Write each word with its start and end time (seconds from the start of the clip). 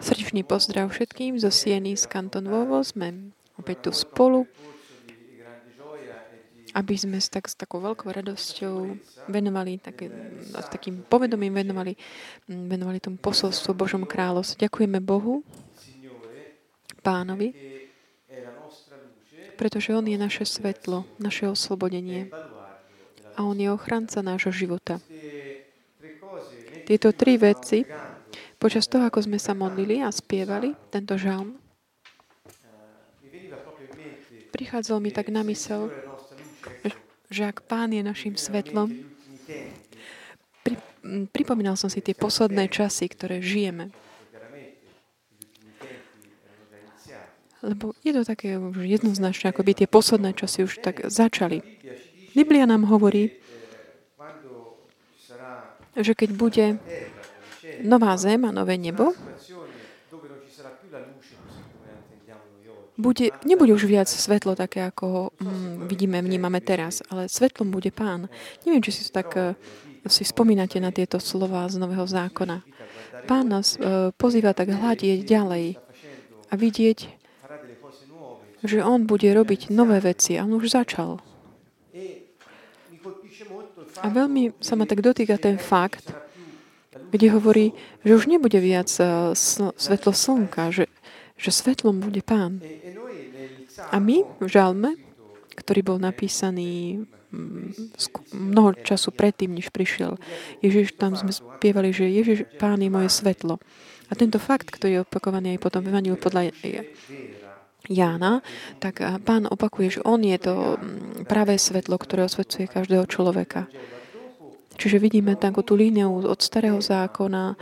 Srdečný 0.00 0.42
pozdrav 0.46 0.88
všetkým 0.88 1.36
zo 1.40 1.52
Sieny 1.52 1.96
z 1.96 2.04
Kanton 2.08 2.48
Vovo. 2.48 2.80
Sme 2.80 3.32
opäť 3.60 3.88
tu 3.88 3.90
spolu, 3.92 4.48
aby 6.76 6.94
sme 6.96 7.16
s, 7.16 7.32
tak, 7.32 7.48
s 7.48 7.56
takou 7.56 7.80
veľkou 7.80 8.12
radosťou 8.12 8.74
venovali, 9.32 9.80
také, 9.80 10.12
s 10.52 10.68
takým 10.68 11.00
povedomím 11.08 11.56
venovali, 11.64 11.96
venovali 12.48 13.00
tomu 13.00 13.16
posolstvu 13.16 13.72
Božom 13.72 14.04
kráľovstvu. 14.04 14.60
Ďakujeme 14.60 15.00
Bohu, 15.00 15.40
pánovi, 17.00 17.56
pretože 19.56 19.96
On 19.96 20.04
je 20.04 20.20
naše 20.20 20.44
svetlo, 20.44 21.08
naše 21.16 21.48
oslobodenie 21.48 22.28
a 23.36 23.40
On 23.40 23.56
je 23.56 23.72
ochranca 23.72 24.20
nášho 24.20 24.52
života. 24.52 25.00
Tieto 26.86 27.10
tri 27.10 27.34
veci, 27.34 27.82
počas 28.62 28.86
toho, 28.86 29.10
ako 29.10 29.26
sme 29.26 29.42
sa 29.42 29.58
modlili 29.58 29.98
a 30.06 30.14
spievali 30.14 30.70
tento 30.86 31.18
žalm, 31.18 31.58
prichádzal 34.54 35.02
mi 35.02 35.10
tak 35.10 35.34
na 35.34 35.42
mysel, 35.42 35.90
že 37.26 37.42
ak 37.42 37.66
Pán 37.66 37.90
je 37.90 38.06
našim 38.06 38.38
svetlom, 38.38 39.02
pri, 40.62 40.78
pripomínal 41.34 41.74
som 41.74 41.90
si 41.90 41.98
tie 41.98 42.14
posledné 42.14 42.70
časy, 42.70 43.10
ktoré 43.10 43.42
žijeme. 43.42 43.90
Lebo 47.66 47.98
je 48.06 48.14
to 48.14 48.22
také 48.22 48.54
už 48.62 48.78
jednoznačné, 48.86 49.50
ako 49.50 49.66
by 49.66 49.72
tie 49.74 49.90
posledné 49.90 50.38
časy 50.38 50.62
už 50.62 50.86
tak 50.86 51.02
začali. 51.10 51.66
Biblia 52.30 52.62
nám 52.62 52.86
hovorí, 52.86 53.42
že 55.96 56.12
keď 56.12 56.30
bude 56.36 56.66
nová 57.82 58.16
zem 58.16 58.44
a 58.44 58.52
nové 58.52 58.76
nebo, 58.76 59.16
bude, 62.96 63.28
nebude 63.44 63.76
už 63.76 63.84
viac 63.84 64.08
svetlo 64.08 64.56
také, 64.56 64.88
ako 64.88 65.04
ho 65.04 65.22
mm, 65.36 65.84
vidíme, 65.84 66.16
vnímame 66.24 66.64
teraz, 66.64 67.04
ale 67.12 67.28
svetlom 67.28 67.68
bude 67.68 67.92
Pán. 67.92 68.28
Neviem, 68.64 68.80
či 68.80 68.92
si 68.92 69.02
to 69.08 69.20
tak 69.20 69.28
uh, 69.36 69.52
si 70.08 70.24
spomínate 70.24 70.80
na 70.80 70.88
tieto 70.88 71.20
slova 71.20 71.68
z 71.68 71.76
Nového 71.76 72.08
zákona. 72.08 72.64
Pán 73.28 73.52
nás 73.52 73.76
uh, 73.76 74.10
pozýva 74.16 74.56
tak 74.56 74.72
hľadieť 74.72 75.28
ďalej 75.28 75.76
a 76.48 76.52
vidieť, 76.56 76.98
že 78.64 78.78
On 78.80 79.04
bude 79.04 79.28
robiť 79.28 79.68
nové 79.68 80.00
veci 80.00 80.40
a 80.40 80.48
On 80.48 80.56
už 80.56 80.72
začal. 80.72 81.20
A 84.02 84.06
veľmi 84.12 84.56
sa 84.60 84.76
ma 84.76 84.84
tak 84.84 85.00
dotýka 85.00 85.40
ten 85.40 85.56
fakt, 85.56 86.12
kde 87.10 87.32
hovorí, 87.32 87.66
že 88.02 88.16
už 88.16 88.26
nebude 88.26 88.58
viac 88.58 88.90
uh, 88.98 89.32
svetlo 89.76 90.12
slnka, 90.12 90.74
že, 90.74 90.90
že 91.38 91.50
svetlom 91.54 92.02
bude 92.02 92.20
Pán. 92.20 92.60
A 93.92 93.96
my 94.00 94.24
v 94.40 94.48
žalme, 94.48 94.96
ktorý 95.56 95.80
bol 95.84 95.98
napísaný 96.00 97.04
mm, 97.32 97.94
mnoho 98.32 98.76
času 98.80 99.12
predtým, 99.12 99.54
než 99.54 99.72
prišiel 99.72 100.20
Ježiš, 100.60 100.96
tam 100.96 101.16
sme 101.16 101.32
spievali, 101.32 101.92
že 101.92 102.08
Ježiš, 102.08 102.48
Pán 102.60 102.80
je 102.80 102.90
moje 102.90 103.08
svetlo. 103.12 103.60
A 104.06 104.12
tento 104.14 104.38
fakt, 104.38 104.70
ktorý 104.70 105.02
je 105.02 105.04
opakovaný 105.04 105.58
aj 105.58 105.62
potom 105.62 105.82
v 105.82 105.90
Evangeliu 105.90 106.18
podľa 106.18 106.54
Jána, 107.86 108.42
tak 108.82 108.98
pán 109.22 109.46
opakuje, 109.46 109.98
že 109.98 110.04
on 110.04 110.22
je 110.22 110.38
to 110.38 110.54
mm, 110.76 111.24
pravé 111.30 111.58
svetlo, 111.58 111.96
ktoré 111.98 112.26
osvecuje 112.26 112.66
každého 112.66 113.06
človeka. 113.06 113.70
Čiže 114.76 115.00
vidíme 115.00 115.40
takú 115.40 115.64
tú 115.64 115.72
líniu 115.72 116.20
od 116.20 116.36
starého 116.36 116.76
zákona 116.84 117.56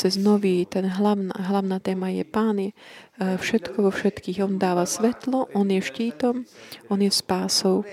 cez 0.00 0.16
nový, 0.16 0.64
ten 0.64 0.88
hlavná, 0.88 1.36
hlavná 1.36 1.76
téma 1.76 2.08
je 2.08 2.24
Pán 2.24 2.56
je 2.56 2.72
všetko 3.20 3.84
vo 3.84 3.92
všetkých. 3.92 4.40
On 4.48 4.56
dáva 4.56 4.88
svetlo, 4.88 5.52
On 5.52 5.68
je 5.68 5.84
štítom, 5.84 6.48
On 6.88 6.96
je 6.96 7.12
spásou 7.12 7.84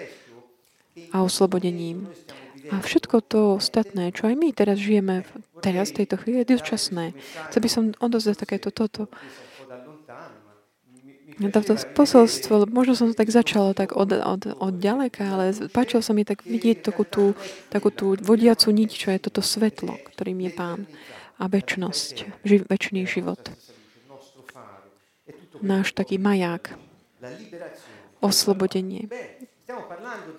a 1.12 1.20
oslobodením. 1.20 2.08
A 2.72 2.80
všetko 2.80 3.28
to 3.28 3.60
ostatné, 3.60 4.16
čo 4.16 4.32
aj 4.32 4.40
my 4.40 4.56
teraz 4.56 4.80
žijeme, 4.80 5.28
teraz, 5.60 5.92
v 5.92 6.08
tejto 6.08 6.16
chvíli, 6.16 6.48
je 6.48 6.56
dočasné. 6.56 7.12
Chcel 7.52 7.60
by 7.60 7.70
som 7.70 7.84
odozdať 8.00 8.48
takéto 8.48 8.72
toto. 8.72 9.12
Toto 9.12 9.51
posolstvo, 11.98 12.70
možno 12.70 12.94
som 12.94 13.08
to 13.10 13.18
tak 13.18 13.34
začala 13.34 13.74
tak 13.74 13.98
od, 13.98 14.14
od, 14.14 14.42
od 14.62 14.76
ďaleka, 14.78 15.26
ale 15.26 15.56
páčilo 15.74 16.06
sa 16.06 16.14
mi 16.14 16.22
tak 16.22 16.46
vidieť 16.46 16.86
takú 16.86 17.08
tú, 17.08 17.34
takú 17.74 17.90
tú 17.90 18.14
vodiacu 18.20 18.70
niť, 18.70 18.90
čo 18.94 19.08
je 19.10 19.20
toto 19.24 19.42
svetlo, 19.42 19.98
ktorým 20.14 20.38
je 20.46 20.52
Pán 20.54 20.80
a 21.42 21.50
väčnosť, 21.50 22.46
ži, 22.46 22.62
väčší 22.70 23.10
život. 23.10 23.42
Náš 25.66 25.98
taký 25.98 26.22
maják, 26.22 26.78
oslobodenie 28.22 29.10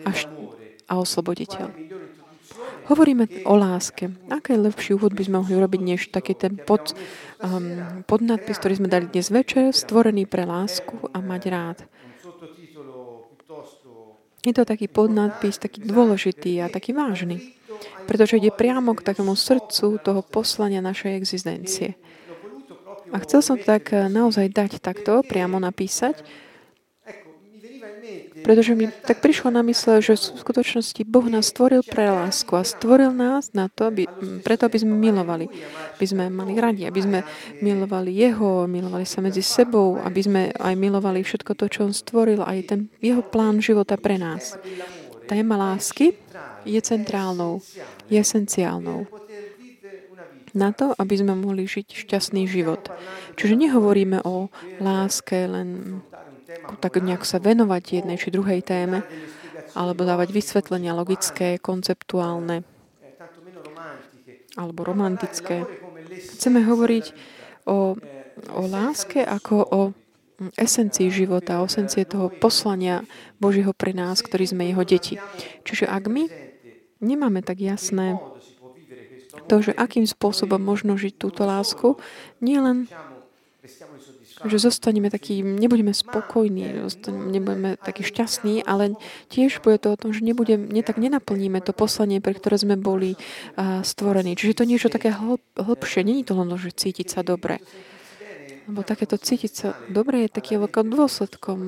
a, 0.07 0.11
a 0.87 0.93
osloboditeľ. 0.99 1.71
Hovoríme 2.91 3.25
o 3.47 3.55
láske. 3.55 4.11
Aké 4.29 4.59
lepší 4.59 4.99
úvod 4.99 5.15
by 5.15 5.23
sme 5.25 5.41
mohli 5.41 5.55
urobiť, 5.55 5.81
než 5.81 6.01
taký 6.11 6.35
ten 6.35 6.59
pod, 6.59 6.93
um, 7.43 8.03
podnadpis, 8.07 8.57
ktorý 8.59 8.75
sme 8.79 8.89
dali 8.89 9.11
dnes 9.11 9.29
večer, 9.29 9.75
stvorený 9.75 10.25
pre 10.31 10.47
lásku 10.47 11.11
a 11.11 11.19
mať 11.19 11.43
rád. 11.51 11.79
Je 14.43 14.51
to 14.51 14.67
taký 14.67 14.91
podnadpis, 14.91 15.59
taký 15.59 15.87
dôležitý 15.87 16.59
a 16.63 16.67
taký 16.67 16.91
vážny, 16.91 17.55
pretože 18.11 18.43
ide 18.43 18.51
priamo 18.51 18.91
k 18.99 19.07
takému 19.07 19.39
srdcu 19.39 20.03
toho 20.03 20.21
poslania 20.27 20.83
našej 20.83 21.15
existencie. 21.15 21.95
A 23.15 23.23
chcel 23.23 23.45
som 23.45 23.59
tak 23.61 23.93
naozaj 23.93 24.51
dať 24.51 24.83
takto, 24.83 25.23
priamo 25.23 25.63
napísať, 25.63 26.27
pretože 28.43 28.75
mi 28.75 28.91
tak 28.91 29.23
prišlo 29.23 29.55
na 29.55 29.63
mysle, 29.63 30.03
že 30.03 30.19
v 30.19 30.41
skutočnosti 30.43 31.03
Boh 31.07 31.27
nás 31.31 31.55
stvoril 31.55 31.87
pre 31.87 32.11
lásku 32.11 32.51
a 32.59 32.67
stvoril 32.67 33.15
nás 33.15 33.55
na 33.55 33.71
to, 33.71 33.89
aby, 33.89 34.11
preto, 34.43 34.67
aby 34.67 34.79
sme 34.83 34.95
milovali. 34.99 35.47
Aby 35.99 36.07
sme 36.07 36.25
mali 36.33 36.59
radi, 36.59 36.83
aby 36.89 37.01
sme 37.01 37.19
milovali 37.63 38.11
Jeho, 38.11 38.67
milovali 38.67 39.07
sa 39.07 39.23
medzi 39.23 39.41
sebou, 39.41 40.03
aby 40.03 40.21
sme 40.21 40.43
aj 40.53 40.75
milovali 40.75 41.23
všetko 41.23 41.55
to, 41.55 41.65
čo 41.71 41.87
On 41.87 41.95
stvoril, 41.95 42.43
aj 42.43 42.59
ten 42.67 42.81
Jeho 42.99 43.23
plán 43.23 43.63
života 43.63 43.95
pre 43.95 44.19
nás. 44.19 44.59
Téma 45.31 45.55
lásky 45.55 46.19
je 46.67 46.81
centrálnou, 46.83 47.63
je 48.11 48.19
esenciálnou 48.19 49.23
na 50.53 50.69
to, 50.73 50.93
aby 51.01 51.17
sme 51.17 51.33
mohli 51.33 51.65
žiť 51.65 52.05
šťastný 52.05 52.45
život. 52.45 52.93
Čiže 53.41 53.57
nehovoríme 53.57 54.21
o 54.25 54.53
láske 54.85 55.49
len 55.49 56.01
tak 56.81 57.01
nejak 57.01 57.23
sa 57.27 57.39
venovať 57.39 58.03
jednej 58.03 58.17
či 58.19 58.35
druhej 58.35 58.61
téme, 58.65 59.05
alebo 59.73 60.05
dávať 60.05 60.33
vysvetlenia 60.35 60.93
logické, 60.93 61.57
konceptuálne 61.57 62.65
alebo 64.53 64.85
romantické. 64.85 65.65
Chceme 66.37 66.61
hovoriť 66.61 67.07
o, 67.65 67.97
o 68.53 68.63
láske 68.69 69.25
ako 69.25 69.55
o 69.65 69.81
esencii 70.61 71.09
života, 71.09 71.63
o 71.63 71.69
esencie 71.69 72.05
toho 72.05 72.29
poslania 72.29 73.07
Božieho 73.39 73.73
pre 73.73 73.95
nás, 73.95 74.21
ktorí 74.21 74.45
sme 74.51 74.69
jeho 74.69 74.85
deti. 74.85 75.17
Čiže 75.65 75.89
ak 75.89 76.05
my 76.11 76.29
nemáme 77.01 77.41
tak 77.41 77.63
jasné 77.63 78.19
to, 79.49 79.65
že 79.65 79.73
akým 79.73 80.05
spôsobom 80.05 80.61
možno 80.61 81.01
žiť 81.01 81.15
túto 81.17 81.49
lásku, 81.49 81.97
nielen 82.45 82.89
že 84.45 84.59
zostaneme 84.59 85.11
takí, 85.11 85.43
nebudeme 85.43 85.95
spokojní, 85.95 86.83
nebudeme 87.09 87.79
takí 87.79 88.03
šťastní, 88.03 88.67
ale 88.67 88.99
tiež 89.31 89.63
bude 89.63 89.79
to 89.79 89.95
o 89.95 90.01
tom, 90.01 90.11
že 90.11 90.25
nebudem, 90.27 90.67
ne, 90.67 90.83
tak 90.83 90.99
nenaplníme 90.99 91.63
to 91.63 91.71
poslanie, 91.75 92.19
pre 92.19 92.35
ktoré 92.35 92.59
sme 92.59 92.75
boli 92.75 93.15
uh, 93.15 93.83
stvorení. 93.87 94.35
Čiže 94.35 94.63
to 94.63 94.69
niečo 94.69 94.89
také 94.91 95.15
hlb. 95.15 95.43
Není 96.03 96.27
to 96.27 96.35
len, 96.35 96.51
že 96.59 96.75
cítiť 96.75 97.07
sa 97.07 97.21
dobre. 97.23 97.63
Lebo 98.63 98.87
takéto 98.87 99.19
cítiť 99.19 99.53
sa 99.53 99.75
dobre 99.91 100.27
je 100.27 100.39
taký 100.39 100.55
dôsledkom, 100.71 101.61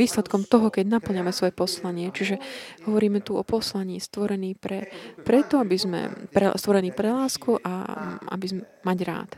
výsledkom 0.00 0.48
toho, 0.48 0.72
keď 0.72 0.96
naplňame 0.96 1.28
svoje 1.28 1.52
poslanie. 1.52 2.08
Čiže 2.08 2.40
hovoríme 2.88 3.20
tu 3.20 3.36
o 3.36 3.44
poslaní 3.44 4.00
stvorený 4.00 4.56
pre, 4.56 4.88
preto, 5.28 5.60
aby 5.60 5.76
sme 5.76 6.00
pre, 6.32 6.48
stvorený 6.56 6.96
pre 6.96 7.12
lásku 7.12 7.60
a 7.60 7.72
aby 8.32 8.46
sme 8.48 8.62
mať 8.80 8.98
rád. 9.04 9.30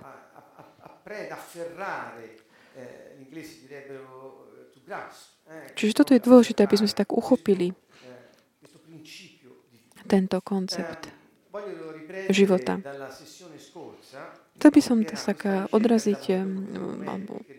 Čiže 5.75 5.93
toto 5.97 6.13
je 6.13 6.21
dôležité, 6.21 6.65
aby 6.65 6.77
sme 6.77 6.89
si 6.89 6.97
tak 6.97 7.13
uchopili 7.13 7.73
tento 10.05 10.39
koncept 10.45 11.09
života. 12.29 12.81
Chcel 14.55 14.71
by 14.71 14.81
som 14.81 15.03
to 15.03 15.17
tak 15.17 15.41
odraziť 15.73 16.23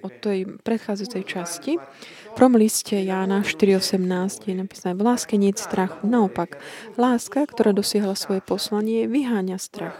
od 0.06 0.14
tej 0.22 0.40
predchádzajúcej 0.64 1.24
časti. 1.28 1.74
V 1.78 2.34
prvom 2.34 2.56
liste 2.56 2.96
Jána 2.96 3.44
4.18 3.44 4.52
je 4.52 4.56
napísané, 4.56 4.94
v 4.96 5.04
láske 5.04 5.36
nie 5.36 5.52
strachu. 5.56 6.08
Naopak, 6.08 6.60
láska, 6.96 7.46
ktorá 7.48 7.76
dosiahla 7.76 8.16
svoje 8.16 8.40
poslanie, 8.42 9.08
vyháňa 9.12 9.58
strach. 9.60 9.98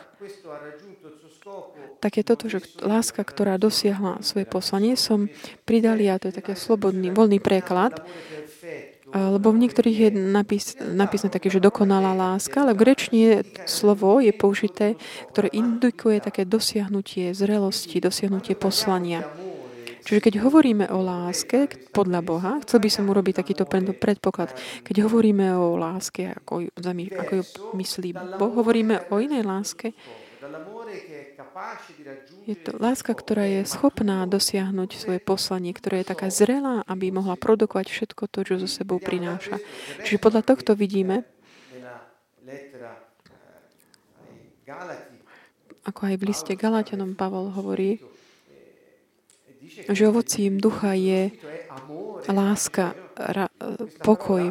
Tak 2.06 2.22
je 2.22 2.30
toto, 2.30 2.46
že 2.46 2.62
láska, 2.86 3.26
ktorá 3.26 3.58
dosiahla 3.58 4.22
svoje 4.22 4.46
poslanie, 4.46 4.94
som 4.94 5.26
pridal 5.66 5.98
ja, 5.98 6.22
to 6.22 6.30
je 6.30 6.38
taký 6.38 6.54
slobodný, 6.54 7.10
voľný 7.10 7.42
preklad, 7.42 7.98
lebo 9.10 9.50
v 9.50 9.66
niektorých 9.66 9.98
je 9.98 10.10
napís, 10.14 10.78
napísané 10.78 11.34
také, 11.34 11.50
že 11.50 11.58
dokonalá 11.58 12.14
láska, 12.14 12.62
ale 12.62 12.78
v 12.78 12.86
grečne 12.86 13.42
slovo 13.66 14.22
je 14.22 14.30
použité, 14.38 15.02
ktoré 15.34 15.50
indikuje 15.50 16.22
také 16.22 16.46
dosiahnutie 16.46 17.34
zrelosti, 17.34 17.98
dosiahnutie 17.98 18.54
poslania. 18.54 19.26
Čiže 20.06 20.22
keď 20.22 20.34
hovoríme 20.46 20.86
o 20.94 21.02
láske 21.02 21.66
podľa 21.90 22.22
Boha, 22.22 22.62
chcel 22.62 22.86
by 22.86 22.90
som 22.94 23.10
urobiť 23.10 23.42
takýto 23.42 23.66
predpoklad. 23.98 24.54
Keď 24.86 25.10
hovoríme 25.10 25.58
o 25.58 25.74
láske, 25.74 26.38
ako, 26.38 26.70
ako 26.70 27.32
ju 27.34 27.44
myslí 27.74 28.38
Boh, 28.38 28.54
hovoríme 28.54 29.10
o 29.10 29.18
inej 29.18 29.42
láske. 29.42 29.98
Je 32.46 32.56
to 32.58 32.72
láska, 32.78 33.12
ktorá 33.14 33.46
je 33.50 33.62
schopná 33.66 34.26
dosiahnuť 34.30 34.90
svoje 34.98 35.20
poslanie, 35.22 35.74
ktorá 35.74 36.02
je 36.02 36.12
taká 36.12 36.28
zrelá, 36.30 36.86
aby 36.86 37.10
mohla 37.10 37.34
produkovať 37.38 37.90
všetko 37.90 38.30
to, 38.30 38.40
čo 38.46 38.62
zo 38.62 38.70
sebou 38.70 39.02
prináša. 39.02 39.58
Čiže 40.06 40.22
podľa 40.22 40.42
tohto 40.46 40.78
vidíme, 40.78 41.26
ako 45.86 46.02
aj 46.10 46.16
v 46.18 46.24
liste 46.26 46.54
Galatianom 46.58 47.14
Pavol 47.14 47.54
hovorí, 47.54 48.02
že 49.86 50.10
ovocím 50.10 50.58
ducha 50.58 50.98
je 50.98 51.30
láska, 52.30 52.98
ra, 53.18 53.50
pokoj. 54.02 54.50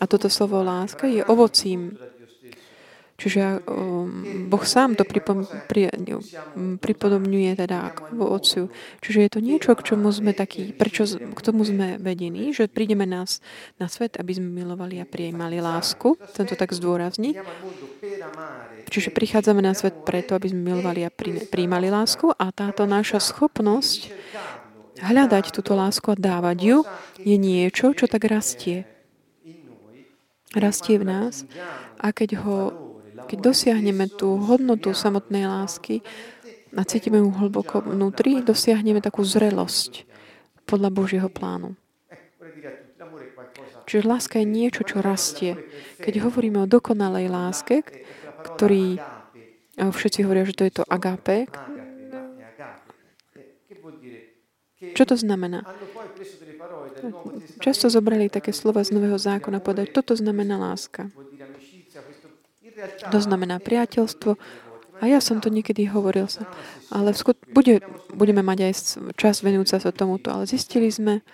A 0.00 0.04
toto 0.08 0.32
slovo 0.32 0.64
láska 0.64 1.08
je 1.08 1.24
ovocím. 1.24 1.96
Čiže 3.20 3.60
um, 3.68 4.48
Boh 4.48 4.64
sám 4.64 4.96
to 4.96 5.04
pripom, 5.04 5.44
pri, 5.68 5.92
pripodobňuje 6.80 7.52
teda 7.52 7.92
k 7.92 8.16
Otcu. 8.16 8.72
Čiže 9.04 9.18
je 9.20 9.30
to 9.30 9.40
niečo, 9.44 9.76
k 9.76 9.84
čomu 9.84 10.08
sme 10.08 10.32
takí, 10.32 10.72
prečo 10.72 11.04
k 11.04 11.40
tomu 11.44 11.68
sme 11.68 12.00
vedení, 12.00 12.56
že 12.56 12.64
prídeme 12.64 13.04
nás 13.04 13.44
na 13.76 13.92
svet, 13.92 14.16
aby 14.16 14.40
sme 14.40 14.64
milovali 14.64 14.96
a 14.98 15.04
prijímali 15.04 15.60
lásku. 15.60 16.16
Chcem 16.32 16.48
tak 16.56 16.72
zdôrazniť. 16.72 17.36
Čiže 18.88 19.12
prichádzame 19.12 19.60
na 19.60 19.76
svet 19.76 20.00
preto, 20.08 20.32
aby 20.32 20.48
sme 20.48 20.72
milovali 20.72 21.04
a 21.04 21.12
prijímali 21.52 21.92
lásku 21.92 22.32
a 22.32 22.48
táto 22.48 22.88
naša 22.88 23.20
schopnosť 23.20 24.16
hľadať 25.00 25.44
túto 25.52 25.76
lásku 25.76 26.08
a 26.12 26.16
dávať 26.16 26.58
ju 26.60 26.78
je 27.20 27.36
niečo, 27.36 27.92
čo 27.92 28.08
tak 28.08 28.24
rastie. 28.28 28.88
Rastie 30.50 30.98
v 30.98 31.04
nás 31.06 31.46
a 32.00 32.10
keď, 32.10 32.42
ho, 32.42 32.89
keď 33.30 33.38
dosiahneme 33.54 34.10
tú 34.10 34.42
hodnotu 34.42 34.90
samotnej 34.90 35.46
lásky 35.46 36.02
a 36.74 36.82
cítime 36.82 37.22
ju 37.22 37.30
hlboko 37.30 37.78
vnútri, 37.86 38.42
dosiahneme 38.42 38.98
takú 38.98 39.22
zrelosť 39.22 40.02
podľa 40.66 40.90
Božieho 40.90 41.30
plánu. 41.30 41.78
Čiže 43.86 44.02
láska 44.02 44.42
je 44.42 44.46
niečo, 44.50 44.82
čo 44.82 44.98
rastie. 44.98 45.54
Keď 46.02 46.26
hovoríme 46.26 46.58
o 46.62 46.66
dokonalej 46.66 47.30
láske, 47.30 47.86
ktorý 48.42 48.98
všetci 49.78 50.26
hovoria, 50.26 50.50
že 50.50 50.58
to 50.58 50.66
je 50.66 50.72
to 50.82 50.84
agape, 50.90 51.46
čo 54.80 55.04
to 55.04 55.12
znamená? 55.12 55.60
Často 57.60 57.92
zobrali 57.92 58.32
také 58.32 58.50
slova 58.50 58.80
z 58.80 58.96
Nového 58.96 59.20
zákona 59.20 59.60
povedať, 59.60 59.92
toto 59.92 60.16
znamená 60.16 60.56
láska. 60.56 61.12
To 63.10 63.18
znamená 63.20 63.58
priateľstvo. 63.60 64.36
A 65.00 65.08
ja 65.08 65.24
som 65.24 65.40
to 65.40 65.48
niekedy 65.48 65.88
hovoril 65.88 66.28
sa. 66.28 66.44
Ale 66.92 67.16
skut- 67.16 67.40
bude, 67.56 67.80
budeme 68.12 68.44
mať 68.44 68.58
aj 68.68 68.72
čas 69.16 69.40
venujúca 69.40 69.80
sa 69.80 69.90
tomuto. 69.92 70.28
Ale 70.28 70.44
zistili 70.44 70.92
sme 70.92 71.24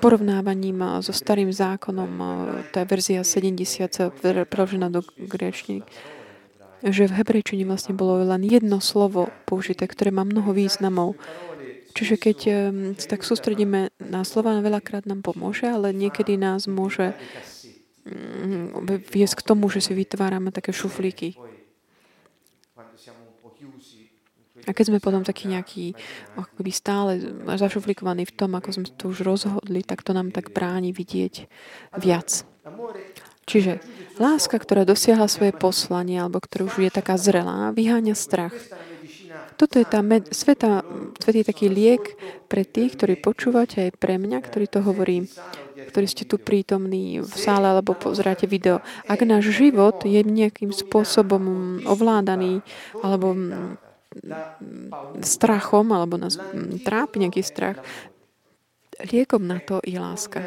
porovnávaním 0.00 1.04
so 1.04 1.12
starým 1.12 1.52
zákonom, 1.52 2.10
to 2.72 2.80
je 2.80 2.86
verzia 2.88 3.20
70, 3.20 4.48
preložená 4.48 4.88
do 4.88 5.04
grečník, 5.20 5.84
že 6.80 7.08
v 7.08 7.16
hebrejčine 7.20 7.68
vlastne 7.68 7.92
bolo 7.92 8.24
len 8.24 8.40
jedno 8.44 8.80
slovo 8.80 9.28
použité, 9.44 9.84
ktoré 9.84 10.12
má 10.12 10.24
mnoho 10.24 10.56
významov. 10.56 11.16
Čiže 11.94 12.16
keď 12.16 12.38
sa 12.98 13.06
tak 13.16 13.22
sústredíme 13.22 13.92
na 14.00 14.24
slova, 14.24 14.64
veľakrát 14.64 15.04
nám 15.04 15.20
pomôže, 15.20 15.68
ale 15.68 15.92
niekedy 15.92 16.40
nás 16.40 16.64
môže 16.64 17.12
viesť 19.08 19.34
k 19.40 19.46
tomu, 19.46 19.72
že 19.72 19.80
si 19.80 19.92
vytvárame 19.96 20.52
také 20.52 20.72
šuflíky. 20.76 21.40
A 24.64 24.70
keď 24.72 24.84
sme 24.88 24.98
potom 25.02 25.20
takí 25.26 25.44
nejakí 25.44 25.92
akoby 26.40 26.72
stále 26.72 27.20
zašuflikovaní 27.44 28.24
v 28.24 28.32
tom, 28.32 28.56
ako 28.56 28.68
sme 28.72 28.86
to 28.96 29.12
už 29.12 29.26
rozhodli, 29.26 29.84
tak 29.84 30.00
to 30.00 30.16
nám 30.16 30.32
tak 30.32 30.56
bráni 30.56 30.94
vidieť 30.94 31.50
viac. 32.00 32.48
Čiže 33.44 33.84
láska, 34.16 34.56
ktorá 34.56 34.88
dosiahla 34.88 35.28
svoje 35.28 35.52
poslanie, 35.52 36.16
alebo 36.16 36.40
ktorá 36.40 36.64
už 36.64 36.80
je 36.80 36.92
taká 36.92 37.20
zrelá, 37.20 37.76
vyháňa 37.76 38.16
strach. 38.16 38.56
Toto 39.60 39.76
je 39.76 39.86
tá 39.86 40.00
med- 40.00 40.32
sveta, 40.32 40.80
svet 41.20 41.44
je 41.44 41.46
taký 41.46 41.68
liek 41.68 42.16
pre 42.48 42.64
tých, 42.64 42.96
ktorí 42.96 43.20
počúvate, 43.20 43.86
aj 43.86 44.00
pre 44.00 44.16
mňa, 44.16 44.40
ktorý 44.40 44.66
to 44.66 44.80
hovorí, 44.80 45.28
ktorí 45.88 46.06
ste 46.08 46.24
tu 46.24 46.40
prítomní 46.40 47.20
v 47.20 47.34
sále 47.34 47.70
alebo 47.70 47.94
pozeráte 47.94 48.48
video. 48.48 48.80
Ak 49.06 49.22
náš 49.22 49.52
život 49.54 50.02
je 50.04 50.20
nejakým 50.24 50.72
spôsobom 50.72 51.80
ovládaný 51.84 52.64
alebo 53.00 53.36
strachom, 55.22 55.90
alebo 55.90 56.14
nás 56.20 56.38
trápi 56.86 57.18
nejaký 57.22 57.42
strach, 57.42 57.82
liekom 59.10 59.42
na 59.42 59.58
to 59.58 59.82
je 59.82 59.98
láska. 59.98 60.46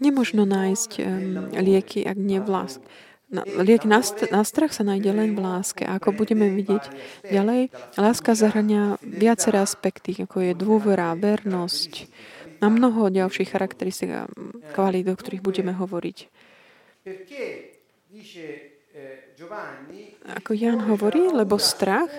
Nemožno 0.00 0.42
nájsť 0.48 0.90
lieky, 1.52 2.08
ak 2.08 2.16
nie 2.16 2.40
v 2.40 2.48
láske. 2.48 2.84
Na, 3.28 3.44
liek 3.44 3.84
na, 3.84 4.00
na 4.32 4.40
strach 4.40 4.72
sa 4.72 4.88
nájde 4.88 5.12
len 5.12 5.36
v 5.36 5.44
láske. 5.44 5.84
A 5.84 6.00
ako 6.00 6.16
budeme 6.16 6.48
vidieť 6.48 6.84
ďalej, 7.28 7.68
láska 8.00 8.32
zahrania 8.32 8.96
viaceré 9.04 9.60
aspekty, 9.60 10.16
ako 10.24 10.48
je 10.48 10.52
dôvera, 10.56 11.12
vernosť 11.12 12.08
a 12.64 12.66
mnoho 12.72 13.12
ďalších 13.12 13.52
charakteristik 13.52 14.10
a 14.16 14.22
kvalít, 14.72 15.12
o 15.12 15.14
ktorých 15.14 15.44
budeme 15.44 15.76
hovoriť. 15.76 16.18
Ako 20.42 20.50
Jan 20.56 20.80
hovorí, 20.88 21.28
lebo 21.28 21.60
strach 21.60 22.10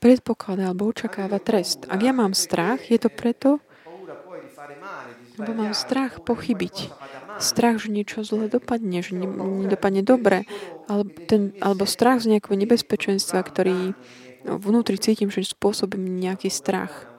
predpokladá 0.00 0.70
alebo 0.70 0.88
očakáva 0.88 1.40
trest. 1.40 1.84
Ak 1.90 2.00
ja 2.00 2.12
mám 2.12 2.36
strach, 2.36 2.80
je 2.88 2.98
to 3.00 3.10
preto, 3.10 3.60
lebo 5.40 5.52
mám 5.56 5.74
strach 5.74 6.20
pochybiť. 6.22 6.92
Strach, 7.38 7.82
že 7.82 7.90
niečo 7.90 8.22
zle 8.22 8.46
dopadne, 8.46 9.02
že 9.02 9.16
nedopadne 9.16 10.06
dobre. 10.06 10.46
Alebo, 10.86 11.10
ten, 11.26 11.56
alebo 11.58 11.88
strach 11.88 12.22
z 12.22 12.36
nejakého 12.36 12.54
nebezpečenstva, 12.54 13.40
ktorý 13.42 13.96
vnútri 14.44 15.00
cítim, 15.00 15.32
že 15.32 15.42
spôsobím 15.44 16.20
nejaký 16.20 16.52
strach. 16.52 17.14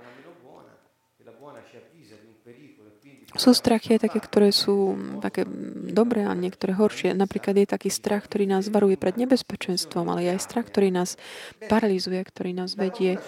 Sú 3.35 3.51
strachy 3.51 3.99
aj 3.99 4.07
také, 4.07 4.23
ktoré 4.23 4.55
sú 4.55 4.95
také 5.19 5.43
dobré 5.91 6.23
a 6.23 6.31
niektoré 6.31 6.71
horšie. 6.71 7.11
Napríklad 7.11 7.59
je 7.59 7.67
taký 7.67 7.91
strach, 7.91 8.31
ktorý 8.31 8.47
nás 8.47 8.71
varuje 8.71 8.95
pred 8.95 9.19
nebezpečenstvom, 9.19 10.07
ale 10.07 10.23
je 10.23 10.39
aj 10.39 10.41
strach, 10.47 10.71
ktorý 10.71 10.95
nás 10.95 11.19
paralizuje, 11.67 12.23
ktorý 12.23 12.55
nás 12.55 12.79
vedie 12.79 13.19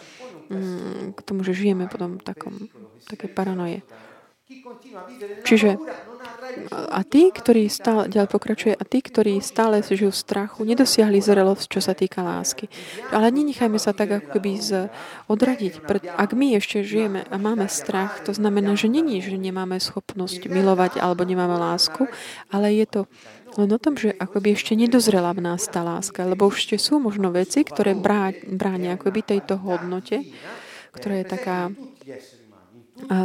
mm, 0.48 1.12
k 1.12 1.20
tomu, 1.28 1.44
že 1.44 1.52
žijeme 1.52 1.92
potom 1.92 2.16
v 2.20 2.24
takom, 2.24 2.72
také 3.04 3.28
paranoje. 3.28 3.84
Čiže 5.44 5.76
a 6.72 7.04
tí, 7.04 7.36
ktorí 7.36 7.68
stále, 7.68 8.08
ďalej 8.08 8.30
pokračuje, 8.32 8.74
a 8.80 8.84
tí, 8.88 9.04
ktorí 9.04 9.44
stále 9.44 9.84
žijú 9.84 10.08
v 10.08 10.22
strachu, 10.24 10.64
nedosiahli 10.64 11.20
zrelosť, 11.20 11.68
čo 11.68 11.84
sa 11.84 11.92
týka 11.92 12.24
lásky. 12.24 12.72
Ale 13.12 13.28
nenechajme 13.28 13.76
sa 13.76 13.92
tak 13.92 14.08
ako 14.08 14.40
keby 14.40 14.52
z, 14.56 14.88
odradiť. 15.28 15.84
Ak 16.16 16.32
my 16.32 16.56
ešte 16.56 16.80
žijeme 16.80 17.28
a 17.28 17.36
máme 17.36 17.68
strach, 17.68 18.24
to 18.24 18.32
znamená, 18.32 18.80
že 18.80 18.88
není, 18.88 19.20
že 19.20 19.36
nemáme 19.36 19.84
schopnosť 19.84 20.48
milovať 20.48 21.04
alebo 21.04 21.28
nemáme 21.28 21.60
lásku, 21.60 22.08
ale 22.48 22.72
je 22.72 22.88
to 22.88 23.02
len 23.60 23.68
o 23.68 23.80
tom, 23.82 24.00
že 24.00 24.16
akoby 24.16 24.56
ešte 24.56 24.80
nedozrela 24.80 25.36
v 25.36 25.44
nás 25.44 25.68
tá 25.68 25.84
láska, 25.84 26.24
lebo 26.24 26.48
už 26.48 26.64
ešte 26.64 26.80
sú 26.80 27.04
možno 27.04 27.36
veci, 27.36 27.68
ktoré 27.68 28.00
bránia 28.48 28.96
akoby 28.96 29.28
tejto 29.28 29.60
hodnote, 29.60 30.24
ktorá 30.96 31.20
je 31.20 31.26
taká 31.28 31.58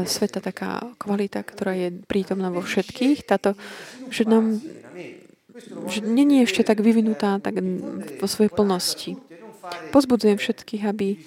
sveta 0.04 0.44
taká 0.44 0.84
kvalita, 1.00 1.40
ktorá 1.40 1.72
je 1.72 1.88
prítomná 2.04 2.52
vo 2.52 2.60
všetkých, 2.60 3.24
táto, 3.24 3.56
že 4.12 4.28
nám 4.28 4.60
že 5.88 6.00
není 6.00 6.42
ešte 6.42 6.64
tak 6.64 6.80
vyvinutá 6.80 7.36
tak 7.38 7.60
vo 8.20 8.26
svojej 8.26 8.48
plnosti. 8.52 9.20
Pozbudzujem 9.92 10.40
všetkých, 10.40 10.82
aby 10.88 11.20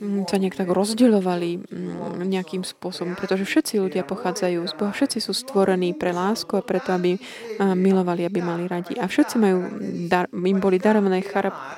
sa 0.00 0.40
nejak 0.40 0.56
tak 0.56 0.72
rozdeľovali 0.72 1.50
mm, 1.60 2.24
nejakým 2.24 2.64
spôsobom, 2.64 3.20
pretože 3.20 3.44
všetci 3.44 3.84
ľudia 3.84 4.00
pochádzajú 4.08 4.64
z 4.64 4.72
Boha, 4.72 4.96
všetci 4.96 5.20
sú 5.20 5.36
stvorení 5.36 5.92
pre 5.92 6.16
lásku 6.16 6.56
a 6.56 6.64
preto, 6.64 6.96
aby 6.96 7.20
milovali, 7.60 8.24
aby 8.24 8.40
mali 8.40 8.64
radi. 8.64 8.96
A 8.96 9.04
všetci 9.04 9.36
majú, 9.36 9.58
im 10.32 10.58
boli 10.58 10.80
darované 10.80 11.20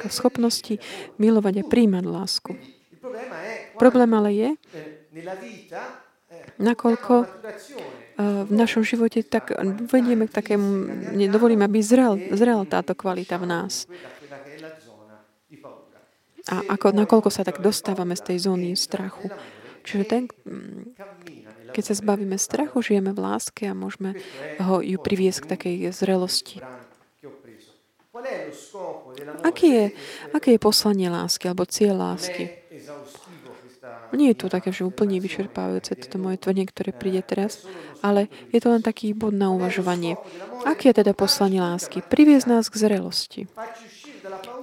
schopnosti 0.06 0.78
milovať 1.18 1.54
a 1.60 1.64
príjmať 1.66 2.04
lásku. 2.06 2.54
Problém 3.78 4.10
ale 4.14 4.30
je, 4.32 4.50
nakoľko 6.58 7.14
v 8.22 8.52
našom 8.52 8.84
živote 8.84 9.24
tak 9.24 9.56
vedieme 9.88 10.28
k 10.28 10.32
takému, 10.32 10.68
nedovolím, 11.16 11.64
aby 11.64 11.80
zrel, 11.80 12.20
zrel 12.32 12.64
táto 12.68 12.92
kvalita 12.92 13.40
v 13.40 13.46
nás. 13.48 13.88
A 16.50 16.74
ako, 16.74 16.90
nakoľko 16.90 17.30
sa 17.30 17.46
tak 17.46 17.62
dostávame 17.62 18.18
z 18.18 18.22
tej 18.32 18.50
zóny 18.50 18.74
strachu. 18.74 19.30
Čiže 19.82 20.04
ten, 20.06 20.22
keď 21.74 21.82
sa 21.82 21.94
zbavíme 21.98 22.38
strachu, 22.38 22.82
žijeme 22.82 23.10
v 23.10 23.20
láske 23.22 23.66
a 23.66 23.74
môžeme 23.74 24.14
ho, 24.62 24.78
ju 24.78 24.98
priviesť 24.98 25.38
k 25.42 25.50
takej 25.50 25.76
zrelosti. 25.90 26.62
Aký 29.42 29.68
je, 29.72 29.86
aké 30.30 30.54
je 30.54 30.60
poslanie 30.62 31.10
lásky 31.10 31.50
alebo 31.50 31.66
cieľ 31.66 32.14
lásky? 32.14 32.61
Nie 34.12 34.36
je 34.36 34.44
to 34.44 34.52
také, 34.52 34.70
že 34.76 34.84
úplne 34.84 35.16
vyčerpávajúce 35.18 35.96
toto 35.96 36.20
moje 36.20 36.36
tvrdenie, 36.36 36.68
ktoré 36.68 36.92
príde 36.92 37.24
teraz, 37.24 37.64
ale 38.04 38.28
je 38.52 38.60
to 38.60 38.68
len 38.68 38.84
taký 38.84 39.16
bod 39.16 39.32
na 39.32 39.48
uvažovanie. 39.48 40.20
Aké 40.68 40.92
je 40.92 41.00
teda 41.00 41.16
poslanie 41.16 41.64
lásky? 41.64 42.04
Priviesť 42.04 42.46
nás 42.46 42.68
k 42.68 42.76
zrelosti. 42.76 43.40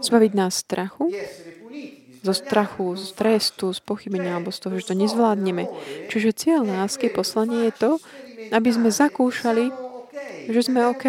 Zbaviť 0.06 0.32
nás 0.38 0.53
strachu, 0.62 1.10
zo 2.20 2.34
strachu, 2.36 3.00
z 3.00 3.15
trestu, 3.15 3.72
z 3.72 3.79
pochybenia 3.79 4.36
alebo 4.36 4.51
z 4.51 4.60
toho, 4.60 4.75
že 4.77 4.91
to 4.91 4.96
nezvládneme. 4.96 5.65
Čiže 6.12 6.36
cieľ 6.36 6.62
lásky, 6.68 7.08
poslanie 7.08 7.72
je 7.72 7.74
to, 7.75 7.91
aby 8.51 8.70
sme 8.70 8.91
zakúšali, 8.91 9.72
že 10.50 10.62
sme 10.65 10.84
OK 10.89 11.06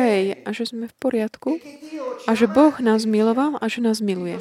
a 0.47 0.49
že 0.54 0.70
sme 0.70 0.87
v 0.87 0.94
poriadku 1.00 1.59
a 2.28 2.30
že 2.37 2.47
Boh 2.47 2.75
nás 2.78 3.09
miloval 3.09 3.59
a 3.59 3.66
že 3.66 3.82
nás 3.82 3.99
miluje. 3.99 4.38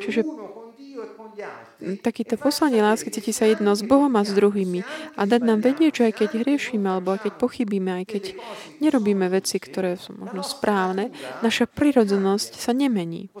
Čiže 0.00 0.22
takýto 2.00 2.36
poslanie 2.36 2.84
lásky 2.84 3.08
cíti 3.08 3.32
sa 3.32 3.48
jedno 3.48 3.72
s 3.72 3.82
Bohom 3.82 4.12
a 4.16 4.22
s 4.22 4.36
druhými 4.36 4.84
a 5.16 5.22
dať 5.24 5.40
nám 5.42 5.60
vedieť, 5.64 5.92
že 5.92 6.02
aj 6.10 6.14
keď 6.20 6.30
hriešíme 6.44 6.86
alebo 6.86 7.16
aj 7.16 7.28
keď 7.28 7.32
pochybíme, 7.40 7.90
aj 8.00 8.04
keď 8.06 8.24
nerobíme 8.84 9.26
veci, 9.32 9.56
ktoré 9.56 9.96
sú 9.96 10.14
možno 10.16 10.44
správne, 10.44 11.10
naša 11.40 11.64
prirodzenosť 11.66 12.50
sa 12.60 12.72
nemení. 12.76 13.32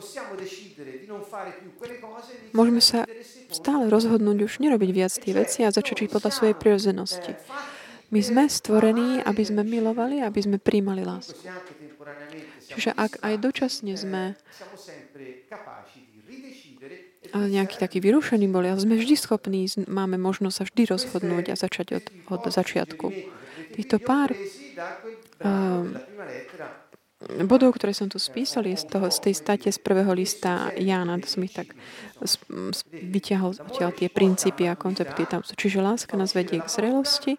Môžeme 2.56 2.82
sa 2.82 3.04
stále 3.52 3.86
rozhodnúť 3.92 4.38
už 4.46 4.52
nerobiť 4.62 4.90
viac 4.90 5.12
tie 5.12 5.32
veci 5.36 5.62
a 5.62 5.74
začať 5.74 6.06
žiť 6.06 6.10
podľa 6.10 6.30
svojej 6.32 6.56
prirodzenosti. 6.56 7.32
My 8.10 8.20
sme 8.26 8.50
stvorení, 8.50 9.22
aby 9.22 9.42
sme 9.46 9.62
milovali, 9.62 10.18
aby 10.18 10.40
sme 10.42 10.58
príjmali 10.58 11.06
lásku. 11.06 11.38
Čiže 12.70 12.90
ak 12.94 13.22
aj 13.22 13.34
dočasne 13.38 13.94
sme 13.94 14.34
nejaký 17.34 17.76
taký 17.78 17.98
vyrušený 18.02 18.46
boli, 18.50 18.70
ale 18.70 18.82
sme 18.82 18.98
vždy 18.98 19.14
schopní, 19.14 19.70
máme 19.86 20.18
možnosť 20.18 20.56
sa 20.56 20.64
vždy 20.66 20.82
rozhodnúť 20.90 21.46
a 21.52 21.56
začať 21.56 21.86
od, 22.02 22.04
od 22.32 22.42
začiatku. 22.50 23.06
Týchto 23.76 24.02
pár 24.02 24.34
uh, 24.34 25.86
bodov, 27.44 27.76
ktoré 27.76 27.92
som 27.92 28.08
tu 28.08 28.16
spísal, 28.16 28.64
je 28.64 28.80
z, 28.80 28.86
toho, 28.88 29.12
z 29.12 29.18
tej 29.28 29.34
state 29.36 29.68
z 29.68 29.78
prvého 29.78 30.10
lista 30.16 30.72
Jána, 30.74 31.20
to 31.20 31.28
som 31.28 31.44
ich 31.44 31.52
tak 31.52 31.70
vyťahol 32.90 33.60
odtiaľ 33.60 33.92
tie 33.92 34.08
princípy 34.08 34.64
a 34.64 34.74
koncepty 34.74 35.28
tam. 35.28 35.44
Čiže 35.44 35.84
láska 35.84 36.16
nás 36.16 36.32
vedie 36.32 36.64
k 36.64 36.68
zrelosti, 36.72 37.36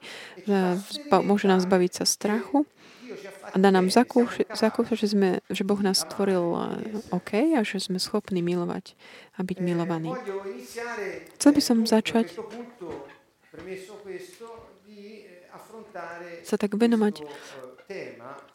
môže 1.09 1.49
nás 1.49 1.65
zbaviť 1.65 1.91
sa 1.97 2.05
strachu, 2.05 2.69
a 3.41 3.55
dá 3.57 3.73
nám 3.73 3.89
zakúšať, 3.89 4.93
že, 4.93 5.07
sme, 5.17 5.29
že 5.49 5.65
Boh 5.65 5.81
nás 5.81 6.05
stvoril 6.05 6.45
eh, 6.53 7.15
OK 7.15 7.57
a 7.57 7.61
že 7.65 7.81
sme 7.81 7.97
schopní 7.97 8.45
milovať 8.45 8.93
a 9.35 9.43
byť 9.43 9.57
milovaní. 9.59 10.13
Chcel 11.35 11.51
by 11.51 11.61
som 11.61 11.77
začať 11.83 12.37
sa 16.45 16.55
tak 16.55 16.71
venovať 16.75 17.25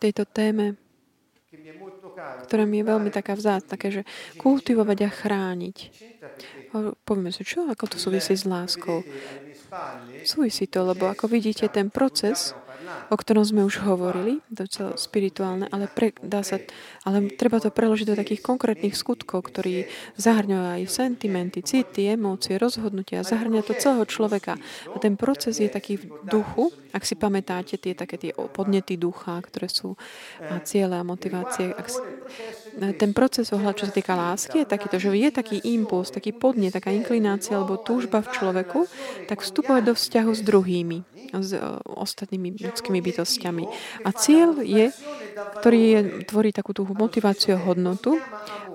tejto 0.00 0.24
téme, 0.24 0.80
ktorá 2.48 2.64
mi 2.64 2.80
je 2.80 2.88
veľmi 2.88 3.10
taká 3.12 3.36
vzácna, 3.36 3.76
také, 3.76 3.92
že 3.92 4.02
kultivovať 4.40 4.98
a 5.04 5.10
chrániť. 5.12 5.76
Povieme 7.04 7.30
si, 7.32 7.44
čo, 7.44 7.68
ako 7.68 7.84
to 7.92 7.96
súvisí 8.00 8.32
s 8.32 8.48
láskou? 8.48 9.04
Súvisí 10.24 10.68
to, 10.68 10.84
lebo 10.84 11.08
ako 11.08 11.28
vidíte, 11.28 11.68
ten 11.68 11.92
proces 11.92 12.56
o 13.10 13.16
ktorom 13.16 13.44
sme 13.44 13.62
už 13.66 13.82
hovorili, 13.84 14.42
to 14.52 14.66
je 14.66 14.96
spirituálne, 14.98 15.66
ale, 15.70 15.90
pre, 15.90 16.12
dá 16.22 16.42
sa, 16.42 16.62
ale 17.02 17.32
treba 17.34 17.60
to 17.62 17.70
preložiť 17.70 18.06
do 18.12 18.18
takých 18.18 18.42
konkrétnych 18.42 18.94
skutkov, 18.94 19.48
ktorí 19.50 19.86
zahrňujú 20.18 20.64
aj 20.78 20.82
sentimenty, 20.88 21.60
city, 21.62 22.12
emócie, 22.12 22.56
rozhodnutia, 22.56 23.26
zahrňa 23.26 23.62
to 23.66 23.74
celého 23.76 24.06
človeka. 24.08 24.58
A 24.92 24.96
ten 24.98 25.14
proces 25.14 25.58
je 25.58 25.68
taký 25.70 26.00
v 26.00 26.10
duchu, 26.26 26.70
ak 26.96 27.04
si 27.04 27.12
pamätáte 27.12 27.76
tie 27.76 27.92
také 27.92 28.16
tie 28.16 28.32
podnety 28.32 28.96
ducha, 28.96 29.36
ktoré 29.44 29.68
sú 29.68 30.00
a 30.40 30.56
ciele 30.64 30.96
a 30.96 31.04
motivácie. 31.04 31.76
Ak 31.76 31.92
si, 31.92 32.00
ten 32.96 33.12
proces 33.12 33.52
ohľad, 33.52 33.76
čo 33.76 33.88
sa 33.88 33.94
týka 33.94 34.16
lásky, 34.16 34.64
je 34.64 34.68
takýto, 34.68 34.96
že 34.96 35.12
je 35.12 35.28
taký 35.28 35.60
impuls, 35.76 36.08
taký 36.08 36.32
podnet, 36.32 36.72
taká 36.72 36.92
inklinácia 36.92 37.56
alebo 37.56 37.76
túžba 37.76 38.24
v 38.24 38.32
človeku, 38.32 38.80
tak 39.28 39.44
vstupovať 39.44 39.82
do 39.84 39.94
vzťahu 39.96 40.32
s 40.32 40.42
druhými, 40.44 40.98
s 41.40 41.56
ostatnými 41.84 42.60
ľudskými 42.60 43.00
bytostiami. 43.00 43.64
A 44.04 44.08
cieľ 44.12 44.60
je, 44.60 44.92
ktorý 45.60 45.80
je, 45.80 46.00
tvorí 46.28 46.50
takú 46.52 46.76
tú 46.76 46.84
motiváciu 46.86 47.56
a 47.56 47.64
hodnotu 47.64 48.20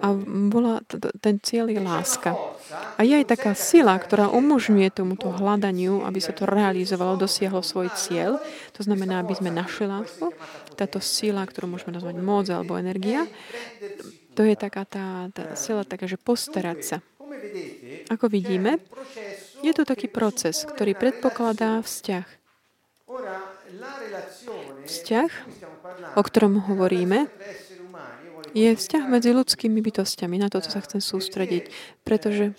a 0.02 0.14
bola, 0.50 0.82
ten 1.22 1.38
cieľ 1.42 1.70
je 1.70 1.82
láska. 1.82 2.34
A 2.98 3.06
je 3.06 3.22
aj 3.22 3.30
taká 3.30 3.54
sila, 3.54 3.94
ktorá 4.02 4.34
umožňuje 4.34 4.90
tomuto 4.90 5.30
hľadaniu, 5.30 6.02
aby 6.08 6.18
sa 6.18 6.34
to 6.34 6.50
realizovalo, 6.50 7.20
dosiahlo 7.20 7.62
svoj 7.62 7.94
cieľ. 7.94 8.42
To 8.74 8.82
znamená, 8.82 9.22
aby 9.22 9.38
sme 9.38 9.54
našli 9.54 9.86
lásku. 9.86 10.34
Táto 10.74 10.98
sila, 10.98 11.46
ktorú 11.46 11.70
môžeme 11.70 11.94
nazvať 11.94 12.16
moc 12.18 12.50
alebo 12.50 12.80
energia, 12.80 13.30
to 14.34 14.48
je 14.48 14.56
taká 14.56 14.88
tá, 14.88 15.28
tá 15.36 15.54
sila 15.60 15.84
taká, 15.84 16.08
že 16.08 16.16
postarať 16.16 16.80
sa. 16.82 16.98
Ako 18.10 18.32
vidíme, 18.32 18.80
je 19.62 19.74
to 19.76 19.84
taký 19.86 20.10
proces, 20.10 20.66
ktorý 20.66 20.98
predpokladá 20.98 21.84
vzťah. 21.84 22.41
Vzťah, 24.86 25.32
o 26.16 26.22
ktorom 26.22 26.64
hovoríme, 26.72 27.28
je 28.52 28.70
vzťah 28.76 29.04
medzi 29.08 29.32
ľudskými 29.32 29.80
bytostiami. 29.80 30.36
Na 30.40 30.52
toto 30.52 30.68
sa 30.68 30.84
chcem 30.84 31.00
sústrediť, 31.00 31.72
pretože 32.04 32.52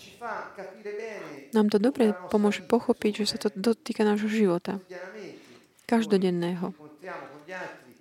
nám 1.52 1.68
to 1.68 1.76
dobre 1.76 2.16
pomôže 2.32 2.64
pochopiť, 2.64 3.24
že 3.24 3.36
sa 3.36 3.36
to 3.36 3.52
dotýka 3.52 4.04
nášho 4.04 4.28
života. 4.28 4.80
Každodenného. 5.84 6.72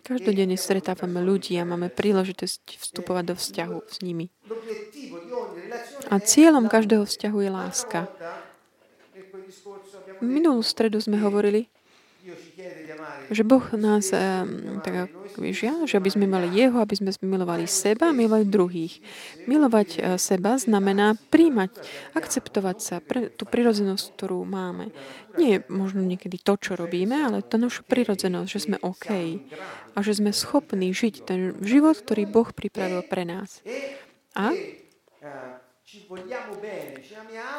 Každodenne 0.01 0.57
stretávame 0.57 1.21
ľudí 1.21 1.55
a 1.59 1.67
máme 1.67 1.91
príležitosť 1.91 2.79
vstupovať 2.79 3.23
do 3.31 3.35
vzťahu 3.37 3.77
s 3.85 3.95
nimi. 4.01 4.33
A 6.09 6.15
cieľom 6.17 6.65
každého 6.71 7.05
vzťahu 7.05 7.37
je 7.37 7.51
láska. 7.51 7.99
Minulú 10.23 10.63
stredu 10.65 10.97
sme 11.03 11.21
hovorili 11.21 11.69
že 13.31 13.43
Boh 13.47 13.63
nás 13.77 14.11
tak 14.83 15.07
žiada, 15.39 15.87
že 15.87 15.97
aby 15.97 16.09
sme 16.11 16.27
mali 16.27 16.51
Jeho, 16.51 16.83
aby 16.83 16.95
sme 16.99 17.09
milovali 17.23 17.65
seba 17.65 18.11
a 18.11 18.15
milovali 18.15 18.43
druhých. 18.43 18.99
Milovať 19.47 19.89
uh, 19.97 20.19
seba 20.19 20.59
znamená 20.59 21.15
príjmať, 21.31 21.71
akceptovať 22.13 22.77
sa, 22.83 22.95
pre, 22.99 23.31
tú 23.31 23.47
prirodzenosť, 23.47 24.05
ktorú 24.17 24.43
máme. 24.43 24.91
Nie 25.39 25.63
možno 25.71 26.03
niekedy 26.03 26.35
to, 26.43 26.59
čo 26.59 26.75
robíme, 26.75 27.15
ale 27.15 27.39
to 27.39 27.55
našu 27.55 27.87
prirodzenosť, 27.87 28.47
že 28.51 28.63
sme 28.67 28.77
OK 28.83 29.07
a 29.95 29.97
že 30.03 30.11
sme 30.19 30.35
schopní 30.35 30.91
žiť 30.91 31.23
ten 31.23 31.55
život, 31.63 31.95
ktorý 31.95 32.27
Boh 32.27 32.49
pripravil 32.51 33.03
pre 33.07 33.23
nás. 33.23 33.63
A, 34.35 34.51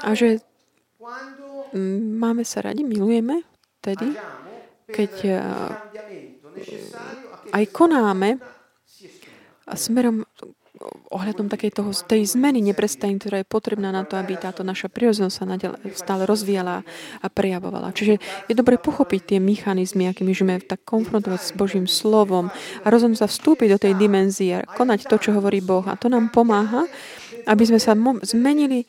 a 0.04 0.10
že 0.12 0.40
máme 2.12 2.44
sa 2.44 2.60
radi, 2.60 2.84
milujeme, 2.84 3.44
tedy, 3.82 4.14
keď 4.92 5.12
eh, 5.24 5.40
aj 7.52 7.64
konáme 7.72 8.36
smerom 9.72 10.28
ohľadom 11.12 11.46
takej 11.46 11.70
toho, 11.78 11.90
tej 11.94 12.26
zmeny 12.26 12.58
neprestaní, 12.58 13.20
ktorá 13.20 13.42
je 13.42 13.46
potrebná 13.46 13.94
na 13.94 14.02
to, 14.02 14.18
aby 14.18 14.34
táto 14.34 14.66
naša 14.66 14.90
prírodzenosť 14.90 15.36
sa 15.36 15.44
stále 15.94 16.22
rozvíjala 16.26 16.82
a 17.22 17.26
prejavovala. 17.30 17.94
Čiže 17.94 18.18
je 18.50 18.54
dobre 18.56 18.80
pochopiť 18.80 19.36
tie 19.36 19.38
mechanizmy, 19.38 20.10
akými 20.10 20.32
žijeme 20.34 20.58
tak 20.64 20.82
konfrontovať 20.82 21.40
s 21.40 21.52
Božím 21.54 21.86
slovom 21.86 22.50
a 22.82 22.86
rozhodnúť 22.88 23.22
sa 23.22 23.28
vstúpiť 23.30 23.68
do 23.70 23.78
tej 23.78 23.92
dimenzie, 23.94 24.66
konať 24.74 25.06
to, 25.06 25.16
čo 25.20 25.30
hovorí 25.36 25.62
Boh. 25.62 25.84
A 25.86 25.94
to 25.94 26.10
nám 26.10 26.34
pomáha, 26.34 26.88
aby 27.46 27.62
sme 27.66 27.78
sa 27.78 27.94
zmenili 28.26 28.86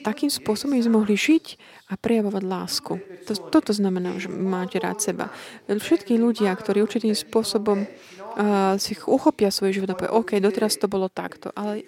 takým 0.00 0.32
spôsobom 0.32 0.76
sme 0.80 0.96
mohli 0.96 1.14
žiť 1.16 1.60
a 1.92 2.00
prejavovať 2.00 2.42
lásku. 2.44 2.92
To, 3.28 3.32
toto 3.52 3.70
znamená, 3.76 4.16
že 4.16 4.32
máte 4.32 4.80
rád 4.80 5.04
seba. 5.04 5.28
Všetky 5.68 6.16
ľudia, 6.16 6.52
ktorí 6.56 6.80
určitým 6.80 7.12
spôsobom 7.12 7.84
uh, 7.84 8.74
si 8.80 8.96
uchopia 9.04 9.52
svoj 9.52 9.76
život 9.76 9.92
a 9.92 9.98
povie, 9.98 10.12
OK, 10.12 10.30
doteraz 10.40 10.80
to 10.80 10.88
bolo 10.88 11.12
takto, 11.12 11.52
ale 11.52 11.84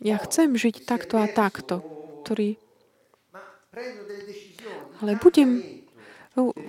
ja 0.00 0.16
chcem 0.22 0.54
žiť 0.54 0.86
takto 0.88 1.20
a 1.20 1.26
takto, 1.28 1.84
ktorý 2.24 2.56
ale 4.98 5.14
budem 5.22 5.62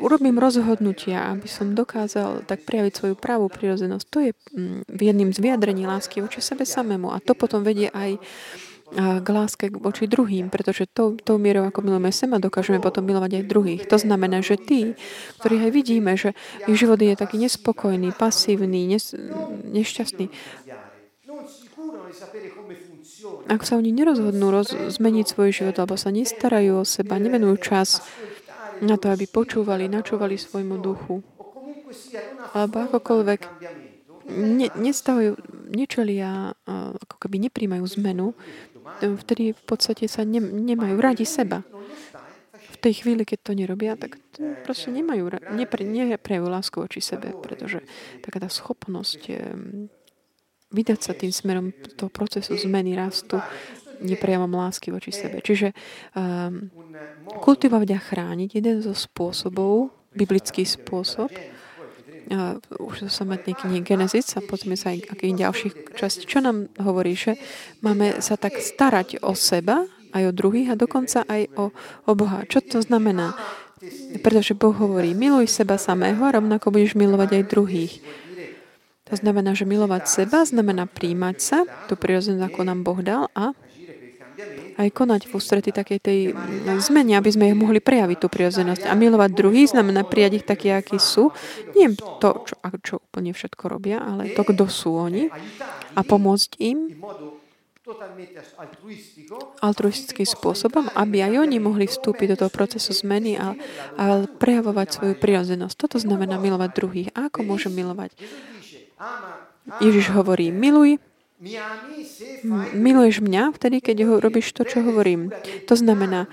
urobím 0.02 0.42
rozhodnutia, 0.42 1.30
aby 1.34 1.46
som 1.46 1.78
dokázal 1.78 2.46
tak 2.50 2.66
prejaviť 2.66 2.94
svoju 2.94 3.16
pravú 3.18 3.46
prirodzenosť. 3.50 4.06
To 4.10 4.20
je 4.26 4.32
mm, 4.34 4.90
jedným 4.90 5.30
z 5.30 5.40
vyjadrení 5.42 5.86
lásky 5.86 6.26
voči 6.26 6.42
sebe 6.42 6.66
samému. 6.66 7.14
A 7.14 7.22
to 7.22 7.38
potom 7.38 7.62
vedie 7.62 7.94
aj 7.94 8.18
k 8.96 9.28
láske 9.30 9.70
voči 9.70 10.10
druhým, 10.10 10.50
pretože 10.50 10.90
to, 10.90 11.14
tou 11.22 11.38
mierou, 11.38 11.70
ako 11.70 11.86
milujeme 11.86 12.10
seba, 12.10 12.42
dokážeme 12.42 12.82
potom 12.82 13.06
milovať 13.06 13.42
aj 13.42 13.44
druhých. 13.46 13.82
To 13.86 14.02
znamená, 14.02 14.42
že 14.42 14.58
tí, 14.58 14.98
ktorí 15.38 15.62
aj 15.70 15.72
vidíme, 15.72 16.18
že 16.18 16.34
ich 16.66 16.78
život 16.78 16.98
je 16.98 17.14
taký 17.14 17.38
nespokojný, 17.38 18.10
pasívny, 18.18 18.90
nes, 18.90 19.14
nešťastný, 19.70 20.34
ak 23.50 23.62
sa 23.66 23.78
oni 23.78 23.92
nerozhodnú 23.94 24.50
roz, 24.50 24.74
zmeniť 24.74 25.26
svoj 25.28 25.50
život, 25.54 25.76
alebo 25.78 26.00
sa 26.00 26.10
nestarajú 26.10 26.82
o 26.82 26.88
seba, 26.88 27.22
nevenujú 27.22 27.56
čas 27.62 28.02
na 28.80 28.96
to, 28.96 29.12
aby 29.12 29.28
počúvali, 29.28 29.92
načúvali 29.92 30.40
svojmu 30.40 30.80
duchu, 30.80 31.22
alebo 32.56 32.90
akokoľvek 32.90 33.42
ne, 34.30 34.68
nestavujú, 34.78 35.36
nečelia, 35.70 36.54
ako 36.96 37.16
keby 37.22 37.50
nepríjmajú 37.50 37.86
zmenu, 38.00 38.38
vtedy 39.02 39.54
v 39.54 39.64
podstate 39.64 40.10
sa 40.10 40.26
ne, 40.26 40.42
nemajú 40.42 40.96
radi 41.00 41.26
seba. 41.26 41.64
V 42.60 42.78
tej 42.80 43.04
chvíli, 43.04 43.28
keď 43.28 43.40
to 43.44 43.52
nerobia, 43.56 44.00
tak 44.00 44.16
proste 44.64 44.92
nemajú, 44.92 45.52
nepre, 45.52 45.84
neprejú 45.84 46.48
lásku 46.48 46.80
voči 46.80 47.04
sebe, 47.04 47.36
pretože 47.36 47.84
taká 48.24 48.40
tá 48.40 48.48
schopnosť 48.48 49.22
vydať 50.70 51.00
sa 51.02 51.12
tým 51.18 51.34
smerom 51.34 51.74
toho 51.98 52.08
procesu 52.14 52.56
zmeny 52.56 52.94
rastu 52.96 53.42
neprejavom 54.00 54.52
lásky 54.56 54.96
voči 54.96 55.12
sebe. 55.12 55.44
Čiže 55.44 55.76
um, 56.16 56.72
kultivovať 57.44 57.90
a 57.96 58.00
chrániť 58.00 58.50
jeden 58.56 58.80
zo 58.80 58.96
spôsobov, 58.96 59.92
biblický 60.16 60.64
spôsob, 60.64 61.30
už 62.78 63.06
to 63.06 63.10
samotný 63.10 63.58
knihy 63.58 63.82
Genesis 63.82 64.38
a 64.38 64.46
potom 64.46 64.78
sa 64.78 64.94
aj 64.94 65.10
akých 65.18 65.36
ďalších 65.42 65.74
častí, 65.98 66.24
čo 66.30 66.46
nám 66.46 66.70
hovorí, 66.78 67.18
že 67.18 67.42
máme 67.82 68.22
sa 68.22 68.38
tak 68.38 68.62
starať 68.62 69.22
o 69.26 69.34
seba, 69.34 69.90
aj 70.14 70.30
o 70.30 70.36
druhých 70.36 70.74
a 70.74 70.80
dokonca 70.80 71.26
aj 71.26 71.54
o, 71.58 71.70
o 72.06 72.12
Boha. 72.14 72.46
Čo 72.46 72.66
to 72.66 72.80
znamená? 72.82 73.38
Pretože 74.26 74.58
Boh 74.58 74.74
hovorí, 74.74 75.14
miluj 75.14 75.50
seba 75.50 75.78
samého 75.78 76.20
a 76.26 76.36
rovnako 76.36 76.74
budeš 76.74 76.98
milovať 76.98 77.30
aj 77.42 77.50
druhých. 77.50 77.94
To 79.10 79.18
znamená, 79.18 79.58
že 79.58 79.66
milovať 79.66 80.04
seba 80.06 80.46
znamená 80.46 80.86
príjmať 80.86 81.38
sa, 81.42 81.66
tú 81.90 81.98
prirodzenosť, 81.98 82.46
ako 82.46 82.62
nám 82.62 82.86
Boh 82.86 83.02
dal 83.02 83.26
a 83.34 83.58
aj 84.80 84.90
konať 84.96 85.22
v 85.28 85.32
ústrety 85.36 85.70
takej 85.76 86.00
tej 86.00 86.20
zmene, 86.80 87.20
aby 87.20 87.30
sme 87.30 87.52
ich 87.52 87.58
mohli 87.58 87.84
prejaviť 87.84 88.18
tú 88.18 88.28
prirodzenosť. 88.32 88.88
A 88.88 88.94
milovať 88.96 89.36
druhých 89.36 89.72
znamená 89.76 90.08
prijať 90.08 90.42
ich 90.42 90.46
takí, 90.48 90.72
akí 90.72 90.96
sú. 90.98 91.36
Nie 91.76 91.92
to, 91.98 92.48
čo, 92.48 92.56
čo 92.80 92.94
úplne 93.04 93.36
všetko 93.36 93.64
robia, 93.68 94.00
ale 94.00 94.32
to, 94.32 94.42
kto 94.48 94.66
sú 94.72 94.96
oni 94.96 95.28
a 95.96 96.02
pomôcť 96.06 96.50
im 96.64 96.96
altruistickým 99.66 100.28
spôsobom, 100.30 100.94
aby 100.94 101.26
aj 101.26 101.34
oni 101.42 101.58
mohli 101.58 101.90
vstúpiť 101.90 102.38
do 102.38 102.40
toho 102.46 102.52
procesu 102.54 102.94
zmeny 102.94 103.34
a, 103.34 103.58
a 103.98 104.30
prejavovať 104.30 104.88
svoju 104.94 105.16
prirodzenosť. 105.18 105.76
Toto 105.76 105.98
znamená 105.98 106.38
milovať 106.38 106.70
druhých. 106.78 107.10
A 107.18 107.34
ako 107.34 107.42
môžem 107.50 107.74
milovať? 107.74 108.14
Ježiš 109.82 110.14
hovorí, 110.14 110.54
miluj, 110.54 111.02
miluješ 112.76 113.24
mňa 113.24 113.56
vtedy, 113.56 113.80
keď 113.80 113.98
ho 114.04 114.14
robíš 114.20 114.52
to, 114.52 114.68
čo 114.68 114.84
hovorím. 114.84 115.32
To 115.72 115.76
znamená, 115.80 116.28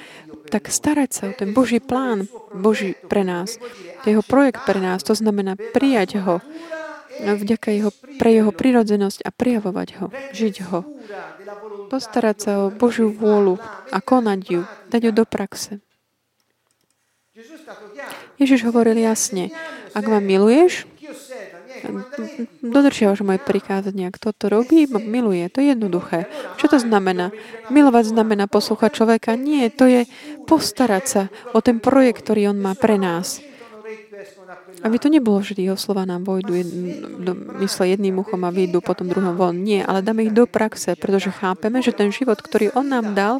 tak 0.50 0.66
starať 0.70 1.10
sa 1.14 1.22
o 1.30 1.32
ten 1.34 1.54
Boží 1.54 1.78
plán 1.78 2.26
Boží 2.50 2.98
pre 3.06 3.22
nás, 3.22 3.58
jeho 4.02 4.22
projekt 4.22 4.66
pre 4.66 4.82
nás, 4.82 5.02
to 5.06 5.14
znamená 5.14 5.54
prijať 5.54 6.22
ho 6.22 6.42
vďaka 7.16 7.72
jeho, 7.72 7.90
pre 8.20 8.30
jeho 8.34 8.52
prirodzenosť 8.52 9.24
a 9.24 9.30
prijavovať 9.32 9.88
ho, 10.02 10.06
žiť 10.36 10.56
ho. 10.68 10.84
Postarať 11.88 12.36
sa 12.36 12.52
o 12.66 12.74
Božiu 12.74 13.08
vôľu 13.08 13.56
a 13.88 13.98
konať 14.02 14.40
ju, 14.44 14.60
dať 14.90 15.00
ju 15.06 15.12
do 15.14 15.24
praxe. 15.24 15.80
Ježiš 18.36 18.68
hovoril 18.68 19.00
jasne, 19.00 19.52
ak 19.96 20.04
ma 20.08 20.20
miluješ, 20.20 20.84
dodržiavaš 22.62 23.20
moje 23.26 23.40
prikázania. 23.42 24.14
Kto 24.14 24.32
to 24.32 24.46
robí, 24.48 24.86
miluje. 24.88 25.46
To 25.52 25.58
je 25.60 25.72
jednoduché. 25.72 26.30
Čo 26.56 26.72
to 26.72 26.78
znamená? 26.80 27.34
Milovať 27.68 28.14
znamená 28.14 28.46
poslúchať 28.46 28.96
človeka? 28.96 29.34
Nie, 29.34 29.68
to 29.72 29.86
je 29.86 30.08
postarať 30.46 31.04
sa 31.04 31.22
o 31.52 31.60
ten 31.60 31.82
projekt, 31.82 32.24
ktorý 32.24 32.54
on 32.54 32.58
má 32.62 32.72
pre 32.76 32.96
nás. 32.96 33.42
Aby 34.82 34.96
to 34.98 35.08
nebolo 35.12 35.40
vždy 35.40 35.68
jeho 35.68 35.78
slova 35.78 36.08
nám 36.08 36.24
vojdu 36.24 36.52
do 37.20 37.32
mysle 37.60 37.92
jedným 37.92 38.20
uchom 38.20 38.44
a 38.44 38.54
vyjdú 38.54 38.80
potom 38.80 39.08
druhom 39.08 39.36
von. 39.36 39.56
Nie, 39.56 39.84
ale 39.84 40.04
dáme 40.04 40.26
ich 40.26 40.34
do 40.34 40.48
praxe, 40.48 40.96
pretože 40.96 41.32
chápeme, 41.32 41.80
že 41.80 41.96
ten 41.96 42.12
život, 42.12 42.40
ktorý 42.40 42.72
on 42.76 42.88
nám 42.88 43.16
dal, 43.16 43.34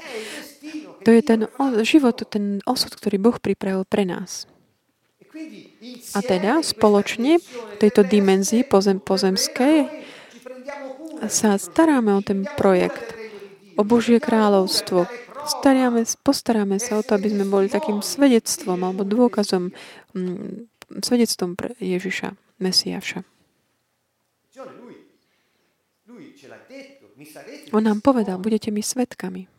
to 1.06 1.14
je 1.14 1.22
ten 1.22 1.46
život, 1.86 2.18
ten 2.26 2.58
osud, 2.66 2.90
ktorý 2.90 3.16
Boh 3.22 3.38
pripravil 3.38 3.86
pre 3.86 4.02
nás. 4.02 4.50
A 6.16 6.18
teda 6.24 6.64
spoločne 6.64 7.38
v 7.38 7.74
tejto 7.76 8.06
dimenzii 8.06 8.64
pozem, 8.64 9.02
pozemskej 9.02 9.88
sa 11.28 11.56
staráme 11.56 12.12
o 12.12 12.20
ten 12.20 12.44
projekt, 12.56 13.16
o 13.76 13.82
Božie 13.84 14.20
kráľovstvo. 14.20 15.08
Staráme, 15.46 16.02
postaráme 16.26 16.76
sa 16.82 16.98
o 16.98 17.02
to, 17.06 17.14
aby 17.14 17.30
sme 17.30 17.46
boli 17.46 17.66
takým 17.70 18.02
svedectvom 18.02 18.82
alebo 18.82 19.06
dôkazom, 19.06 19.70
mm, 20.16 20.68
svedectvom 21.00 21.54
pre 21.54 21.76
Ježiša, 21.78 22.34
Mesiaša. 22.58 23.22
On 27.72 27.82
nám 27.84 28.00
povedal, 28.00 28.36
budete 28.40 28.72
mi 28.72 28.80
svetkami. 28.80 29.55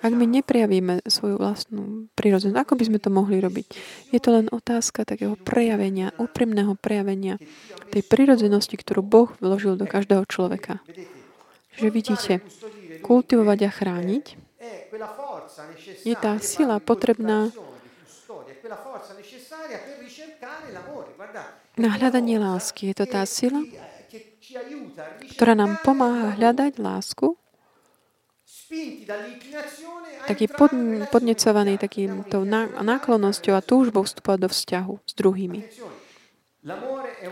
Ak 0.00 0.12
my 0.16 0.24
neprejavíme 0.24 1.04
svoju 1.04 1.36
vlastnú 1.36 2.08
prírodzenosť, 2.16 2.56
ako 2.56 2.72
by 2.76 2.84
sme 2.88 2.98
to 3.04 3.10
mohli 3.12 3.36
robiť? 3.36 3.66
Je 4.12 4.20
to 4.20 4.32
len 4.32 4.48
otázka 4.48 5.04
takého 5.04 5.36
prejavenia, 5.36 6.16
úprimného 6.16 6.72
prejavenia 6.80 7.36
tej 7.92 8.02
prírodzenosti, 8.08 8.80
ktorú 8.80 9.04
Boh 9.04 9.28
vložil 9.44 9.76
do 9.76 9.84
každého 9.84 10.24
človeka. 10.24 10.80
Že 11.76 11.88
vidíte, 11.92 12.32
kultivovať 13.04 13.58
a 13.68 13.70
chrániť 13.70 14.24
je 16.04 16.16
tá 16.16 16.36
sila 16.40 16.80
potrebná 16.80 17.52
na 21.80 21.88
hľadanie 21.96 22.36
lásky. 22.36 22.92
Je 22.92 22.96
to 23.00 23.06
tá 23.08 23.24
sila, 23.24 23.64
ktorá 25.36 25.56
nám 25.56 25.80
pomáha 25.80 26.36
hľadať 26.36 26.76
lásku 26.76 27.39
taký 30.30 30.46
pod, 30.46 30.70
podnecovaný 31.10 31.74
takým 31.76 32.22
tou 32.30 32.46
náklonnosťou 32.78 33.58
a 33.58 33.64
túžbou 33.64 34.06
vstupovať 34.06 34.38
do 34.46 34.48
vzťahu 34.48 34.94
s 35.02 35.12
druhými. 35.18 35.60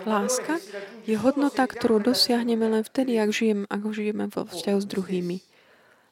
Láska 0.09 0.57
je 1.07 1.15
hodnota, 1.21 1.69
ktorú 1.69 2.01
dosiahneme 2.01 2.67
len 2.67 2.83
vtedy, 2.83 3.21
ak, 3.21 3.31
žijem, 3.31 3.61
ak 3.69 3.83
žijeme 3.93 4.27
vo 4.33 4.49
vzťahu 4.49 4.79
s 4.83 4.87
druhými. 4.89 5.39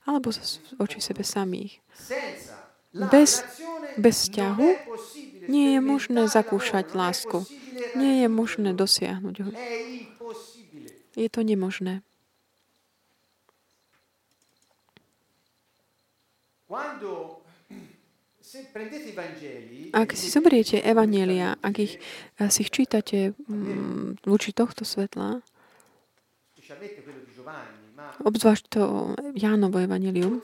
Alebo 0.06 0.30
voči 0.78 1.02
sebe 1.02 1.26
samých. 1.26 1.82
Bez, 3.10 3.42
bez 3.98 4.14
vzťahu 4.30 4.68
nie 5.50 5.74
je 5.74 5.80
možné 5.82 6.30
zakúšať 6.30 6.94
lásku. 6.94 7.42
Nie 7.98 8.22
je 8.24 8.28
možné 8.30 8.70
dosiahnuť 8.76 9.34
ho. 9.42 9.50
Je 11.18 11.28
to 11.32 11.40
nemožné. 11.42 12.05
Ak 19.94 20.14
si 20.14 20.26
zoberiete 20.31 20.79
Evanielia, 20.83 21.59
ak 21.62 21.74
ich, 21.83 21.98
si 22.50 22.59
ich 22.62 22.70
čítate 22.70 23.35
um, 23.50 24.14
voči 24.22 24.55
tohto 24.55 24.87
svetla, 24.87 25.42
obzvlášť 28.22 28.64
to 28.70 28.83
Jánovo 29.35 29.79
Evangelium, 29.83 30.42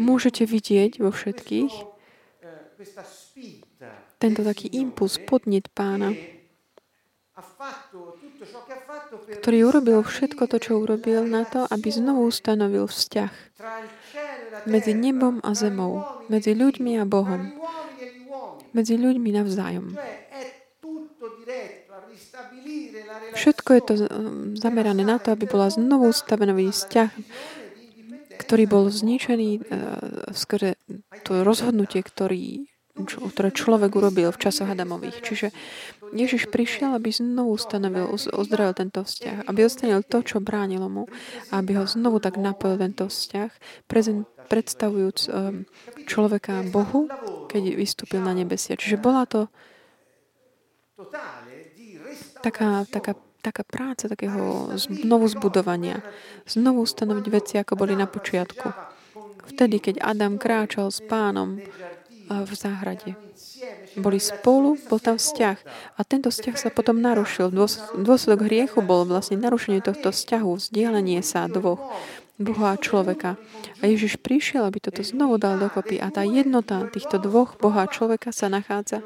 môžete 0.00 0.48
vidieť 0.48 1.00
vo 1.00 1.12
všetkých 1.12 1.72
tento 4.16 4.40
taký 4.40 4.72
impuls, 4.72 5.20
podnet 5.20 5.68
pána, 5.72 6.16
ktorý 9.40 9.58
urobil 9.68 10.00
všetko 10.00 10.48
to, 10.48 10.56
čo 10.56 10.80
urobil 10.80 11.28
na 11.28 11.44
to, 11.44 11.68
aby 11.68 11.88
znovu 11.92 12.28
ustanovil 12.28 12.88
vzťah 12.88 13.32
medzi 14.66 14.92
nebom 14.92 15.38
a 15.42 15.54
zemou, 15.54 16.04
medzi 16.26 16.52
ľuďmi 16.52 16.98
a 17.00 17.04
Bohom, 17.06 17.54
medzi 18.74 18.98
ľuďmi 18.98 19.30
navzájom. 19.32 19.94
Všetko 23.36 23.70
je 23.72 23.82
to 23.84 23.94
zamerané 24.58 25.02
na 25.06 25.16
to, 25.22 25.32
aby 25.32 25.46
bola 25.46 25.70
znovu 25.70 26.10
ustavený 26.10 26.74
vzťah, 26.74 27.10
ktorý 28.36 28.64
bol 28.68 28.84
zničený 28.92 29.50
uh, 29.58 29.62
skrze 30.36 30.76
to 31.24 31.40
rozhodnutie, 31.40 32.04
ktorý 32.04 32.68
ktoré 33.04 33.52
človek 33.52 33.92
urobil 33.92 34.32
v 34.32 34.40
časoch 34.40 34.72
Adamových. 34.72 35.20
Čiže 35.20 35.52
Ježiš 36.14 36.46
prišiel, 36.52 36.94
aby 36.94 37.10
znovu 37.10 37.58
stanovil, 37.58 38.12
ozdravil 38.12 38.74
tento 38.76 39.02
vzťah, 39.02 39.48
aby 39.48 39.66
odstranil 39.66 40.02
to, 40.06 40.22
čo 40.22 40.38
bránilo 40.38 40.86
mu, 40.86 41.04
aby 41.50 41.80
ho 41.80 41.84
znovu 41.88 42.22
tak 42.22 42.38
napojil 42.38 42.78
tento 42.78 43.10
vzťah, 43.10 43.50
predstavujúc 44.46 45.18
um, 45.26 45.66
človeka 46.06 46.62
Bohu, 46.70 47.10
keď 47.50 47.74
vystúpil 47.74 48.22
na 48.22 48.32
nebesia. 48.36 48.78
Čiže 48.78 49.02
bola 49.02 49.26
to 49.26 49.50
taká, 52.40 52.86
taká, 52.86 53.12
taká 53.42 53.62
práca 53.66 54.06
takého 54.06 54.70
znovu 54.78 55.26
zbudovania. 55.26 56.00
Znovu 56.46 56.86
stanoviť 56.86 57.26
veci, 57.28 57.54
ako 57.58 57.74
boli 57.74 57.98
na 57.98 58.06
počiatku. 58.06 58.96
Vtedy, 59.46 59.78
keď 59.78 60.02
Adam 60.02 60.42
kráčal 60.42 60.90
s 60.90 60.98
pánom 61.06 61.62
v 62.28 62.52
záhrade. 62.52 63.14
Boli 63.96 64.20
spolu, 64.20 64.76
bol 64.90 65.00
tam 65.00 65.16
vzťah. 65.16 65.58
A 65.96 66.00
tento 66.04 66.28
vzťah 66.28 66.56
sa 66.56 66.68
potom 66.68 67.00
narušil. 67.00 67.48
Dôsledok 67.96 68.44
hriechu 68.44 68.84
bol 68.84 69.08
vlastne 69.08 69.40
narušenie 69.40 69.80
tohto 69.80 70.12
vzťahu, 70.12 70.50
vzdielenie 70.60 71.24
sa 71.24 71.48
dvoch, 71.48 71.80
Boha 72.36 72.76
a 72.76 72.80
človeka. 72.80 73.40
A 73.80 73.88
Ježiš 73.88 74.20
prišiel, 74.20 74.68
aby 74.68 74.76
toto 74.76 75.00
znovu 75.00 75.40
dal 75.40 75.56
dokopy. 75.56 75.96
A 75.96 76.12
tá 76.12 76.20
jednota 76.20 76.84
týchto 76.92 77.16
dvoch 77.16 77.56
Boha 77.56 77.88
a 77.88 77.90
človeka 77.90 78.28
sa 78.28 78.52
nachádza 78.52 79.00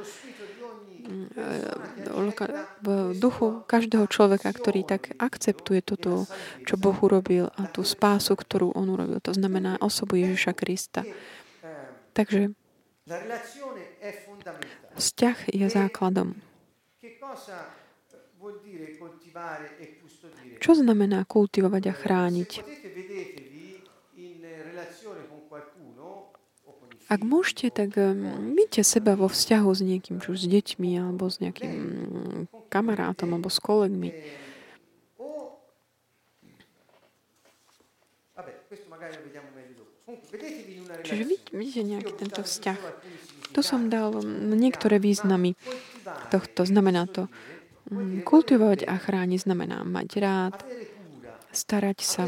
mm, 1.06 1.30
v 2.82 3.14
duchu 3.14 3.62
každého 3.70 4.10
človeka, 4.10 4.50
ktorý 4.50 4.82
tak 4.82 5.14
akceptuje 5.22 5.78
toto, 5.78 6.26
čo 6.66 6.74
Boh 6.74 6.98
urobil 6.98 7.54
a 7.54 7.70
tú 7.70 7.86
spásu, 7.86 8.34
ktorú 8.34 8.74
On 8.74 8.90
urobil. 8.90 9.22
To 9.22 9.30
znamená 9.30 9.78
osobu 9.78 10.18
Ježiša 10.18 10.50
Krista. 10.58 11.06
Takže 12.10 12.50
Vzťah 14.94 15.38
je 15.50 15.66
e 15.66 15.70
základom. 15.70 16.38
Čo 20.62 20.72
znamená 20.78 21.26
kultivovať 21.26 21.82
a 21.90 21.94
chrániť? 21.94 22.50
Ak 27.10 27.26
môžete, 27.26 27.74
tak 27.74 27.98
vidíte 28.54 28.86
seba 28.86 29.18
vo 29.18 29.26
vzťahu 29.26 29.70
s 29.74 29.82
niekým, 29.82 30.22
či 30.22 30.26
už 30.30 30.46
s 30.46 30.48
deťmi, 30.48 30.90
alebo 31.02 31.26
s 31.26 31.42
nejakým 31.42 31.74
kamarátom, 32.70 33.34
alebo 33.34 33.50
s 33.50 33.58
kolegmi. 33.58 34.14
Čiže 41.04 41.22
vidíte 41.52 41.82
nejaký 41.84 42.12
tento 42.16 42.40
vzťah. 42.42 42.80
Tu 43.50 43.60
som 43.66 43.90
dal 43.90 44.14
niektoré 44.54 45.02
významy 45.02 45.58
tohto. 46.30 46.62
Znamená 46.62 47.10
to 47.10 47.26
kultivovať 48.22 48.86
a 48.86 48.94
chrániť, 48.98 49.50
znamená 49.50 49.82
mať 49.82 50.08
rád, 50.22 50.56
starať 51.50 51.98
sa, 52.06 52.24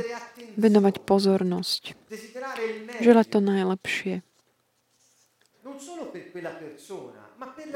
venovať 0.58 1.06
pozornosť, 1.06 1.94
želať 2.98 3.26
to 3.30 3.38
najlepšie. 3.38 4.14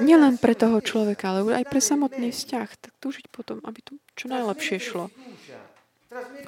Nielen 0.02 0.34
pre 0.38 0.54
toho 0.58 0.78
človeka, 0.82 1.32
ale 1.32 1.62
aj 1.62 1.64
pre 1.70 1.80
samotný 1.82 2.34
vzťah. 2.34 2.68
Tak 2.76 2.92
túžiť 2.98 3.26
potom, 3.30 3.62
aby 3.62 3.78
to 3.82 3.92
čo 4.18 4.26
najlepšie 4.26 4.78
šlo. 4.82 5.10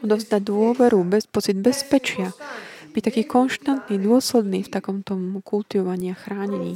Odovzdať 0.03 0.42
dôveru, 0.42 1.03
bez, 1.03 1.27
pocit 1.27 1.59
bezpečia, 1.59 2.31
byť 2.99 3.15
taký 3.15 3.23
konštantný, 3.31 3.95
dôsledný 4.03 4.67
v 4.67 4.75
takomto 4.75 5.15
kultivovaní 5.47 6.11
a 6.11 6.19
chránení. 6.19 6.75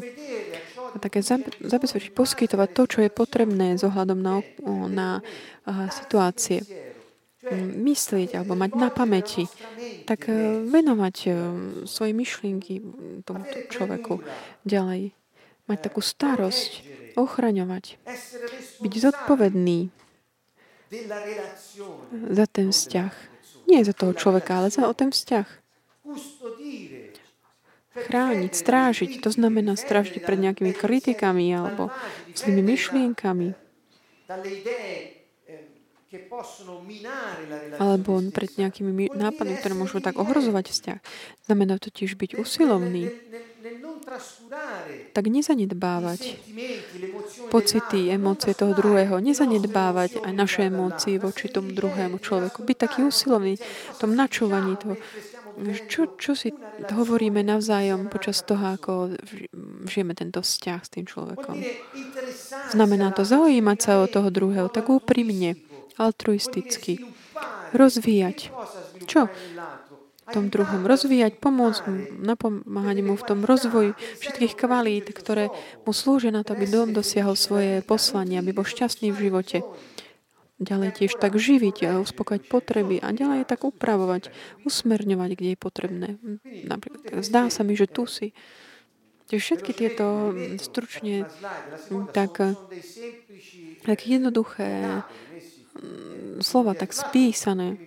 A 0.95 0.97
také 1.03 1.19
zabezpečiť, 1.59 2.15
poskytovať 2.15 2.69
to, 2.71 2.83
čo 2.87 2.99
je 3.03 3.11
potrebné 3.11 3.75
s 3.75 3.83
ohľadom 3.83 4.23
na, 4.23 4.39
na 4.87 5.09
situácie. 5.91 6.63
Myslieť 7.59 8.39
alebo 8.39 8.55
mať 8.55 8.71
na 8.79 8.87
pamäti, 8.95 9.51
tak 10.07 10.31
e, 10.31 10.63
venovať 10.63 11.17
e, 11.27 11.31
svoje 11.91 12.15
myšlienky 12.15 12.79
tomuto 13.27 13.67
človeku 13.67 14.23
ďalej. 14.63 15.11
Mať 15.67 15.79
takú 15.83 15.99
starosť, 16.07 16.87
ochraňovať, 17.19 17.99
byť 18.79 18.93
zodpovedný 18.95 19.91
za 22.31 22.47
ten 22.47 22.71
vzťah. 22.71 23.13
Nie 23.67 23.83
za 23.83 23.91
toho 23.91 24.15
človeka, 24.15 24.63
ale 24.63 24.71
za 24.71 24.87
o 24.87 24.95
ten 24.95 25.11
vzťah 25.11 25.62
chrániť, 27.93 28.53
strážiť. 28.53 29.11
To 29.21 29.31
znamená 29.31 29.77
strážiť 29.77 30.25
pred 30.25 30.39
nejakými 30.41 30.73
kritikami 30.73 31.53
alebo 31.53 31.93
zlými 32.33 32.63
myšlienkami. 32.65 33.49
Alebo 37.81 38.11
pred 38.33 38.51
nejakými 38.61 39.13
nápadmi, 39.17 39.55
ktoré 39.61 39.75
môžu 39.77 40.05
tak 40.05 40.21
ohrozovať 40.21 40.67
vzťah. 40.73 40.99
Znamená 41.49 41.81
to 41.81 41.89
tiež 41.89 42.21
byť 42.21 42.37
usilovný 42.37 43.13
tak 45.13 45.25
nezanedbávať 45.31 46.37
pocity, 47.49 48.11
emócie 48.11 48.53
toho 48.53 48.75
druhého, 48.75 49.17
nezanedbávať 49.23 50.21
aj 50.27 50.33
naše 50.35 50.61
emócie 50.69 51.17
voči 51.17 51.49
tomu 51.49 51.73
druhému 51.73 52.19
človeku. 52.19 52.67
Byť 52.67 52.77
taký 52.77 53.01
usilovný 53.07 53.57
v 53.63 53.97
tom 53.97 54.13
načúvaní 54.19 54.77
toho. 54.77 54.99
Čo, 55.89 56.17
čo 56.17 56.33
si 56.33 56.51
hovoríme 56.81 57.45
navzájom 57.45 58.09
počas 58.09 58.41
toho, 58.43 58.77
ako 58.79 58.93
žijeme 59.87 60.17
tento 60.17 60.41
vzťah 60.41 60.81
s 60.81 60.91
tým 60.91 61.05
človekom? 61.05 61.57
Znamená 62.73 63.13
to 63.13 63.23
zaujímať 63.23 63.79
sa 63.79 63.93
o 64.01 64.11
toho 64.11 64.33
druhého 64.33 64.73
tak 64.73 64.89
úprimne, 64.89 65.61
altruisticky, 66.01 67.05
rozvíjať. 67.77 68.53
Čo? 69.05 69.29
tom 70.33 70.49
druhom 70.49 70.89
rozvíjať, 70.89 71.37
pomôcť 71.37 71.81
mu, 71.85 71.95
napomáhať 72.25 72.99
mu 73.05 73.15
v 73.21 73.27
tom 73.29 73.45
rozvoji 73.45 73.93
všetkých 74.25 74.57
kvalít, 74.57 75.13
ktoré 75.13 75.53
mu 75.85 75.93
slúžia 75.93 76.33
na 76.33 76.41
to, 76.41 76.57
aby 76.57 76.65
dom 76.65 76.97
dosiahol 76.97 77.37
svoje 77.37 77.85
poslanie, 77.85 78.41
aby 78.41 78.57
bol 78.57 78.65
šťastný 78.65 79.13
v 79.13 79.29
živote. 79.29 79.61
Ďalej 80.63 80.91
tiež 80.95 81.19
tak 81.19 81.35
živiť 81.35 81.77
a 81.91 81.99
uspokojať 81.99 82.47
potreby 82.47 83.03
a 83.03 83.11
ďalej 83.11 83.51
tak 83.51 83.67
upravovať, 83.67 84.31
usmerňovať, 84.63 85.31
kde 85.35 85.51
je 85.53 85.59
potrebné. 85.59 86.09
Napríklad, 86.47 87.27
zdá 87.27 87.51
sa 87.51 87.67
mi, 87.67 87.75
že 87.75 87.91
tu 87.91 88.07
si. 88.07 88.31
Všetky 89.33 89.73
tieto 89.73 90.37
stručne 90.61 91.25
tak, 92.13 92.37
tak 93.83 93.99
jednoduché 94.05 95.03
slova, 96.45 96.77
tak 96.77 96.93
spísané, 96.93 97.81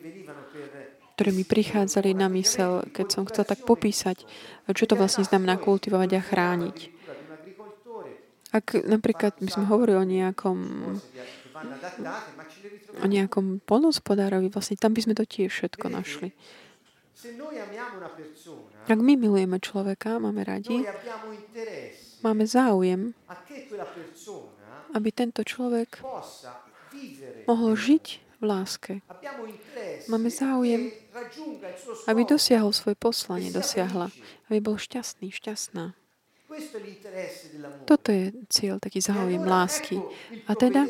ktoré 1.16 1.32
mi 1.32 1.46
prichádzali 1.46 2.18
na 2.18 2.28
mysel, 2.34 2.84
keď 2.90 3.08
som 3.08 3.24
chcel 3.30 3.46
tak 3.46 3.62
popísať, 3.64 4.26
čo 4.74 4.84
to 4.90 4.98
vlastne 4.98 5.22
znamená 5.24 5.62
kultivovať 5.62 6.10
a 6.18 6.22
chrániť. 6.26 6.78
Ak 8.50 8.74
napríklad 8.82 9.38
by 9.38 9.52
sme 9.54 9.70
hovorili 9.70 9.98
o 10.02 10.08
nejakom 10.08 10.58
o 13.00 13.08
nejakom 13.08 13.64
polnospodárovi, 13.64 14.52
vlastne 14.52 14.76
tam 14.76 14.92
by 14.92 15.02
sme 15.08 15.14
to 15.16 15.24
tiež 15.24 15.52
všetko 15.52 15.88
našli. 15.88 16.36
Ak 18.86 19.00
my 19.00 19.14
milujeme 19.16 19.58
človeka, 19.64 20.20
máme 20.20 20.44
radi, 20.44 20.84
máme 22.22 22.44
záujem, 22.44 23.16
aby 24.94 25.10
tento 25.16 25.42
človek 25.42 26.04
mohol 27.48 27.74
žiť 27.74 28.06
v 28.40 28.44
láske. 28.44 28.94
Máme 30.12 30.28
záujem, 30.28 30.92
aby 32.12 32.22
dosiahol 32.28 32.76
svoje 32.76 33.00
poslanie, 33.00 33.50
dosiahla, 33.50 34.12
aby 34.52 34.60
bol 34.60 34.76
šťastný, 34.76 35.32
šťastná. 35.32 35.96
Toto 37.90 38.10
je 38.14 38.32
cieľ, 38.48 38.78
taký 38.78 39.02
záujem 39.02 39.44
lásky. 39.44 39.98
A 40.48 40.54
teda 40.56 40.86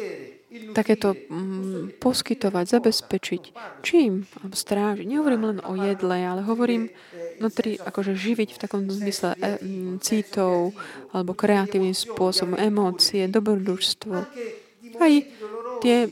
takéto 0.75 1.15
mm, 1.15 1.99
poskytovať, 1.99 2.65
zabezpečiť. 2.67 3.43
Čím? 3.81 4.27
Strážiť. 4.51 5.05
Nehovorím 5.07 5.43
len 5.55 5.59
o 5.63 5.73
jedle, 5.75 6.17
ale 6.21 6.41
hovorím 6.43 6.91
vnútri, 7.39 7.79
akože 7.79 8.15
živiť 8.15 8.49
v 8.55 8.61
takom 8.61 8.87
zmysle 8.87 9.35
e, 9.35 9.59
mm, 9.59 9.93
citov 10.03 10.75
alebo 11.11 11.35
kreatívnym 11.35 11.95
spôsobom, 11.95 12.59
emócie, 12.59 13.27
dobrodružstvo. 13.27 14.15
Aj 14.95 15.13
tie 15.83 16.07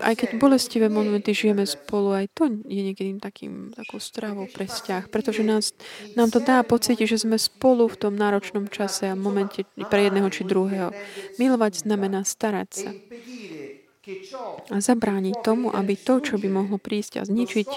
aj 0.00 0.14
keď 0.16 0.28
bolestivé 0.40 0.86
momenty 0.88 1.36
žijeme 1.36 1.68
spolu, 1.68 2.16
aj 2.16 2.26
to 2.32 2.48
je 2.48 2.80
niekedy 2.92 3.16
takým, 3.20 3.72
takou 3.72 4.00
stravou 4.00 4.48
pre 4.48 4.66
vzťah, 4.66 5.08
pretože 5.12 5.44
nás, 5.44 5.76
nám 6.16 6.32
to 6.32 6.40
dá 6.40 6.64
pocit, 6.64 6.98
že 7.00 7.20
sme 7.20 7.36
spolu 7.36 7.88
v 7.88 7.96
tom 7.96 8.14
náročnom 8.16 8.68
čase 8.68 9.08
a 9.08 9.18
momente 9.18 9.68
pre 9.92 10.08
jedného 10.08 10.28
či 10.32 10.42
druhého. 10.48 10.90
Milovať 11.36 11.84
znamená 11.84 12.24
starať 12.24 12.68
sa 12.72 12.90
a 14.70 14.76
zabrániť 14.80 15.34
tomu, 15.40 15.72
aby 15.72 15.96
to, 15.96 16.20
čo 16.20 16.36
by 16.36 16.48
mohlo 16.52 16.76
prísť 16.76 17.20
a 17.20 17.22
zničiť 17.24 17.68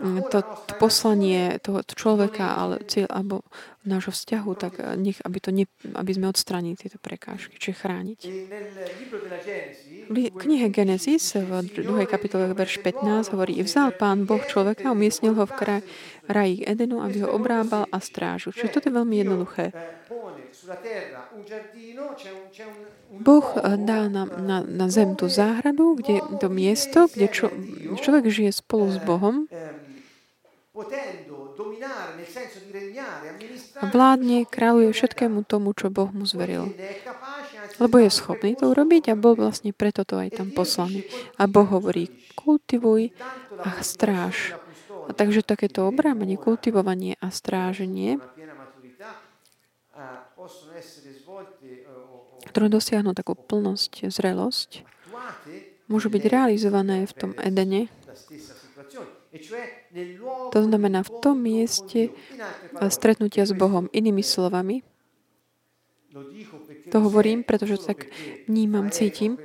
mm, 0.00 0.32
to, 0.32 0.38
poslanie 0.80 1.60
toho 1.60 1.84
človeka 1.84 2.56
ale 2.56 2.80
cieľ, 2.88 3.08
alebo 3.12 3.44
nášho 3.86 4.10
vzťahu, 4.10 4.50
tak 4.58 4.82
eh, 4.82 4.98
nech, 4.98 5.22
aby, 5.22 5.38
to 5.38 5.50
ne, 5.54 5.64
aby 5.94 6.10
sme 6.10 6.26
odstranili 6.26 6.74
tieto 6.74 6.98
prekážky, 6.98 7.54
čiže 7.56 7.86
chrániť. 7.86 8.20
V 10.06 10.16
knihe 10.34 10.66
Genesis 10.70 11.38
v 11.38 11.50
2. 11.62 12.06
kapitole 12.10 12.50
verš 12.50 12.82
15 12.82 13.32
hovorí, 13.32 13.62
vzal 13.62 13.94
pán 13.94 14.26
Boh 14.26 14.42
človeka 14.42 14.90
umiestnil 14.90 15.38
ho 15.38 15.46
v 15.46 15.54
kraj, 15.54 15.80
raji 16.26 16.66
Edenu, 16.66 16.98
aby 17.02 17.22
ho 17.22 17.30
obrábal 17.30 17.86
a 17.94 18.02
strážil. 18.02 18.50
Čiže 18.50 18.74
toto 18.74 18.86
je 18.90 18.94
veľmi 18.98 19.16
jednoduché. 19.22 19.70
Boh 23.22 23.46
eh, 23.56 23.76
dá 23.78 24.10
na, 24.10 24.24
na, 24.26 24.58
na 24.66 24.86
zem 24.90 25.14
tú 25.14 25.30
záhradu, 25.30 25.94
kde 25.98 26.20
to 26.42 26.48
miesto, 26.50 27.06
kde 27.06 27.26
čo, 27.30 27.46
človek 28.02 28.26
žije 28.26 28.50
spolu 28.50 28.90
s 28.90 28.98
Bohom. 28.98 29.46
a 33.80 33.84
vládne, 33.88 34.44
kráľuje 34.44 34.92
všetkému 34.92 35.48
tomu, 35.48 35.72
čo 35.72 35.88
Boh 35.88 36.12
mu 36.12 36.28
zveril. 36.28 36.68
Lebo 37.80 37.96
je 38.00 38.10
schopný 38.12 38.56
to 38.56 38.72
urobiť 38.72 39.12
a 39.12 39.14
bol 39.16 39.36
vlastne 39.36 39.72
preto 39.72 40.04
to 40.04 40.20
aj 40.20 40.36
tam 40.36 40.52
poslaný. 40.52 41.04
A 41.40 41.48
Boh 41.48 41.64
hovorí, 41.64 42.12
kultivuj 42.36 43.12
a 43.60 43.80
stráž. 43.80 44.56
A 45.06 45.14
takže 45.14 45.46
takéto 45.46 45.86
obrámenie, 45.86 46.34
kultivovanie 46.34 47.14
a 47.22 47.30
stráženie 47.30 48.18
ktoré 52.46 52.66
dosiahnu 52.70 53.12
takú 53.12 53.34
plnosť, 53.34 54.08
zrelosť, 54.08 54.86
môžu 55.86 56.08
byť 56.10 56.22
realizované 56.26 57.06
v 57.06 57.12
tom 57.14 57.30
Edene. 57.38 57.90
To 60.54 60.60
znamená 60.62 61.04
v 61.04 61.12
tom 61.20 61.36
mieste 61.44 62.14
stretnutia 62.88 63.44
s 63.44 63.52
Bohom. 63.52 63.92
Inými 63.92 64.24
slovami, 64.24 64.80
to 66.88 66.98
hovorím, 67.04 67.44
pretože 67.44 67.76
to 67.76 67.92
tak 67.92 68.08
vnímam, 68.48 68.88
cítim. 68.88 69.36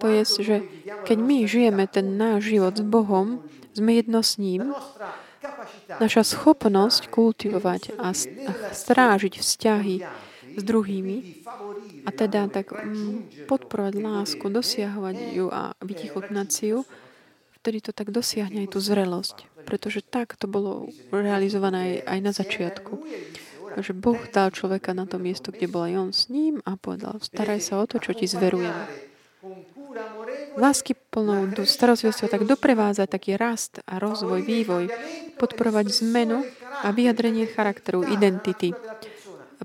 To 0.00 0.06
je, 0.08 0.22
že 0.24 0.56
keď 1.04 1.18
my 1.20 1.44
žijeme 1.44 1.84
ten 1.88 2.16
náš 2.16 2.52
život 2.52 2.76
s 2.76 2.84
Bohom, 2.84 3.44
sme 3.72 3.96
jedno 3.96 4.20
s 4.20 4.36
ním, 4.36 4.72
Naša 6.00 6.22
schopnosť 6.24 7.08
kultivovať 7.08 7.96
a 7.96 8.12
strážiť 8.72 9.40
vzťahy 9.40 9.96
s 10.56 10.62
druhými 10.66 11.46
a 12.04 12.10
teda 12.10 12.50
tak 12.50 12.74
mm, 12.74 13.46
podporovať 13.46 13.94
lásku, 13.96 14.44
dosiahovať 14.50 15.16
ju 15.32 15.46
a 15.48 15.72
vytichotnať 15.80 16.48
si 16.50 16.64
ju, 16.74 16.84
vtedy 17.60 17.78
to 17.80 17.92
tak 17.96 18.10
dosiahne 18.12 18.66
aj 18.66 18.72
tú 18.74 18.78
zrelosť. 18.82 19.48
Pretože 19.64 20.00
tak 20.04 20.34
to 20.36 20.48
bolo 20.50 20.88
realizované 21.12 22.02
aj, 22.02 22.18
aj 22.18 22.18
na 22.20 22.32
začiatku. 22.32 22.92
Takže 23.70 23.92
Boh 23.94 24.18
dal 24.34 24.50
človeka 24.50 24.90
na 24.96 25.06
to 25.06 25.22
miesto, 25.22 25.54
kde 25.54 25.70
bol 25.70 25.86
aj 25.86 25.94
on 25.94 26.10
s 26.10 26.26
ním 26.26 26.58
a 26.66 26.74
povedal, 26.74 27.22
staraj 27.22 27.62
sa 27.62 27.78
o 27.78 27.86
to, 27.86 28.02
čo 28.02 28.16
ti 28.16 28.26
zverujem 28.26 28.74
lásky 30.56 30.94
plnou 30.94 31.50
starostlivosťou 31.62 32.28
tak 32.30 32.42
doprevázať 32.46 33.06
taký 33.06 33.30
rast 33.38 33.82
a 33.86 33.98
rozvoj, 34.02 34.42
vývoj, 34.42 34.90
podporovať 35.38 35.86
zmenu 36.02 36.46
a 36.82 36.90
vyjadrenie 36.90 37.46
charakteru, 37.50 38.06
identity, 38.06 38.74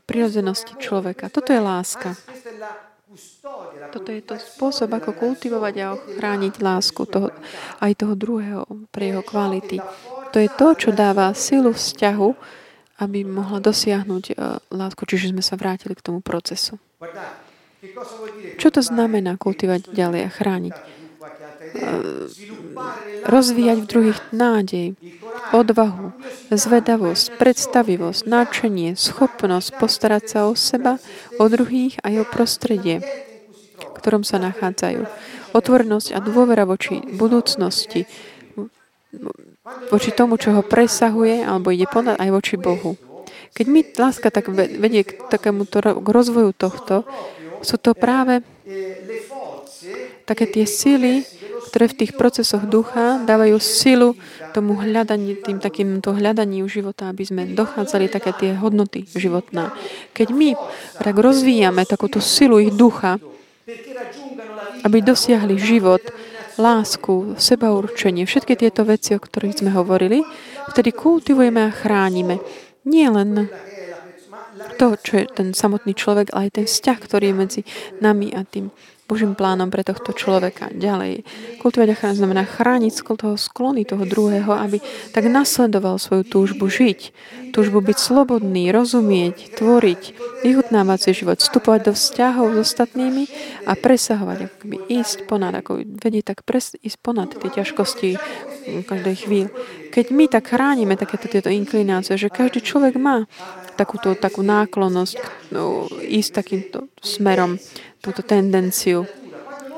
prirodzenosti 0.05 0.77
človeka. 0.77 1.33
Toto 1.33 1.49
je 1.49 1.61
láska. 1.61 2.13
Toto 3.95 4.09
je 4.11 4.19
to 4.19 4.35
spôsob, 4.35 4.91
ako 4.91 5.15
kultivovať 5.15 5.73
a 5.79 5.93
ochrániť 5.95 6.59
lásku 6.59 6.99
toho, 7.07 7.31
aj 7.79 7.91
toho 7.95 8.13
druhého 8.17 8.67
pre 8.91 9.15
jeho 9.15 9.23
kvality. 9.23 9.79
To 10.35 10.37
je 10.43 10.49
to, 10.51 10.67
čo 10.75 10.89
dáva 10.91 11.31
silu 11.31 11.71
vzťahu, 11.71 12.29
aby 12.99 13.23
mohla 13.23 13.63
dosiahnuť 13.63 14.23
uh, 14.35 14.59
lásku, 14.71 15.03
čiže 15.07 15.31
sme 15.31 15.43
sa 15.43 15.55
vrátili 15.55 15.95
k 15.95 16.03
tomu 16.03 16.19
procesu. 16.19 16.75
Čo 18.57 18.67
to 18.71 18.81
znamená 18.81 19.37
kultivovať 19.37 19.91
ďalej 19.91 20.21
a 20.25 20.29
chrániť? 20.29 20.75
Rozvíjať 23.25 23.77
v 23.83 23.89
druhých 23.89 24.19
nádej, 24.29 24.87
odvahu, 25.51 26.13
zvedavosť, 26.53 27.35
predstavivosť, 27.35 28.21
náčenie, 28.29 28.93
schopnosť 28.93 29.69
postarať 29.81 30.23
sa 30.29 30.39
o 30.47 30.53
seba, 30.53 31.01
o 31.41 31.45
druhých 31.49 31.99
a 32.05 32.13
o 32.15 32.23
prostredie, 32.23 33.01
v 33.81 33.93
ktorom 33.97 34.21
sa 34.21 34.37
nachádzajú. 34.39 35.09
Otvorenosť 35.55 36.13
a 36.13 36.19
dôvera 36.21 36.63
voči 36.67 37.01
budúcnosti, 37.01 38.05
voči 39.89 40.09
tomu, 40.13 40.37
čo 40.37 40.53
ho 40.53 40.61
presahuje 40.61 41.41
alebo 41.41 41.73
ide 41.73 41.89
ponad 41.89 42.19
aj 42.21 42.29
voči 42.29 42.55
Bohu. 42.59 42.99
Keď 43.55 43.65
mi 43.71 43.81
láska 43.87 44.29
tak 44.29 44.51
vedie 44.51 45.07
k 45.07 45.15
takémuto 45.31 45.79
k 45.79 46.07
rozvoju 46.11 46.51
tohto, 46.51 47.07
sú 47.65 47.81
to 47.81 47.97
práve 47.97 48.45
také 50.29 50.45
tie 50.45 50.65
sily, 50.69 51.25
ktoré 51.69 51.91
v 51.91 51.97
tých 52.05 52.11
procesoch 52.13 52.63
ducha 52.63 53.25
dávajú 53.25 53.57
silu 53.59 54.13
tomu 54.53 54.77
hľadaní, 54.77 55.35
tým 55.41 55.57
takýmto 55.59 56.13
hľadaniu 56.15 56.65
života, 56.69 57.09
aby 57.11 57.25
sme 57.25 57.51
dochádzali 57.51 58.07
také 58.07 58.31
tie 58.37 58.51
hodnoty 58.55 59.09
životná. 59.11 59.73
Keď 60.13 60.27
my 60.31 60.55
tak 61.01 61.15
rozvíjame 61.17 61.83
takúto 61.83 62.21
silu 62.23 62.61
ich 62.61 62.71
ducha, 62.71 63.19
aby 64.85 65.01
dosiahli 65.01 65.57
život, 65.57 66.01
lásku, 66.55 67.35
sebaurčenie, 67.35 68.23
všetky 68.23 68.55
tieto 68.55 68.87
veci, 68.87 69.17
o 69.17 69.19
ktorých 69.19 69.59
sme 69.59 69.75
hovorili, 69.75 70.23
vtedy 70.71 70.95
kultivujeme 70.95 71.67
a 71.67 71.75
chránime. 71.75 72.39
Nie 72.85 73.11
len 73.11 73.49
to, 74.77 74.97
čo 74.99 75.13
je 75.21 75.25
ten 75.29 75.47
samotný 75.53 75.93
človek, 75.93 76.33
ale 76.33 76.49
aj 76.49 76.61
ten 76.61 76.65
vzťah, 76.65 76.97
ktorý 76.97 77.25
je 77.31 77.35
medzi 77.35 77.61
nami 78.01 78.33
a 78.33 78.41
tým 78.43 78.73
Božím 79.05 79.37
plánom 79.37 79.69
pre 79.69 79.85
tohto 79.85 80.17
človeka. 80.17 80.73
Ďalej, 80.73 81.21
kultivovať 81.61 81.89
a 81.93 81.95
chrániť 81.95 82.17
znamená 82.17 82.41
chrániť 82.41 83.05
toho 83.05 83.37
sklony 83.37 83.85
toho 83.85 84.01
druhého, 84.01 84.49
aby 84.49 84.81
tak 85.13 85.29
nasledoval 85.29 86.01
svoju 86.01 86.25
túžbu 86.25 86.65
žiť, 86.65 87.13
túžbu 87.53 87.85
byť 87.85 87.97
slobodný, 88.01 88.73
rozumieť, 88.73 89.61
tvoriť, 89.61 90.01
vyhutnávať 90.41 90.99
si 91.05 91.21
život, 91.21 91.37
vstupovať 91.37 91.79
do 91.85 91.93
vzťahov 91.93 92.57
s 92.57 92.57
ostatnými 92.65 93.23
a 93.69 93.77
presahovať, 93.77 94.37
akoby 94.49 94.77
ísť 94.89 95.29
ponad, 95.29 95.53
ako 95.53 95.85
vedieť 95.85 96.33
tak 96.33 96.39
pres, 96.41 96.73
ísť 96.81 96.97
ponad 97.05 97.29
tie 97.29 97.49
ťažkosti 97.53 98.09
každej 98.89 99.15
chvíli. 99.15 99.49
Keď 99.93 100.05
my 100.11 100.25
tak 100.27 100.49
chránime 100.49 100.97
takéto 100.97 101.29
tieto 101.29 101.53
inklinácie, 101.53 102.17
že 102.17 102.33
každý 102.33 102.65
človek 102.65 102.97
má 102.97 103.29
takúto 103.75 104.15
takú 104.15 104.41
náklonnosť 104.41 105.19
no, 105.51 105.85
ísť 106.01 106.31
takýmto 106.31 106.87
smerom, 107.03 107.59
túto 108.05 108.21
tendenciu. 108.21 109.09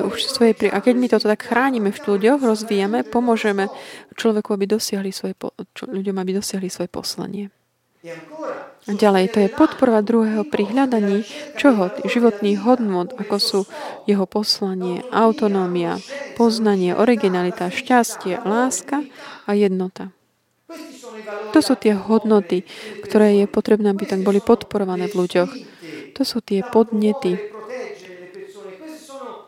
Už 0.03 0.27
svojej 0.27 0.53
pri... 0.53 0.67
A 0.69 0.83
keď 0.83 0.95
my 0.99 1.07
toto 1.07 1.31
tak 1.31 1.47
chránime 1.47 1.95
v 1.95 2.03
ľuďoch, 2.03 2.43
rozvíjame, 2.43 3.07
pomôžeme 3.07 3.71
človeku, 4.19 4.51
aby 4.53 4.67
dosiahli 4.67 5.15
svoje, 5.15 5.33
po... 5.33 5.55
ľuďom, 5.87 6.19
aby 6.19 6.37
dosiahli 6.37 6.67
svoje 6.67 6.91
poslanie. 6.91 7.49
A 8.87 8.93
ďalej, 8.93 9.33
to 9.33 9.41
je 9.41 9.49
podporovať 9.51 10.03
druhého 10.05 10.43
pri 10.47 10.63
hľadaní 10.69 11.25
čoho? 11.57 11.89
Životných 12.07 12.61
hodnot, 12.61 13.17
ako 13.17 13.35
sú 13.41 13.59
jeho 14.05 14.23
poslanie, 14.29 15.01
autonómia, 15.09 15.97
poznanie, 16.37 16.93
originalita, 16.93 17.73
šťastie, 17.73 18.45
láska 18.45 19.01
a 19.49 19.51
jednota. 19.57 20.13
To 21.51 21.59
sú 21.59 21.73
tie 21.73 21.97
hodnoty, 21.97 22.63
ktoré 23.01 23.43
je 23.43 23.45
potrebné, 23.49 23.91
aby 23.91 24.05
tak 24.05 24.21
boli 24.21 24.39
podporované 24.39 25.09
v 25.09 25.25
ľuďoch. 25.25 25.51
To 26.15 26.21
sú 26.21 26.39
tie 26.45 26.61
podnety. 26.61 27.56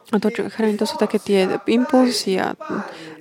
A 0.09 0.17
to, 0.17 0.33
čo 0.33 0.49
chráni, 0.49 0.73
to 0.73 0.89
sú 0.89 0.97
také 0.97 1.21
tie 1.21 1.61
impulsy 1.69 2.41
a, 2.41 2.57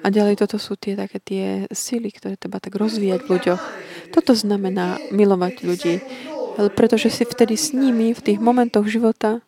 a 0.01 0.07
ďalej 0.09 0.41
toto 0.41 0.57
sú 0.57 0.81
tie 0.81 0.97
také 0.97 1.21
tie 1.21 1.45
sily, 1.69 2.09
ktoré 2.09 2.41
treba 2.41 2.65
tak 2.65 2.81
rozvíjať 2.81 3.29
v 3.29 3.31
ľuďoch. 3.37 3.63
Toto 4.17 4.33
znamená 4.33 4.97
milovať 5.13 5.55
ľudí, 5.69 6.01
pretože 6.73 7.13
si 7.13 7.29
vtedy 7.29 7.61
s 7.61 7.77
nimi 7.77 8.17
v 8.17 8.25
tých 8.25 8.41
momentoch 8.41 8.89
života, 8.89 9.45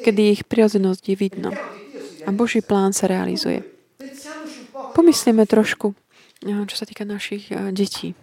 kedy 0.00 0.32
ich 0.32 0.42
prirodzenosť 0.48 1.02
je 1.12 1.16
vidno 1.18 1.50
a 2.24 2.28
Boží 2.32 2.64
plán 2.64 2.96
sa 2.96 3.04
realizuje. 3.04 3.60
Pomyslíme 4.96 5.44
trošku 5.44 5.92
čo 6.38 6.76
sa 6.78 6.86
týka 6.86 7.02
našich 7.02 7.50
detí. 7.74 8.14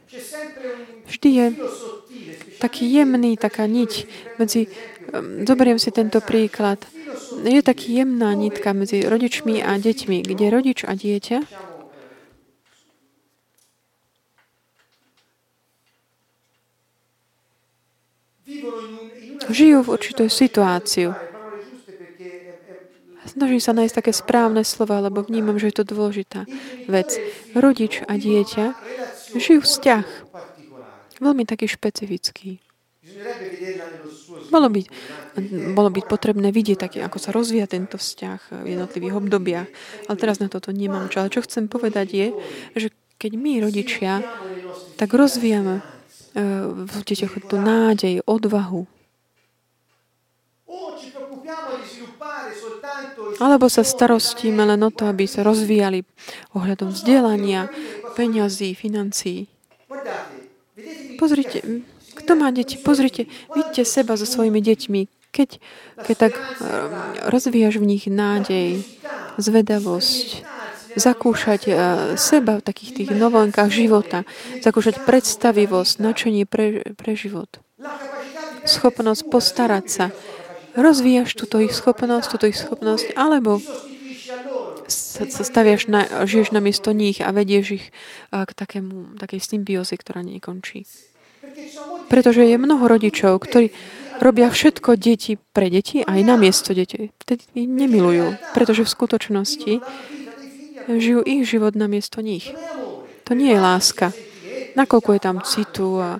Vždy 1.05 1.29
je 1.29 1.45
taký 2.63 2.87
jemný, 2.87 3.35
taká 3.35 3.67
niť 3.67 4.07
medzi, 4.39 4.71
zoberiem 5.43 5.75
si 5.75 5.91
tento 5.91 6.23
príklad, 6.23 6.79
je 7.45 7.61
taký 7.61 8.01
jemná 8.01 8.33
nitka 8.33 8.73
medzi 8.73 9.05
rodičmi 9.05 9.61
a 9.61 9.77
deťmi, 9.77 10.17
kde 10.25 10.45
rodič 10.49 10.83
a 10.83 10.93
dieťa 10.93 11.39
žijú 19.49 19.85
v 19.85 19.91
určitej 19.93 20.29
situáciu. 20.29 21.09
Snažím 23.25 23.61
sa 23.61 23.73
nájsť 23.73 23.95
také 23.95 24.11
správne 24.13 24.61
slova, 24.61 25.01
lebo 25.01 25.25
vnímam, 25.25 25.57
že 25.57 25.73
je 25.73 25.81
to 25.81 25.85
dôležitá 25.85 26.45
vec. 26.85 27.17
Rodič 27.57 28.05
a 28.05 28.13
dieťa 28.15 28.65
žijú 29.35 29.65
vzťah. 29.65 30.05
Veľmi 31.19 31.43
taký 31.47 31.65
špecifický. 31.65 32.61
Bolo 34.53 34.67
by, 34.69 34.81
bolo 35.75 35.91
by 35.91 36.01
potrebné 36.07 36.51
vidieť, 36.55 36.77
taký, 36.79 36.97
ako 37.03 37.17
sa 37.19 37.35
rozvíja 37.35 37.67
tento 37.67 37.99
vzťah 37.99 38.63
v 38.63 38.67
jednotlivých 38.75 39.19
obdobiach. 39.19 39.67
Ale 40.07 40.15
teraz 40.15 40.39
na 40.39 40.47
toto 40.47 40.71
nemám 40.71 41.11
čo. 41.11 41.19
Ale 41.23 41.33
čo 41.33 41.43
chcem 41.43 41.67
povedať 41.67 42.07
je, 42.15 42.27
že 42.75 42.87
keď 43.19 43.31
my, 43.35 43.63
rodičia, 43.63 44.23
tak 44.95 45.11
rozvíjame 45.11 45.83
v 46.87 46.95
deťoch 47.03 47.47
tú 47.47 47.55
nádej, 47.59 48.23
odvahu. 48.27 48.87
Alebo 53.39 53.67
sa 53.67 53.83
starostíme 53.83 54.63
len 54.63 54.81
o 54.83 54.91
to, 54.91 55.07
aby 55.07 55.27
sa 55.27 55.43
rozvíjali 55.43 56.03
ohľadom 56.55 56.91
vzdelania, 56.91 57.67
peňazí, 58.15 58.75
financií. 58.75 59.47
Pozrite, 61.15 61.83
kto 62.15 62.31
má 62.35 62.51
deti? 62.51 62.75
Pozrite, 62.79 63.27
vidíte 63.55 63.87
seba 63.87 64.19
so 64.19 64.27
svojimi 64.27 64.59
deťmi. 64.59 65.01
Keď, 65.35 65.59
keď 66.07 66.15
tak 66.15 66.33
rozvíjaš 67.27 67.83
v 67.83 67.89
nich 67.91 68.07
nádej, 68.07 68.87
zvedavosť, 69.35 70.47
zakúšať 70.95 71.61
eh, 71.67 71.75
seba 72.15 72.57
v 72.59 72.65
takých 72.65 72.91
tých 73.03 73.09
novonkách 73.13 73.69
života, 73.69 74.23
zakúšať 74.63 75.03
predstavivosť, 75.03 75.93
načenie 75.99 76.47
pre, 76.47 76.95
pre 76.95 77.13
život. 77.13 77.51
Schopnosť 78.65 79.21
postarať 79.29 79.85
sa. 79.85 80.05
Rozvíjaš 80.73 81.37
túto 81.37 81.61
ich 81.61 81.71
schopnosť, 81.71 82.27
túto 82.35 82.49
ich 82.49 82.57
schopnosť, 82.57 83.15
alebo 83.15 83.61
sa, 84.87 85.23
staviaš 85.27 85.87
na, 85.87 86.25
žiješ 86.27 86.51
na 86.51 86.59
miesto 86.59 86.91
nich 86.91 87.23
a 87.23 87.29
vedieš 87.31 87.83
ich 87.83 87.85
eh, 88.31 88.43
k 88.47 88.51
takému, 88.55 89.19
takej 89.19 89.43
symbióze, 89.43 89.93
ktorá 89.99 90.23
nekončí. 90.23 90.87
Pretože 92.09 92.41
je 92.41 92.57
mnoho 92.57 92.89
rodičov, 92.89 93.37
ktorí 93.45 93.69
robia 94.21 94.47
všetko 94.51 94.95
deti 94.95 95.39
pre 95.51 95.67
deti 95.71 96.03
aj 96.03 96.19
na 96.23 96.35
miesto 96.35 96.71
detí. 96.71 97.11
Ich 97.55 97.67
nemilujú, 97.67 98.39
pretože 98.53 98.85
v 98.85 98.93
skutočnosti 98.93 99.73
žijú 100.87 101.19
ich 101.25 101.43
život 101.49 101.73
na 101.73 101.89
miesto 101.89 102.21
nich. 102.21 102.53
To 103.25 103.31
nie 103.33 103.51
je 103.51 103.59
láska. 103.59 104.13
Nakoľko 104.77 105.09
je 105.15 105.21
tam 105.21 105.37
citu 105.41 105.87
a 105.97 106.19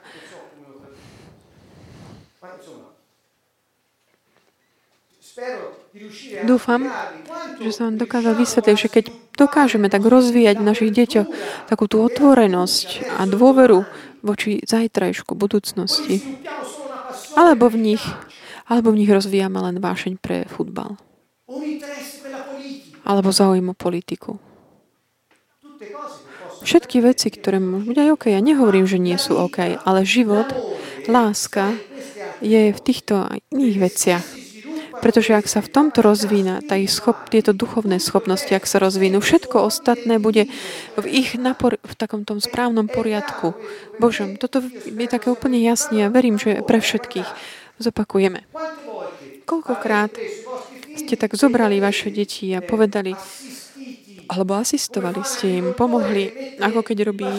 Dúfam, 6.48 6.88
že 7.60 7.72
som 7.76 7.92
vám 7.92 8.00
dokázal 8.00 8.40
vysvetliť, 8.40 8.76
že 8.80 8.88
keď 8.88 9.06
dokážeme 9.36 9.92
tak 9.92 10.08
rozvíjať 10.08 10.56
v 10.60 10.68
našich 10.68 10.92
deťoch 10.96 11.28
takú 11.68 11.92
tú 11.92 12.00
otvorenosť 12.04 13.20
a 13.20 13.28
dôveru 13.28 13.84
voči 14.24 14.64
zajtrajšku, 14.64 15.36
budúcnosti, 15.36 16.24
alebo 17.36 17.68
v 17.68 17.78
nich, 17.94 18.04
alebo 18.66 18.96
v 18.96 19.04
nich 19.04 19.12
rozvíjame 19.12 19.60
len 19.60 19.84
vášeň 19.84 20.18
pre 20.18 20.48
futbal. 20.50 20.98
Alebo 23.06 23.30
zaujímu 23.30 23.78
politiku. 23.78 24.42
Všetky 26.66 26.98
veci, 27.06 27.30
ktoré 27.30 27.62
môžu 27.62 27.94
byť 27.94 27.98
aj 28.02 28.10
OK, 28.18 28.24
ja 28.34 28.42
nehovorím, 28.42 28.90
že 28.90 28.98
nie 28.98 29.14
sú 29.22 29.38
OK, 29.38 29.78
ale 29.86 30.02
život, 30.02 30.50
láska 31.06 31.78
je 32.42 32.74
v 32.74 32.80
týchto 32.82 33.30
iných 33.54 33.78
veciach. 33.78 34.35
Pretože 35.06 35.38
ak 35.38 35.46
sa 35.46 35.62
v 35.62 35.70
tomto 35.70 36.02
rozvína, 36.02 36.66
tá 36.66 36.82
schop, 36.90 37.30
tieto 37.30 37.54
duchovné 37.54 38.02
schopnosti, 38.02 38.50
ak 38.50 38.66
sa 38.66 38.82
rozvinú, 38.82 39.22
všetko 39.22 39.62
ostatné 39.62 40.18
bude 40.18 40.50
v 40.98 41.06
ich 41.06 41.38
napor, 41.38 41.78
v 41.78 41.94
takom 41.94 42.26
tom 42.26 42.42
správnom 42.42 42.90
poriadku. 42.90 43.54
Božom, 44.02 44.34
toto 44.34 44.66
je 44.66 45.06
také 45.06 45.30
úplne 45.30 45.62
jasné 45.62 46.10
a 46.10 46.10
verím, 46.10 46.42
že 46.42 46.66
pre 46.66 46.82
všetkých. 46.82 47.30
Zopakujeme. 47.78 48.50
Koľkokrát 49.46 50.10
ste 50.98 51.14
tak 51.14 51.38
zobrali 51.38 51.78
vaše 51.78 52.10
deti 52.10 52.50
a 52.58 52.66
povedali, 52.66 53.14
alebo 54.26 54.58
asistovali 54.58 55.22
ste 55.22 55.62
im, 55.62 55.78
pomohli, 55.78 56.58
ako 56.58 56.82
keď 56.82 56.98
robí 57.14 57.30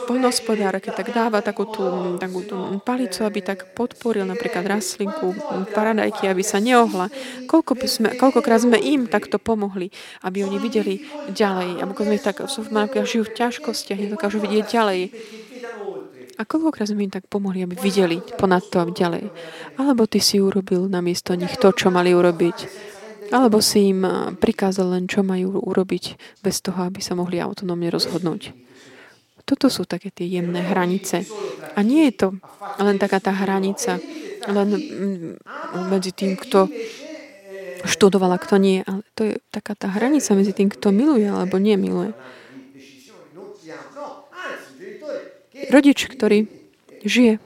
polnospodár, 0.00 0.78
keď 0.80 0.92
tak 1.04 1.08
dáva 1.12 1.44
takú 1.44 1.68
tú, 1.68 2.16
takú 2.16 2.40
tú 2.46 2.56
palicu, 2.80 3.26
aby 3.26 3.40
tak 3.44 3.74
podporil 3.76 4.24
napríklad 4.24 4.64
rastlinku, 4.64 5.34
paradajky, 5.74 6.30
aby 6.30 6.40
sa 6.40 6.62
neohla. 6.62 7.10
Koľko 7.50 7.72
by 7.76 7.86
sme, 7.88 8.08
koľkokrát 8.16 8.64
sme 8.64 8.78
im 8.80 9.10
takto 9.10 9.36
pomohli, 9.36 9.92
aby 10.24 10.46
oni 10.46 10.58
videli 10.62 11.02
ďalej. 11.32 11.82
A 11.82 11.84
sme 11.88 12.16
ich 12.16 12.24
tak 12.24 12.40
sú 12.48 12.64
žijú 13.04 13.26
v 13.28 13.34
ťažkostiach, 13.36 13.98
nedokážu 13.98 14.38
vidieť 14.40 14.64
ďalej. 14.68 15.00
A 16.40 16.48
koľkokrát 16.48 16.88
sme 16.88 17.04
im 17.04 17.12
tak 17.12 17.28
pomohli, 17.28 17.60
aby 17.60 17.76
videli 17.76 18.18
ponad 18.40 18.64
to 18.72 18.80
a 18.80 18.88
ďalej. 18.88 19.28
Alebo 19.76 20.08
ty 20.08 20.18
si 20.18 20.40
urobil 20.40 20.88
namiesto 20.88 21.36
nich 21.36 21.54
to, 21.60 21.70
čo 21.76 21.92
mali 21.92 22.16
urobiť. 22.16 22.90
Alebo 23.32 23.64
si 23.64 23.92
im 23.92 24.04
eh, 24.04 24.12
prikázal 24.36 24.92
len, 24.92 25.04
čo 25.08 25.24
majú 25.24 25.56
urobiť, 25.60 26.04
bez 26.44 26.60
toho, 26.60 26.88
aby 26.88 27.00
sa 27.00 27.16
mohli 27.16 27.40
autonómne 27.40 27.88
rozhodnúť. 27.88 28.71
Toto 29.42 29.66
sú 29.68 29.84
také 29.84 30.14
tie 30.14 30.26
jemné 30.26 30.62
hranice. 30.62 31.26
A 31.74 31.82
nie 31.82 32.08
je 32.10 32.14
to 32.14 32.28
len 32.78 32.96
taká 32.96 33.18
tá 33.18 33.32
hranica, 33.34 33.98
len 34.48 34.68
mm, 34.74 35.32
medzi 35.90 36.12
tým, 36.14 36.38
kto 36.38 36.70
študoval 37.82 38.34
a 38.34 38.42
kto 38.42 38.56
nie. 38.58 38.86
Ale 38.86 39.02
to 39.18 39.22
je 39.28 39.34
taká 39.50 39.74
tá 39.74 39.90
hranica 39.90 40.32
medzi 40.38 40.54
tým, 40.54 40.70
kto 40.70 40.94
miluje 40.94 41.26
alebo 41.26 41.58
nemiluje. 41.58 42.14
Rodič, 45.70 46.10
ktorý 46.10 46.50
žije 47.06 47.38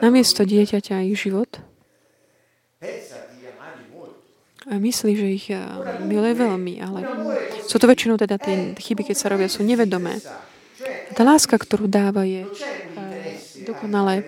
namiesto 0.00 0.48
dieťaťa 0.48 1.04
ich 1.12 1.20
život, 1.20 1.60
myslí, 4.78 5.12
že 5.18 5.26
ich 5.26 5.46
eh, 5.50 5.58
miluje 6.06 6.34
veľmi, 6.38 6.74
ale 6.78 7.00
sú 7.66 7.82
to 7.82 7.90
väčšinou 7.90 8.14
teda 8.14 8.38
tie 8.38 8.78
chyby, 8.78 9.10
keď 9.10 9.16
sa 9.18 9.30
robia, 9.32 9.50
sú 9.50 9.66
nevedomé. 9.66 10.22
Tá 11.14 11.26
láska, 11.26 11.58
ktorú 11.58 11.90
dáva, 11.90 12.22
je 12.22 12.46
uh, 12.46 12.52
dokonale 13.66 14.22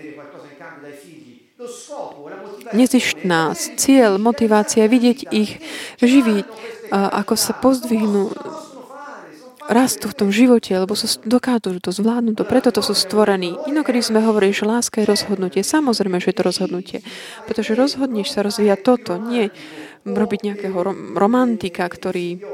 nezištná. 2.75 3.55
Cieľ, 3.57 4.19
motivácia, 4.19 4.91
vidieť 4.91 5.31
ich 5.31 5.63
živiť, 6.03 6.47
uh, 6.91 7.23
ako 7.23 7.35
sa 7.39 7.55
pozdvihnú 7.57 8.35
rastú 9.73 10.13
v 10.13 10.17
tom 10.17 10.29
živote, 10.29 10.77
lebo 10.77 10.93
sa 10.93 11.09
dokážu 11.25 11.81
to 11.81 11.91
zvládnuť, 11.91 12.35
to, 12.39 12.45
preto 12.45 12.69
to 12.71 12.85
sú 12.85 12.93
stvorení. 12.93 13.57
Inokedy 13.67 14.05
sme 14.05 14.21
hovorili, 14.21 14.53
že 14.53 14.69
láska 14.69 15.01
je 15.03 15.11
rozhodnutie. 15.11 15.65
Samozrejme, 15.65 16.21
že 16.21 16.31
je 16.31 16.37
to 16.37 16.45
rozhodnutie. 16.45 16.99
Pretože 17.49 17.73
rozhodneš 17.73 18.31
sa 18.31 18.45
rozvíjať 18.45 18.81
toto, 18.85 19.17
nie 19.17 19.49
robiť 20.05 20.41
nejakého 20.45 20.79
romantika, 21.17 21.89
ktorý, 21.89 22.45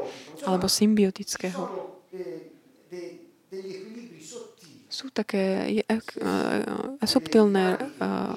alebo 0.47 0.71
symbiotického. 0.71 1.91
Sú 4.89 5.15
také 5.15 5.79
je, 5.79 5.85
uh, 5.87 6.99
subtilné 7.07 7.79
uh, 7.79 8.35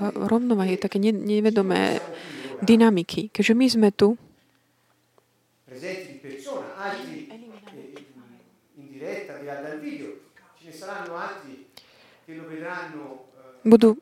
rovnováhy, 0.00 0.78
také 0.78 1.02
nevedomé 1.02 1.98
dynamiky. 2.62 3.28
Keďže 3.32 3.54
my 3.56 3.66
sme 3.66 3.88
tu, 3.90 4.14
budú 13.64 13.98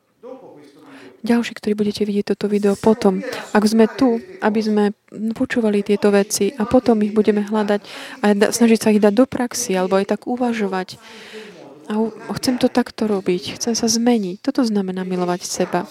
ďalší, 1.19 1.51
ktorí 1.59 1.73
budete 1.75 2.07
vidieť 2.07 2.35
toto 2.35 2.47
video 2.47 2.79
potom. 2.79 3.19
Ak 3.51 3.63
sme 3.67 3.91
tu, 3.91 4.23
aby 4.39 4.59
sme 4.63 4.83
počúvali 5.35 5.83
tieto 5.83 6.11
veci 6.15 6.55
a 6.55 6.63
potom 6.63 7.03
ich 7.03 7.11
budeme 7.11 7.43
hľadať 7.43 7.81
a 8.23 8.25
snažiť 8.51 8.79
sa 8.79 8.91
ich 8.95 9.03
dať 9.03 9.13
do 9.15 9.25
praxi 9.27 9.75
alebo 9.75 9.99
aj 9.99 10.15
tak 10.15 10.21
uvažovať. 10.31 10.95
A 11.89 11.97
chcem 12.37 12.61
to 12.61 12.69
takto 12.69 13.09
robiť, 13.09 13.57
chcem 13.57 13.73
sa 13.73 13.89
zmeniť. 13.89 14.45
Toto 14.45 14.61
znamená 14.61 15.01
milovať 15.01 15.41
seba. 15.43 15.89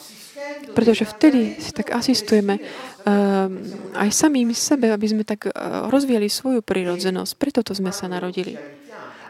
Pretože 0.73 1.11
vtedy 1.11 1.59
si 1.59 1.75
tak 1.75 1.91
asistujeme 1.91 2.63
uh, 2.63 3.51
aj 3.99 4.09
samým 4.15 4.55
sebe, 4.55 4.95
aby 4.95 5.07
sme 5.11 5.25
tak 5.27 5.51
uh, 5.51 5.91
rozvíjali 5.91 6.31
svoju 6.31 6.63
prírodzenosť. 6.63 7.33
Preto 7.35 7.61
to 7.67 7.75
sme 7.75 7.91
sa 7.91 8.07
narodili. 8.07 8.55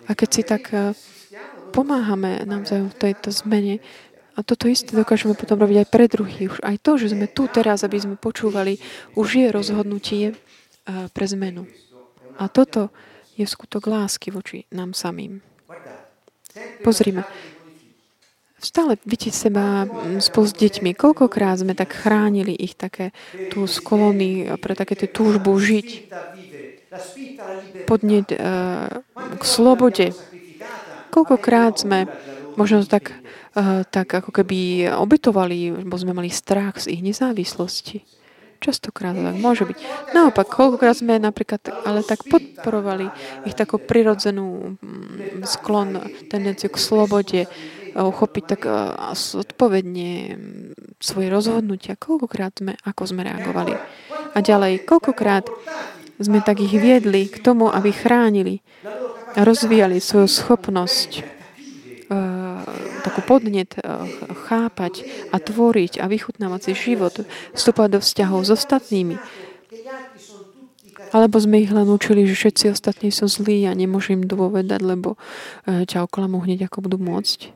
A 0.08 0.12
keď 0.12 0.28
si 0.28 0.42
tak 0.44 0.68
pomáhame 1.70 2.42
nám 2.48 2.64
v 2.64 2.94
tejto 2.96 3.30
zmene, 3.30 3.78
A 4.38 4.46
toto 4.46 4.70
isté 4.70 4.94
dokážeme 4.94 5.34
potom 5.34 5.58
robiť 5.58 5.82
aj 5.82 5.88
pre 5.90 6.06
druhých. 6.06 6.62
Aj 6.62 6.78
to, 6.78 6.94
že 6.94 7.10
sme 7.10 7.26
tu 7.26 7.50
teraz, 7.50 7.82
aby 7.82 7.98
sme 7.98 8.14
počúvali, 8.14 8.78
už 9.18 9.28
je 9.34 9.46
rozhodnutie 9.50 10.38
pre 10.86 11.26
zmenu. 11.26 11.66
A 12.38 12.46
toto 12.46 12.94
je 13.34 13.42
skutok 13.42 13.90
lásky 13.90 14.30
voči 14.30 14.62
nám 14.70 14.94
samým. 14.94 15.42
Pozrime. 16.86 17.26
Stále 18.62 18.98
vidieť 19.02 19.34
seba 19.34 19.90
spolu 20.22 20.46
s 20.46 20.54
deťmi. 20.54 20.94
Koľkokrát 20.94 21.58
sme 21.58 21.74
tak 21.74 21.98
chránili 21.98 22.54
ich 22.54 22.78
také 22.78 23.10
tú 23.50 23.66
z 23.66 23.82
kolóny 23.82 24.54
pre 24.62 24.78
také 24.78 24.94
tú 24.94 25.06
túžbu 25.10 25.54
žiť. 25.58 26.14
Podnieť 27.90 28.28
uh, 28.34 29.02
k 29.34 29.42
slobode. 29.42 30.14
Koľkokrát 31.10 31.80
sme 31.80 32.08
možno 32.58 32.84
tak, 32.84 33.14
uh, 33.56 33.86
tak 33.86 34.10
ako 34.10 34.30
keby 34.34 34.90
obetovali, 34.92 35.84
lebo 35.84 35.94
sme 35.98 36.16
mali 36.16 36.30
strach 36.32 36.82
z 36.82 36.94
ich 36.98 37.02
nezávislosti. 37.02 38.04
Častokrát 38.58 39.14
tak 39.14 39.38
môže 39.38 39.62
byť. 39.62 39.78
Naopak, 40.18 40.50
koľkokrát 40.50 40.98
sme 40.98 41.22
napríklad 41.22 41.62
ale 41.86 42.02
tak 42.02 42.26
podporovali 42.26 43.06
ich 43.46 43.54
takú 43.54 43.78
prirodzenú 43.78 44.74
mm, 44.82 45.46
sklon, 45.46 46.02
tendenciu 46.26 46.66
k 46.66 46.82
slobode, 46.82 47.40
uchopiť 47.94 48.44
tak 48.44 48.62
zodpovedne 49.14 50.38
svoje 50.98 51.28
rozhodnutia. 51.30 51.98
Koľkokrát 51.98 52.58
sme, 52.58 52.74
ako 52.82 53.02
sme 53.06 53.26
reagovali. 53.26 53.74
A 54.34 54.38
ďalej, 54.42 54.84
koľkokrát 54.86 55.46
sme 56.18 56.42
tak 56.42 56.58
ich 56.58 56.74
viedli 56.74 57.30
k 57.30 57.38
tomu, 57.38 57.70
aby 57.70 57.94
chránili 57.94 58.60
rozvíjali 59.36 60.00
svoju 60.00 60.28
schopnosť 60.30 61.38
takú 63.04 63.20
podnet 63.24 63.76
chápať 64.48 65.04
a 65.28 65.36
tvoriť 65.36 66.00
a 66.00 66.08
vychutnávať 66.08 66.60
si 66.72 66.92
život, 66.92 67.14
vstúpať 67.52 67.88
do 67.96 67.98
vzťahov 68.00 68.40
s 68.48 68.50
ostatnými. 68.56 69.20
Alebo 71.08 71.40
sme 71.40 71.64
ich 71.64 71.72
len 71.72 71.88
učili, 71.88 72.28
že 72.28 72.36
všetci 72.36 72.64
ostatní 72.74 73.08
sú 73.08 73.30
zlí 73.30 73.64
a 73.64 73.72
nemôžem 73.72 74.20
im 74.20 74.28
dôvedať, 74.28 74.80
lebo 74.84 75.16
e, 75.64 75.88
ťa 75.88 76.04
oklamú 76.04 76.44
hneď, 76.44 76.68
ako 76.68 76.84
budú 76.84 76.98
môcť. 77.00 77.48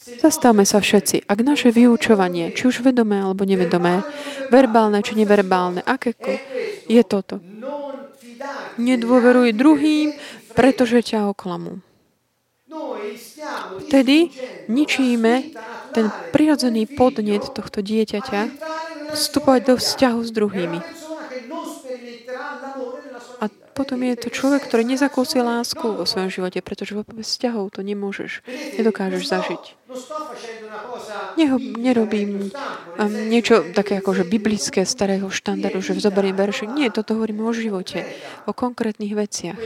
Zastavme 0.00 0.64
sa 0.64 0.80
všetci. 0.80 1.28
Ak 1.28 1.44
naše 1.44 1.76
vyučovanie, 1.76 2.56
či 2.56 2.72
už 2.72 2.80
vedomé 2.80 3.20
alebo 3.20 3.44
nevedomé, 3.44 4.00
verbálne 4.48 5.04
či 5.04 5.12
neverbálne, 5.12 5.84
aké 5.84 6.16
je 6.88 7.02
toto. 7.04 7.36
Nedôveruj 8.80 9.52
druhým, 9.52 10.16
pretože 10.56 11.14
ťa 11.14 11.30
oklamú. 11.30 11.84
Vtedy 13.86 14.30
ničíme 14.70 15.54
ten 15.90 16.06
prirodzený 16.30 16.86
podnet 16.86 17.42
tohto 17.50 17.82
dieťaťa 17.82 18.40
vstupovať 19.10 19.60
do 19.66 19.74
vzťahu 19.74 20.20
s 20.22 20.30
druhými. 20.30 20.78
Potom 23.80 23.96
je 24.04 24.12
to 24.12 24.28
človek, 24.28 24.68
ktorý 24.68 24.84
nezakúsi 24.84 25.40
lásku 25.40 25.80
vo 25.80 26.04
svojom 26.04 26.28
živote, 26.28 26.60
pretože 26.60 26.92
vo 26.92 27.00
vzťahov 27.00 27.72
to 27.72 27.80
nemôžeš, 27.80 28.44
nedokážeš 28.76 29.24
zažiť. 29.24 29.62
Neho, 31.40 31.56
nerobím 31.56 32.52
um, 32.52 33.12
niečo 33.32 33.64
také 33.72 33.96
ako 34.04 34.20
že 34.20 34.28
biblické 34.28 34.84
starého 34.84 35.32
štandardu, 35.32 35.80
že 35.80 35.96
zoberiem 35.96 36.36
verši. 36.36 36.68
Nie, 36.68 36.92
toto 36.92 37.16
hovorím 37.16 37.48
o 37.48 37.56
živote, 37.56 38.04
o 38.44 38.52
konkrétnych 38.52 39.16
veciach 39.16 39.56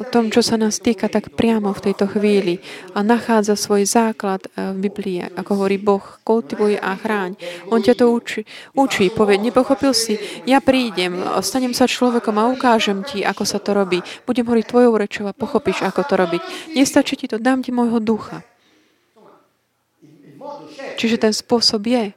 o 0.00 0.04
tom, 0.08 0.32
čo 0.32 0.40
sa 0.40 0.56
nás 0.56 0.80
týka 0.80 1.10
tak 1.10 1.34
priamo 1.34 1.70
v 1.74 1.90
tejto 1.90 2.08
chvíli 2.08 2.62
a 2.96 3.04
nachádza 3.04 3.54
svoj 3.58 3.86
základ 3.86 4.46
eh, 4.54 4.72
v 4.74 4.88
Biblii. 4.90 5.18
Ako 5.36 5.60
hovorí 5.60 5.76
Boh, 5.76 6.02
kultivuje 6.24 6.80
a 6.80 6.96
chráň. 6.96 7.36
On 7.68 7.80
ťa 7.80 7.94
to 7.98 8.10
učí, 8.10 8.46
učí 8.74 9.12
povie, 9.12 9.38
nepochopil 9.38 9.92
si, 9.92 10.16
ja 10.48 10.62
prídem, 10.62 11.20
stanem 11.44 11.76
sa 11.76 11.86
človekom 11.86 12.36
a 12.38 12.50
ukážem 12.50 13.02
ti, 13.04 13.22
ako 13.22 13.42
sa 13.46 13.58
to 13.58 13.76
robí. 13.76 14.00
Budem 14.24 14.46
hovoriť 14.46 14.66
tvojou 14.66 14.92
rečou 14.96 15.24
a 15.28 15.36
pochopíš, 15.36 15.84
ako 15.84 16.00
to 16.06 16.14
robiť. 16.16 16.42
Nestačí 16.74 17.14
ti 17.20 17.26
to, 17.28 17.36
dám 17.36 17.60
ti 17.60 17.70
môjho 17.74 18.00
ducha. 18.00 18.42
Čiže 20.96 21.16
ten 21.20 21.32
spôsob 21.36 21.84
je, 21.84 22.12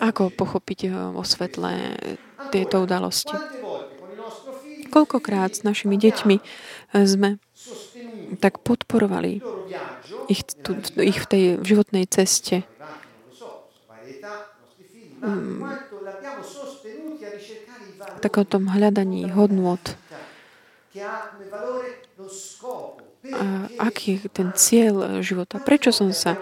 ako 0.00 0.32
pochopiť 0.32 0.78
eh, 0.88 0.92
o 1.14 1.22
svetle 1.22 1.96
tieto 2.50 2.82
udalosti. 2.82 3.36
Koľkokrát 4.90 5.54
s 5.54 5.62
našimi 5.62 5.96
deťmi 5.96 6.36
eh, 6.38 7.04
sme 7.06 7.38
tak 8.38 8.62
podporovali 8.62 9.42
ich, 10.30 10.42
tu, 10.62 10.78
ich 11.02 11.18
v 11.18 11.26
tej 11.26 11.44
životnej 11.66 12.06
ceste. 12.06 12.62
Mm. 15.20 15.60
Tak 18.24 18.32
o 18.40 18.44
tom 18.48 18.72
hľadaní 18.72 19.28
hodnôt 19.28 19.80
aký 23.76 24.16
je 24.16 24.32
ten 24.32 24.48
cieľ 24.56 25.20
života, 25.20 25.60
prečo 25.60 25.92
som 25.92 26.08
sa 26.08 26.40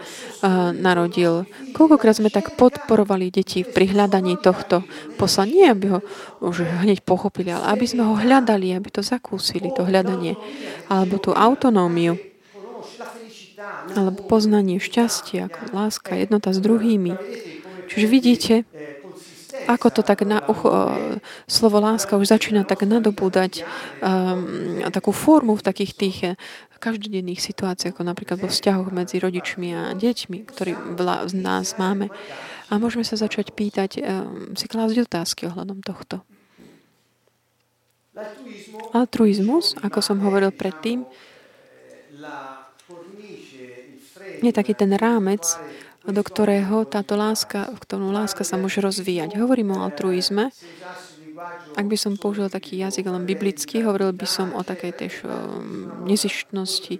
narodil. 0.78 1.42
Koľkokrát 1.74 2.22
sme 2.22 2.30
tak 2.30 2.54
podporovali 2.54 3.34
deti 3.34 3.66
pri 3.66 3.90
hľadaní 3.90 4.38
tohto 4.38 4.86
poslania, 5.18 5.74
aby 5.74 5.98
ho 5.98 6.00
už 6.38 6.62
hneď 6.86 7.02
pochopili, 7.02 7.50
ale 7.50 7.74
aby 7.74 7.82
sme 7.82 8.06
ho 8.06 8.14
hľadali, 8.14 8.70
aby 8.78 8.94
to 8.94 9.02
zakúsili, 9.02 9.74
to 9.74 9.82
hľadanie, 9.82 10.38
alebo 10.86 11.18
tú 11.18 11.34
autonómiu, 11.34 12.14
alebo 13.98 14.22
poznanie 14.30 14.78
šťastia, 14.78 15.50
ako 15.50 15.74
láska, 15.74 16.14
jednota 16.14 16.54
s 16.54 16.62
druhými. 16.62 17.18
Čiže 17.90 18.06
vidíte, 18.06 18.54
ako 19.68 20.00
to 20.00 20.00
tak 20.00 20.24
na, 20.24 20.40
uh, 20.48 21.20
slovo 21.44 21.76
láska 21.76 22.16
už 22.16 22.32
začína 22.32 22.64
tak 22.64 22.88
nadobúdať 22.88 23.68
um, 24.00 24.80
takú 24.88 25.12
formu 25.12 25.60
v 25.60 25.66
takých 25.68 25.92
tých 25.92 26.18
každodenných 26.80 27.42
situáciách, 27.42 27.92
ako 27.92 28.02
napríklad 28.06 28.38
vo 28.40 28.48
vzťahoch 28.48 28.88
medzi 28.94 29.20
rodičmi 29.20 29.68
a 29.76 29.82
deťmi, 29.92 30.38
ktorí 30.48 30.72
z 31.28 31.34
nás 31.36 31.76
máme. 31.76 32.08
A 32.70 32.80
môžeme 32.80 33.04
sa 33.04 33.20
začať 33.20 33.52
pýtať, 33.52 34.00
um, 34.00 34.56
si 34.56 34.64
klásť 34.64 35.04
otázky 35.04 35.52
ohľadom 35.52 35.84
tohto. 35.84 36.24
Altruizmus, 38.96 39.78
ako 39.78 40.02
som 40.02 40.18
hovoril 40.24 40.50
predtým, 40.50 41.06
je 44.42 44.52
taký 44.54 44.74
ten 44.74 44.90
rámec, 44.94 45.42
do 46.08 46.22
ktorého 46.24 46.88
táto 46.88 47.20
láska, 47.20 47.68
v 47.68 47.78
ktorom 47.84 48.10
láska 48.16 48.40
sa 48.40 48.56
môže 48.56 48.80
rozvíjať. 48.80 49.36
Hovorím 49.36 49.76
o 49.76 49.84
altruizme, 49.84 50.48
ak 51.76 51.86
by 51.86 51.96
som 52.00 52.16
použil 52.18 52.48
taký 52.50 52.80
jazyk 52.80 53.06
len 53.06 53.28
biblický, 53.28 53.84
hovoril 53.84 54.16
by 54.16 54.26
som 54.26 54.56
o 54.56 54.64
takej 54.64 54.92
tej 54.96 55.08
nezištnosti. 56.08 56.98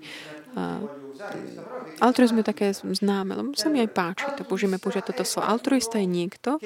Altruizm 1.99 2.39
je 2.39 2.47
také 2.47 2.71
známe, 2.71 3.35
lebo 3.35 3.51
sa 3.59 3.67
mi 3.67 3.83
aj 3.83 3.91
páči, 3.91 4.27
to 4.39 4.47
použijeme 4.47 4.79
použiť 4.79 5.11
toto 5.11 5.27
slovo. 5.27 5.51
Altruista 5.51 5.99
je 5.99 6.07
niekto, 6.07 6.63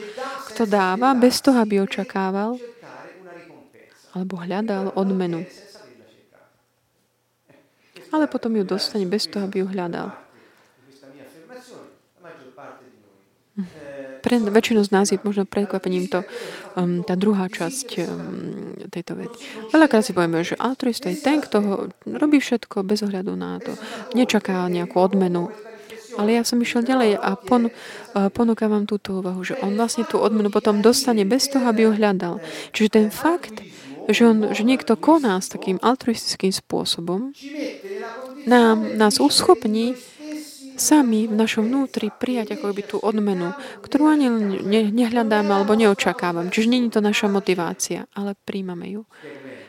kto 0.52 0.68
dáva 0.68 1.16
bez 1.16 1.40
toho, 1.40 1.56
aby 1.56 1.80
očakával 1.80 2.60
alebo 4.12 4.36
hľadal 4.36 4.92
odmenu. 4.92 5.48
Ale 8.12 8.28
potom 8.28 8.52
ju 8.52 8.64
dostane 8.68 9.08
bez 9.08 9.24
toho, 9.24 9.48
aby 9.48 9.64
ju 9.64 9.72
hľadal. 9.72 10.12
Pre 14.22 14.38
väčšinu 14.38 14.80
z 14.86 14.90
nás 14.94 15.10
je 15.10 15.18
možno 15.26 15.42
prekvapením 15.42 16.06
to, 16.06 16.22
um, 16.78 17.02
tá 17.02 17.18
druhá 17.18 17.50
časť 17.50 17.88
um, 17.98 18.78
tejto 18.86 19.18
vety. 19.18 19.36
Veľakrát 19.74 20.06
si 20.06 20.14
povieme, 20.14 20.46
že 20.46 20.54
altruista 20.54 21.10
je 21.10 21.18
ten, 21.18 21.42
kto 21.42 21.56
ho 21.60 21.74
robí 22.06 22.38
všetko 22.38 22.86
bez 22.86 23.02
ohľadu 23.02 23.34
na 23.34 23.58
to. 23.58 23.74
Nečaká 24.14 24.70
nejakú 24.70 25.02
odmenu. 25.02 25.50
Ale 26.14 26.36
ja 26.36 26.44
som 26.44 26.60
išiel 26.60 26.84
ďalej 26.84 27.18
a 27.18 27.34
pon, 27.34 27.68
uh, 27.68 28.28
ponúkam 28.30 28.70
vám 28.70 28.86
túto 28.86 29.18
úvahu, 29.18 29.42
že 29.42 29.58
on 29.58 29.74
vlastne 29.74 30.06
tú 30.06 30.22
odmenu 30.22 30.52
potom 30.52 30.78
dostane 30.78 31.26
bez 31.26 31.50
toho, 31.50 31.66
aby 31.66 31.88
ju 31.88 31.90
hľadal. 31.98 32.38
Čiže 32.76 32.88
ten 32.92 33.06
fakt, 33.08 33.64
že, 34.12 34.22
on, 34.28 34.52
že 34.52 34.62
niekto 34.62 34.94
koná 34.94 35.40
s 35.40 35.48
takým 35.50 35.80
altruistickým 35.80 36.52
spôsobom, 36.52 37.32
nám, 38.46 38.98
nás 38.98 39.22
uschopní 39.22 39.94
sami 40.82 41.30
v 41.30 41.38
našom 41.38 41.70
vnútri 41.70 42.10
prijať 42.10 42.58
ako 42.58 42.74
by 42.74 42.82
tú 42.82 42.96
odmenu, 42.98 43.54
ktorú 43.86 44.10
ani 44.10 44.26
ne, 44.66 44.90
nehľadáme 44.90 45.54
alebo 45.54 45.78
neočakávame. 45.78 46.50
Čiže 46.50 46.66
je 46.74 46.90
to 46.90 46.98
naša 46.98 47.30
motivácia, 47.30 48.10
ale 48.18 48.34
príjmame 48.42 48.90
ju. 48.90 49.06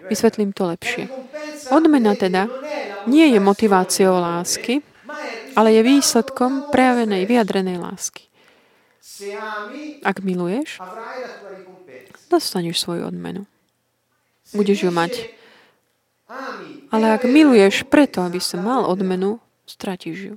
Vysvetlím 0.09 0.49
to 0.57 0.65
lepšie. 0.65 1.05
Odmena 1.69 2.17
teda 2.17 2.49
nie 3.05 3.29
je 3.29 3.37
motiváciou 3.37 4.17
lásky, 4.17 4.81
ale 5.53 5.77
je 5.77 5.81
výsledkom 5.85 6.73
prejavenej, 6.73 7.29
vyjadrenej 7.29 7.77
lásky. 7.77 8.25
Ak 10.01 10.25
miluješ, 10.25 10.81
dostaneš 12.33 12.81
svoju 12.81 13.05
odmenu. 13.05 13.45
Budeš 14.57 14.89
ju 14.89 14.91
mať. 14.91 15.29
Ale 16.89 17.13
ak 17.13 17.29
miluješ 17.29 17.85
preto, 17.85 18.25
aby 18.25 18.41
som 18.41 18.65
mal 18.65 18.89
odmenu, 18.89 19.37
stratíš 19.69 20.17
ju. 20.17 20.35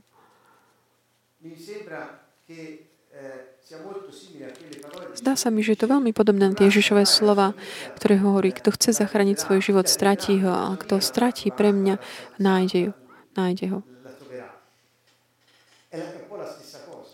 Zdá 5.17 5.35
sa 5.35 5.49
mi, 5.51 5.65
že 5.65 5.75
je 5.75 5.81
to 5.83 5.91
veľmi 5.91 6.15
podobné 6.15 6.47
na 6.47 6.55
tie 6.55 6.71
Ježišové 6.71 7.03
slova, 7.09 7.57
ktoré 7.99 8.21
hovorí, 8.21 8.55
kto 8.55 8.71
chce 8.71 8.95
zachrániť 8.95 9.43
svoj 9.43 9.59
život, 9.65 9.91
stratí 9.91 10.39
ho, 10.45 10.53
a 10.53 10.77
kto 10.79 11.03
stratí 11.03 11.51
pre 11.51 11.75
mňa, 11.75 11.99
nájde, 12.39 12.93
ho, 12.93 12.95
nájde 13.35 13.67
ho. 13.75 13.81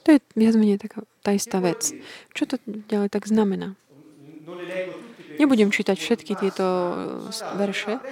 To 0.03 0.09
je 0.11 0.19
viac 0.35 0.55
menej 0.59 0.83
taká, 0.83 1.07
tá 1.23 1.31
istá 1.31 1.63
vec. 1.63 1.95
Čo 2.35 2.51
to 2.51 2.55
ďalej 2.67 3.09
tak 3.15 3.31
znamená? 3.31 3.79
Nebudem 5.39 5.71
čítať 5.71 5.97
všetky 5.97 6.35
tieto 6.37 6.67
verše. 7.57 8.03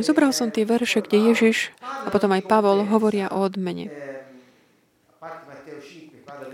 Zobral 0.00 0.32
som 0.32 0.48
tie 0.48 0.64
verše, 0.64 1.04
kde 1.04 1.32
Ježiš 1.32 1.76
a 1.84 2.08
potom 2.08 2.32
aj 2.32 2.48
Pavol 2.48 2.88
hovoria 2.88 3.28
o 3.28 3.44
odmene. 3.44 3.92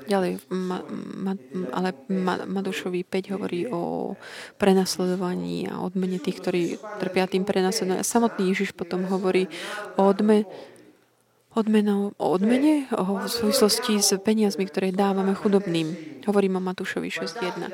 Ďalej, 0.07 0.43
ma, 0.51 0.82
ma, 1.18 1.32
ale 1.70 1.95
ma, 2.11 2.43
Madušovi 2.43 3.07
5 3.07 3.34
hovorí 3.39 3.70
o 3.70 4.14
prenasledovaní 4.59 5.70
a 5.70 5.82
odmene 5.82 6.18
tých, 6.18 6.43
ktorí 6.43 6.62
trpia 6.99 7.30
tým 7.30 7.47
prenasledovaním. 7.47 8.03
Samotný 8.03 8.51
Ježiš 8.51 8.74
potom 8.74 9.07
hovorí 9.07 9.47
o 9.95 10.11
odmene 10.11 10.47
odmenou, 11.57 12.12
o 12.20 12.26
odmene, 12.36 12.84
o 12.92 13.24
súvislosti 13.24 13.96
s 13.96 14.12
peniazmi, 14.20 14.68
ktoré 14.68 14.92
dávame 14.92 15.32
chudobným. 15.32 16.20
Hovorím 16.28 16.61
o 16.61 16.62
Matúšovi 16.62 17.09
6.1. 17.09 17.72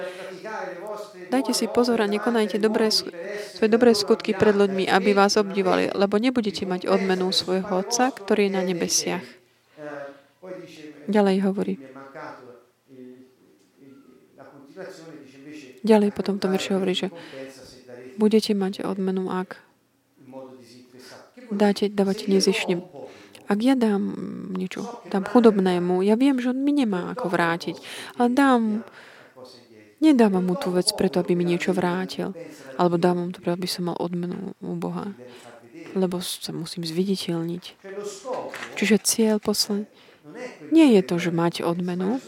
Dajte 1.35 1.51
si 1.51 1.67
pozor 1.67 1.99
a 1.99 2.07
nekonajte 2.07 2.63
dobré, 2.63 2.95
svoje 2.95 3.69
dobré 3.69 3.91
skutky 3.99 4.39
pred 4.39 4.55
ľuďmi, 4.55 4.87
aby 4.87 5.11
vás 5.19 5.35
obdivali, 5.35 5.91
lebo 5.91 6.15
nebudete 6.23 6.63
mať 6.63 6.87
odmenu 6.87 7.35
svojho 7.35 7.83
Otca, 7.83 8.15
ktorý 8.15 8.47
je 8.47 8.53
na 8.55 8.63
nebesiach. 8.63 9.27
Ďalej 11.11 11.37
hovorí. 11.43 11.75
Ďalej 15.83 16.15
potom 16.15 16.39
to 16.39 16.47
verši 16.47 16.71
hovorí, 16.79 16.95
že 16.95 17.11
budete 18.15 18.55
mať 18.55 18.87
odmenu, 18.87 19.27
ak 19.27 19.59
dáte, 21.53 21.91
dávate 21.93 22.31
nezišne. 22.31 22.81
Ak 23.53 23.61
ja 23.61 23.77
dám 23.77 24.17
niečo, 24.57 25.05
dám 25.13 25.29
chudobnému, 25.29 26.01
ja 26.01 26.17
viem, 26.17 26.41
že 26.41 26.57
on 26.57 26.65
mi 26.65 26.73
nemá 26.73 27.13
ako 27.13 27.29
vrátiť, 27.29 27.77
ale 28.17 28.33
dám, 28.33 28.81
nedávam 30.01 30.41
mu 30.41 30.57
tú 30.57 30.73
vec 30.73 30.89
preto, 30.97 31.21
aby 31.21 31.37
mi 31.37 31.45
niečo 31.45 31.77
vrátil, 31.77 32.33
alebo 32.81 32.97
dávam 32.97 33.29
to 33.29 33.45
preto, 33.45 33.61
aby 33.61 33.69
som 33.69 33.93
mal 33.93 34.01
odmenu 34.01 34.57
u 34.65 34.73
Boha, 34.73 35.13
lebo 35.93 36.25
sa 36.25 36.57
musím 36.57 36.89
zviditeľniť. 36.89 37.65
Čiže 38.81 39.05
cieľ 39.05 39.37
posledný 39.37 39.85
nie 40.73 40.97
je 40.97 41.03
to, 41.05 41.21
že 41.21 41.29
mať 41.29 41.61
odmenu, 41.61 42.25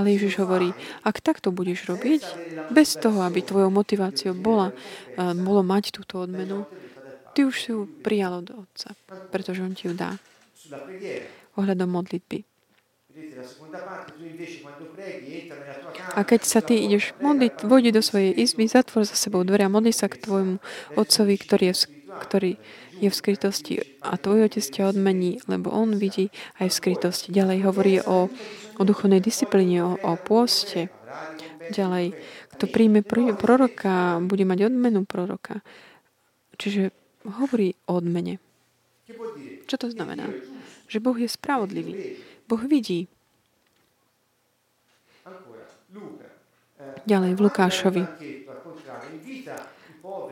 ale 0.00 0.16
Ježiš 0.16 0.40
hovorí, 0.40 0.72
ak 1.04 1.20
takto 1.20 1.52
budeš 1.52 1.84
robiť, 1.92 2.22
bez 2.72 2.96
toho, 2.96 3.20
aby 3.20 3.44
tvojou 3.44 3.68
motiváciou 3.68 4.32
bola, 4.32 4.72
eh, 4.72 5.36
bolo 5.36 5.60
mať 5.60 5.92
túto 5.92 6.24
odmenu, 6.24 6.64
ty 7.36 7.44
už 7.44 7.54
si 7.60 7.68
ju 7.68 7.84
prijal 8.00 8.40
od 8.40 8.64
Otca, 8.64 8.96
pretože 9.28 9.60
On 9.60 9.76
ti 9.76 9.92
ju 9.92 9.94
dá 9.94 10.16
ohľadom 11.58 11.88
modlitby. 11.90 12.44
A 16.18 16.20
keď 16.26 16.40
sa 16.42 16.58
ty 16.58 16.82
ideš 16.82 17.14
modliť, 17.22 17.62
vojdi 17.62 17.94
do 17.94 18.02
svojej 18.02 18.34
izby, 18.34 18.66
zatvor 18.66 19.06
za 19.06 19.14
sebou 19.14 19.46
dvere 19.46 19.66
a 19.66 19.70
modli 19.70 19.94
sa 19.94 20.10
k 20.10 20.18
tvojmu 20.18 20.58
otcovi, 20.98 21.34
ktorý 21.38 21.64
je, 21.70 21.74
v, 21.74 21.82
ktorý 22.26 22.52
je 22.98 23.08
v 23.10 23.14
skrytosti 23.14 23.74
a 24.02 24.18
tvoj 24.18 24.50
otec 24.50 24.66
ťa 24.66 24.90
odmení, 24.90 25.38
lebo 25.46 25.70
on 25.70 25.94
vidí 25.94 26.34
aj 26.58 26.74
v 26.74 26.78
skrytosti. 26.78 27.30
Ďalej 27.30 27.58
hovorí 27.62 27.94
o, 28.02 28.26
o 28.78 28.82
duchovnej 28.82 29.22
disciplíne, 29.22 29.86
o, 29.86 29.94
o 29.94 30.18
pôste. 30.18 30.90
Ďalej, 31.70 32.18
kto 32.58 32.64
príjme 32.66 33.06
proroka, 33.38 34.18
bude 34.26 34.42
mať 34.42 34.74
odmenu 34.74 35.06
proroka. 35.06 35.62
Čiže 36.58 36.90
hovorí 37.26 37.78
o 37.86 37.98
odmene. 37.98 38.42
Čo 39.70 39.76
to 39.80 39.86
znamená? 39.90 40.28
Že 40.94 41.02
Boh 41.02 41.18
je 41.18 41.26
spravodlivý. 41.26 42.22
Boh 42.46 42.62
vidí. 42.62 43.10
Ďalej 47.02 47.34
v 47.34 47.40
Lukášovi. 47.42 48.02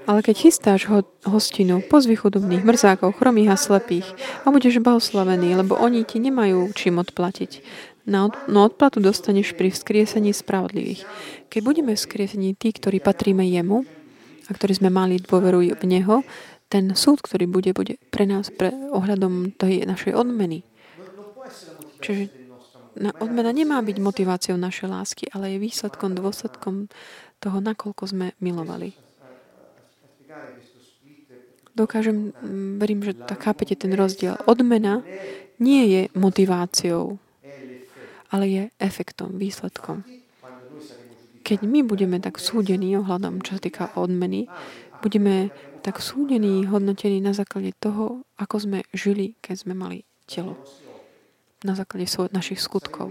Ale 0.07 0.21
keď 0.21 0.37
chystáš 0.37 0.87
ho, 0.87 1.03
hostinu, 1.27 1.81
pozvi 1.83 2.15
chudobných, 2.15 2.63
mrzákov, 2.63 3.17
chromých 3.19 3.57
a 3.57 3.57
slepých 3.57 4.07
a 4.45 4.53
budeš 4.53 4.79
blahoslavený, 4.79 5.59
lebo 5.59 5.75
oni 5.75 6.07
ti 6.07 6.23
nemajú 6.23 6.71
čím 6.77 7.03
odplatiť. 7.03 7.65
Na 8.05 8.27
od, 8.27 8.35
no 8.51 8.67
odplatu 8.67 8.99
dostaneš 8.99 9.55
pri 9.55 9.71
vzkriesení 9.71 10.35
spravodlivých. 10.35 11.07
Keď 11.49 11.61
budeme 11.63 11.95
vzkriesení 11.95 12.59
tí, 12.59 12.75
ktorí 12.75 12.99
patríme 12.99 13.47
jemu 13.47 13.87
a 14.47 14.51
ktorí 14.51 14.83
sme 14.83 14.91
mali 14.91 15.23
dôveru 15.23 15.79
v 15.79 15.85
Neho, 15.87 16.27
ten 16.73 16.97
súd, 16.97 17.21
ktorý 17.21 17.45
bude, 17.45 17.77
bude 17.77 18.01
pre 18.09 18.25
nás 18.25 18.49
pre 18.49 18.73
ohľadom 18.73 19.53
tej 19.61 19.85
našej 19.85 20.17
odmeny. 20.17 20.65
Čiže 22.01 22.33
na, 22.97 23.13
odmena 23.21 23.53
nemá 23.53 23.85
byť 23.85 23.97
motiváciou 24.01 24.57
našej 24.57 24.89
lásky, 24.89 25.25
ale 25.37 25.53
je 25.53 25.65
výsledkom, 25.69 26.17
dôsledkom 26.17 26.89
toho, 27.45 27.61
nakoľko 27.61 28.03
sme 28.09 28.27
milovali. 28.41 28.97
Dokážem, 31.73 32.33
verím, 32.81 33.01
že 33.05 33.17
tak 33.17 33.49
chápete 33.49 33.77
ten 33.77 33.93
rozdiel. 33.93 34.37
Odmena 34.45 35.05
nie 35.61 35.89
je 35.89 36.03
motiváciou, 36.17 37.21
ale 38.33 38.45
je 38.49 38.63
efektom, 38.81 39.37
výsledkom. 39.37 40.05
Keď 41.43 41.59
my 41.65 41.81
budeme 41.85 42.21
tak 42.21 42.41
súdení 42.41 42.93
ohľadom, 42.97 43.41
čo 43.41 43.57
sa 43.57 43.61
týka 43.61 43.85
odmeny, 43.97 44.47
budeme 45.03 45.51
tak 45.83 45.99
súdení, 45.99 46.63
hodnotení 46.71 47.19
na 47.19 47.35
základe 47.35 47.75
toho, 47.83 48.23
ako 48.39 48.57
sme 48.63 48.79
žili, 48.95 49.35
keď 49.43 49.67
sme 49.67 49.75
mali 49.75 50.07
telo. 50.31 50.55
Na 51.67 51.75
základe 51.75 52.07
našich 52.31 52.63
skutkov. 52.63 53.11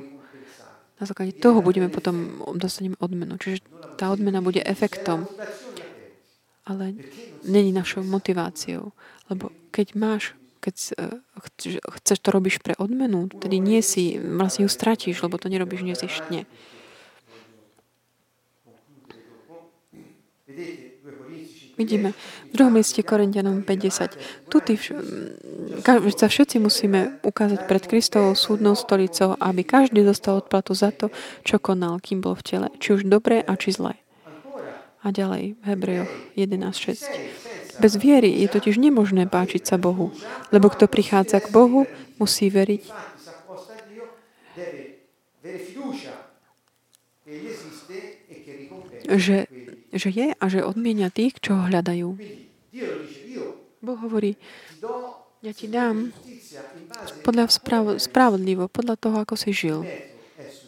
Na 0.99 1.05
základe 1.09 1.35
toho 1.35 1.59
budeme 1.59 1.91
potom, 1.91 2.39
dostaneme 2.55 2.95
odmenu. 3.03 3.35
Čiže 3.35 3.67
tá 3.99 4.07
odmena 4.07 4.39
bude 4.39 4.63
efektom, 4.63 5.27
ale 6.63 6.95
není 7.43 7.75
našou 7.75 8.07
motiváciou. 8.07 8.95
Lebo 9.27 9.51
keď 9.75 9.87
máš, 9.99 10.23
keď 10.63 10.95
chceš 11.99 12.17
to 12.21 12.29
robíš 12.31 12.61
pre 12.63 12.77
odmenu, 12.79 13.27
tedy 13.27 13.59
nie 13.59 13.83
si, 13.83 14.15
vlastne 14.21 14.63
ju 14.63 14.69
stratíš, 14.71 15.19
lebo 15.25 15.35
to 15.41 15.51
nerobíš 15.51 15.83
nezištne. 15.83 16.47
Vidíme 21.81 22.13
v 22.13 22.51
druhom 22.53 22.77
liste 22.77 23.01
Korintianom 23.01 23.65
50. 23.65 24.53
Tu 24.53 24.57
sa 26.13 26.27
všetci 26.29 26.61
musíme 26.61 27.17
ukázať 27.25 27.65
pred 27.65 27.81
Kristovou 27.89 28.37
súdnou 28.37 28.77
stolicou, 28.77 29.33
aby 29.41 29.65
každý 29.65 30.05
dostal 30.05 30.37
odplatu 30.45 30.77
za 30.77 30.93
to, 30.93 31.09
čo 31.41 31.57
konal, 31.57 31.97
kým 31.97 32.21
bol 32.21 32.37
v 32.37 32.45
tele. 32.45 32.67
Či 32.77 33.01
už 33.01 33.09
dobré 33.09 33.41
a 33.41 33.57
či 33.57 33.73
zlé. 33.73 33.97
A 35.01 35.09
ďalej 35.09 35.57
v 35.57 35.63
Hebrejoch 35.65 36.11
11.6. 36.37 37.81
Bez 37.81 37.97
viery 37.97 38.29
je 38.45 38.47
totiž 38.53 38.77
nemožné 38.77 39.25
páčiť 39.25 39.65
sa 39.65 39.81
Bohu, 39.81 40.13
lebo 40.53 40.69
kto 40.69 40.85
prichádza 40.85 41.41
k 41.41 41.49
Bohu, 41.49 41.89
musí 42.21 42.53
veriť, 42.53 42.85
že 49.17 49.49
že 49.91 50.09
je 50.09 50.27
a 50.31 50.45
že 50.47 50.63
odmienia 50.63 51.11
tých, 51.11 51.37
čo 51.43 51.59
ho 51.59 51.63
hľadajú. 51.67 52.09
Boh 53.81 53.99
hovorí, 53.99 54.39
ja 55.41 55.51
ti 55.51 55.67
dám 55.67 56.13
podľa 57.25 57.49
spravo, 57.49 57.97
spravodlivo, 57.97 58.69
podľa 58.69 58.95
toho, 58.97 59.17
ako 59.25 59.35
si 59.35 59.51
žil. 59.51 59.89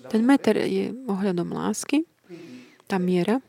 Ten 0.09 0.25
meter 0.25 0.57
je 0.65 0.93
ohľadom 1.07 1.53
lásky, 1.53 2.05
tá 2.89 2.97
miera. 2.97 3.39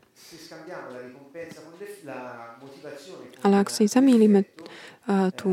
Ale 3.45 3.61
ak 3.61 3.69
si 3.69 3.85
zamýlime 3.85 4.49
tú, 5.37 5.51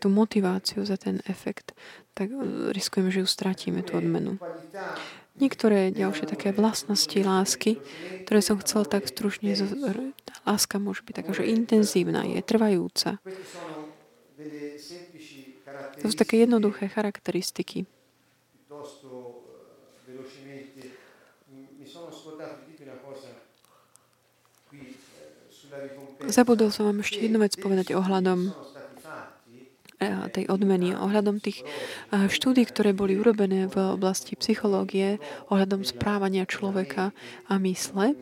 tú 0.00 0.06
motiváciu 0.08 0.84
za 0.88 0.96
ten 0.96 1.20
efekt, 1.28 1.76
tak 2.16 2.32
riskujeme, 2.72 3.12
že 3.12 3.20
ju 3.20 3.28
stratíme, 3.28 3.84
tú 3.84 4.00
odmenu. 4.00 4.40
Niektoré 5.40 5.88
ďalšie 5.92 6.28
také 6.28 6.52
vlastnosti 6.52 7.16
lásky, 7.16 7.80
ktoré 8.28 8.40
som 8.44 8.60
chcel 8.60 8.84
tak 8.84 9.08
stručne... 9.08 9.56
Láska 10.44 10.76
môže 10.76 11.00
byť 11.04 11.14
taká, 11.16 11.30
že 11.32 11.48
intenzívna, 11.48 12.28
je 12.28 12.40
trvajúca. 12.44 13.16
To 16.00 16.04
sú 16.08 16.16
také 16.16 16.44
jednoduché 16.44 16.88
charakteristiky. 16.88 17.84
Zabudol 26.28 26.68
som 26.68 26.84
vám 26.88 27.00
ešte 27.00 27.24
jednu 27.24 27.40
vec 27.40 27.56
povedať 27.56 27.96
ohľadom 27.96 28.52
tej 30.32 30.48
odmeny. 30.48 30.96
Ohľadom 30.96 31.44
tých 31.44 31.60
štúdí, 32.08 32.64
ktoré 32.64 32.96
boli 32.96 33.20
urobené 33.20 33.68
v 33.68 33.76
oblasti 33.96 34.32
psychológie, 34.36 35.20
ohľadom 35.52 35.84
správania 35.84 36.48
človeka 36.48 37.12
a 37.48 37.60
mysle, 37.60 38.16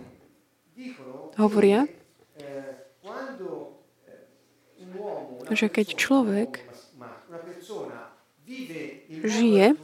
hovoria, 1.39 1.87
že 5.55 5.67
keď 5.71 5.87
človek 5.95 6.67
žije 9.23 9.79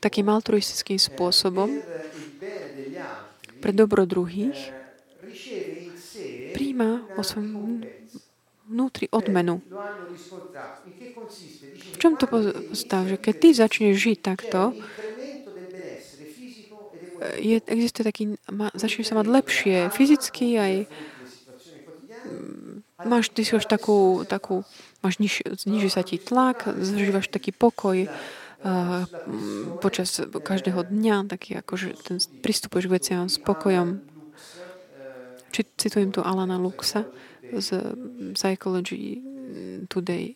takým 0.00 0.28
altruistickým 0.32 0.96
spôsobom 0.96 1.80
pre 3.60 3.72
dobro 3.72 4.08
druhých, 4.08 4.56
príjma 6.74 7.06
vo 7.14 7.22
svojom 7.22 7.86
vnútri 8.66 9.06
odmenu. 9.14 9.62
V 11.94 11.96
čom 12.02 12.18
to 12.18 12.26
postav? 12.26 13.06
Že 13.06 13.16
keď 13.22 13.34
ty 13.38 13.48
začneš 13.54 13.94
žiť 13.94 14.18
takto, 14.18 14.74
je, 17.38 17.62
existuje 17.70 18.04
taký, 18.04 18.22
ma, 18.50 18.74
začneš 18.74 19.06
sa 19.06 19.14
mať 19.14 19.26
lepšie 19.30 19.76
fyzicky 19.94 20.58
aj 20.58 20.72
mm, 22.26 23.06
máš, 23.06 23.30
ty 23.30 23.46
si 23.46 23.54
už 23.54 23.70
takú, 23.70 24.26
takú 24.26 24.66
máš 25.00 25.22
niž, 25.22 25.46
zniží 25.46 25.88
sa 25.88 26.02
ti 26.02 26.18
tlak, 26.18 26.66
zažívaš 26.66 27.32
taký 27.32 27.54
pokoj 27.54 28.10
uh, 28.10 29.06
počas 29.80 30.20
každého 30.20 30.84
dňa, 30.84 31.30
taký 31.30 31.56
akože 31.64 31.96
ten, 32.02 32.18
pristupuješ 32.42 32.90
k 32.90 32.94
veciam 32.98 33.24
s 33.30 33.38
pokojom. 33.40 34.13
Či, 35.54 35.62
citujem 35.78 36.10
tu 36.10 36.18
Alana 36.18 36.58
Luxa 36.58 37.06
z 37.54 37.78
Psychology 38.34 39.22
Today 39.86 40.34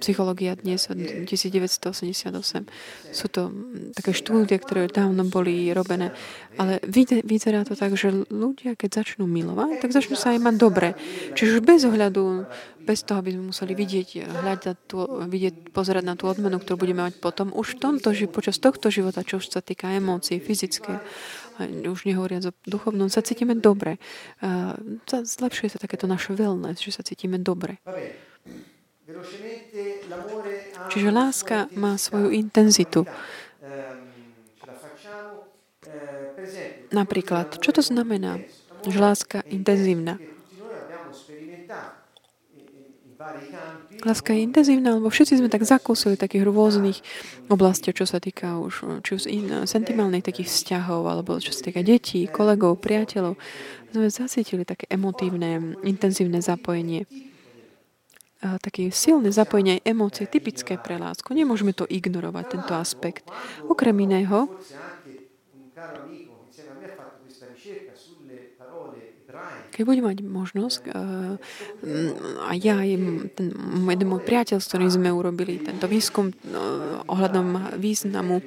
Psychológia 0.00 0.56
dnes 0.56 0.84
od 0.92 1.00
1988. 1.00 2.68
Sú 3.08 3.26
to 3.32 3.48
také 3.96 4.12
štúdie, 4.12 4.60
ktoré 4.60 4.88
dávno 4.88 5.24
boli 5.24 5.72
robené. 5.72 6.12
Ale 6.60 6.80
vyzerá 7.24 7.64
to 7.64 7.72
tak, 7.72 7.96
že 7.96 8.12
ľudia, 8.28 8.76
keď 8.76 9.04
začnú 9.04 9.24
milovať, 9.24 9.80
tak 9.80 9.96
začnú 9.96 10.16
sa 10.16 10.36
aj 10.36 10.40
mať 10.44 10.54
dobre. 10.60 10.88
Čiže 11.32 11.60
už 11.60 11.62
bez 11.64 11.80
ohľadu, 11.88 12.44
bez 12.84 13.00
toho, 13.04 13.24
aby 13.24 13.32
sme 13.32 13.48
museli 13.48 13.72
vidieť, 13.72 14.08
hľadať 14.28 14.76
tú, 14.84 15.04
vidieť, 15.24 15.72
pozerať 15.72 16.04
na 16.04 16.16
tú 16.20 16.28
odmenu, 16.28 16.60
ktorú 16.60 16.84
budeme 16.84 17.08
mať 17.08 17.16
potom, 17.20 17.48
už 17.52 17.80
v 17.80 17.80
tomto, 17.80 18.12
počas 18.28 18.60
tohto 18.60 18.92
života, 18.92 19.24
čo 19.24 19.40
už 19.40 19.48
sa 19.48 19.64
týka 19.64 19.88
emócií, 19.88 20.36
fyzické, 20.40 21.00
už 21.62 22.04
nehovoriac 22.04 22.50
o 22.50 22.52
duchovnom, 22.66 23.06
sa 23.06 23.22
cítime 23.22 23.54
dobre. 23.54 24.02
Zlepšuje 25.06 25.74
sa 25.74 25.78
takéto 25.78 26.10
naše 26.10 26.34
wellness, 26.34 26.82
že 26.82 26.90
sa 26.90 27.06
cítime 27.06 27.38
dobre. 27.38 27.78
Čiže 30.90 31.08
láska 31.12 31.68
má 31.76 31.94
svoju 32.00 32.32
intenzitu. 32.32 33.04
Napríklad, 36.90 37.60
čo 37.60 37.70
to 37.70 37.82
znamená, 37.84 38.40
že 38.84 38.98
láska 38.98 39.44
intenzívna? 39.48 40.18
Láska 44.04 44.36
je 44.36 44.44
intenzívna, 44.44 45.00
lebo 45.00 45.08
všetci 45.08 45.40
sme 45.40 45.48
tak 45.48 45.64
zakúsili 45.64 46.20
takých 46.20 46.44
rôznych 46.44 47.00
oblastiach, 47.48 47.96
čo 47.96 48.04
sa 48.04 48.20
týka 48.20 48.60
už 48.60 49.00
či 49.00 49.10
už 49.16 49.22
in, 49.30 49.64
sentimentálnych 49.64 50.26
takých 50.26 50.52
vzťahov, 50.52 51.08
alebo 51.08 51.40
čo 51.40 51.54
sa 51.54 51.64
týka 51.64 51.80
detí, 51.80 52.28
kolegov, 52.28 52.84
priateľov. 52.84 53.40
Sme 53.94 54.10
zacítili 54.12 54.68
také 54.68 54.84
emotívne, 54.92 55.78
intenzívne 55.86 56.44
zapojenie 56.44 57.08
také 58.60 58.92
silné 58.92 59.32
zapojenie 59.32 59.80
aj 59.80 59.88
emócie 59.88 60.24
typické 60.28 60.76
pre 60.76 61.00
lásku. 61.00 61.32
Nemôžeme 61.32 61.72
to 61.72 61.88
ignorovať, 61.88 62.44
tento 62.52 62.72
aspekt. 62.76 63.24
Okrem 63.64 63.96
iného, 64.04 64.52
keď 69.74 69.82
budem 69.82 70.06
mať 70.06 70.18
možnosť, 70.22 70.82
a 72.46 72.52
ja 72.54 72.78
aj 72.78 72.90
ten, 73.34 73.50
jeden 73.90 74.06
môj 74.06 74.22
priateľ, 74.22 74.62
s 74.62 74.70
ktorým 74.70 74.90
sme 74.94 75.10
urobili 75.10 75.58
tento 75.58 75.90
výskum 75.90 76.30
ohľadom 77.10 77.74
významu 77.82 78.38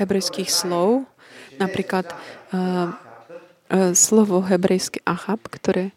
hebrejských 0.00 0.48
slov, 0.48 1.04
napríklad 1.60 2.08
slovo 3.92 4.40
hebrejské 4.40 5.04
achab, 5.04 5.44
ktoré 5.52 5.92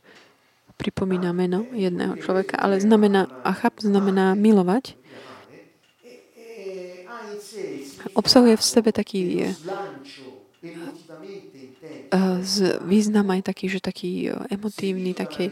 pripomína 0.78 1.32
meno 1.32 1.64
jedného 1.72 2.20
človeka, 2.20 2.60
ale 2.60 2.82
znamená, 2.82 3.30
achab 3.48 3.80
znamená 3.80 4.36
milovať. 4.36 5.00
Obsahuje 8.14 8.60
v 8.60 8.64
sebe 8.66 8.90
taký 8.92 9.48
eh, 9.48 9.56
z 12.44 12.78
význam 12.86 13.34
aj 13.34 13.42
taký, 13.50 13.66
že 13.70 13.80
taký 13.82 14.30
eh, 14.30 14.54
emotívny, 14.54 15.18
taký 15.18 15.50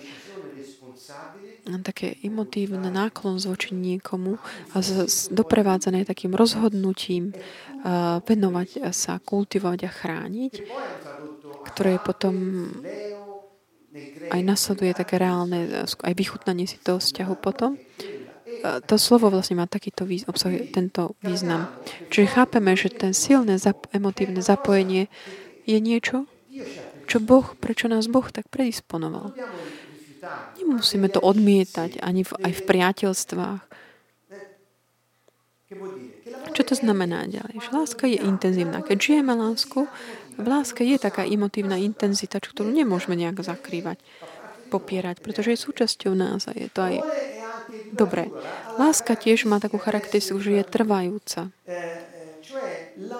také 1.85 2.17
emotívne 2.25 2.89
náklon 2.89 3.37
zvoči 3.37 3.77
niekomu 3.77 4.41
a 4.73 4.81
z, 4.81 5.05
z, 5.05 5.29
doprevádzané 5.29 6.09
takým 6.09 6.33
rozhodnutím 6.33 7.37
uh, 7.37 8.17
venovať 8.25 8.89
sa, 8.89 9.21
kultivovať 9.21 9.79
a 9.85 9.91
chrániť, 9.93 10.53
ktoré 11.71 12.01
potom 12.01 12.65
aj 14.33 14.41
nasleduje 14.41 14.91
také 14.97 15.21
reálne, 15.21 15.85
aj 15.85 16.13
vychutnanie 16.17 16.65
si 16.65 16.81
toho 16.81 16.97
vzťahu 16.97 17.35
potom. 17.37 17.77
To 18.61 18.95
slovo 18.95 19.33
vlastne 19.33 19.57
má 19.57 19.65
takýto 19.65 20.05
výz, 20.05 20.25
obsahuje 20.29 20.69
tento 20.69 21.17
význam. 21.19 21.67
Čiže 22.13 22.33
chápeme, 22.35 22.71
že 22.77 22.93
ten 22.93 23.11
silné 23.11 23.57
zap, 23.57 23.89
emotívne 23.91 24.39
zapojenie 24.39 25.11
je 25.65 25.77
niečo, 25.81 26.29
čo 27.11 27.19
Boh, 27.19 27.43
prečo 27.59 27.91
nás 27.91 28.07
Boh 28.07 28.23
tak 28.31 28.47
predisponoval. 28.47 29.35
Nemusíme 30.55 31.11
to 31.11 31.19
odmietať 31.19 31.99
ani 31.99 32.23
v, 32.23 32.31
aj 32.39 32.51
v 32.55 32.61
priateľstvách. 32.63 33.61
Čo 36.55 36.63
to 36.63 36.73
znamená 36.79 37.27
ďalej? 37.27 37.67
Že 37.67 37.69
láska 37.75 38.03
je 38.07 38.19
intenzívna. 38.23 38.79
Keď 38.79 38.95
žijeme 38.95 39.35
lásku, 39.35 39.91
v 40.39 40.45
láske 40.47 40.87
je 40.87 40.95
taká 40.95 41.27
emotívna 41.27 41.75
intenzita, 41.75 42.39
ktorú 42.39 42.71
nemôžeme 42.71 43.19
nejak 43.19 43.43
zakrývať, 43.43 43.99
popierať, 44.71 45.19
pretože 45.19 45.51
je 45.51 45.63
súčasťou 45.67 46.15
nás 46.15 46.47
a 46.47 46.55
je 46.55 46.71
to 46.71 46.79
aj 46.79 46.95
dobre. 47.91 48.31
Láska 48.79 49.19
tiež 49.19 49.51
má 49.51 49.59
takú 49.59 49.75
charakteristiku, 49.75 50.39
že 50.39 50.59
je 50.59 50.63
trvajúca. 50.63 51.51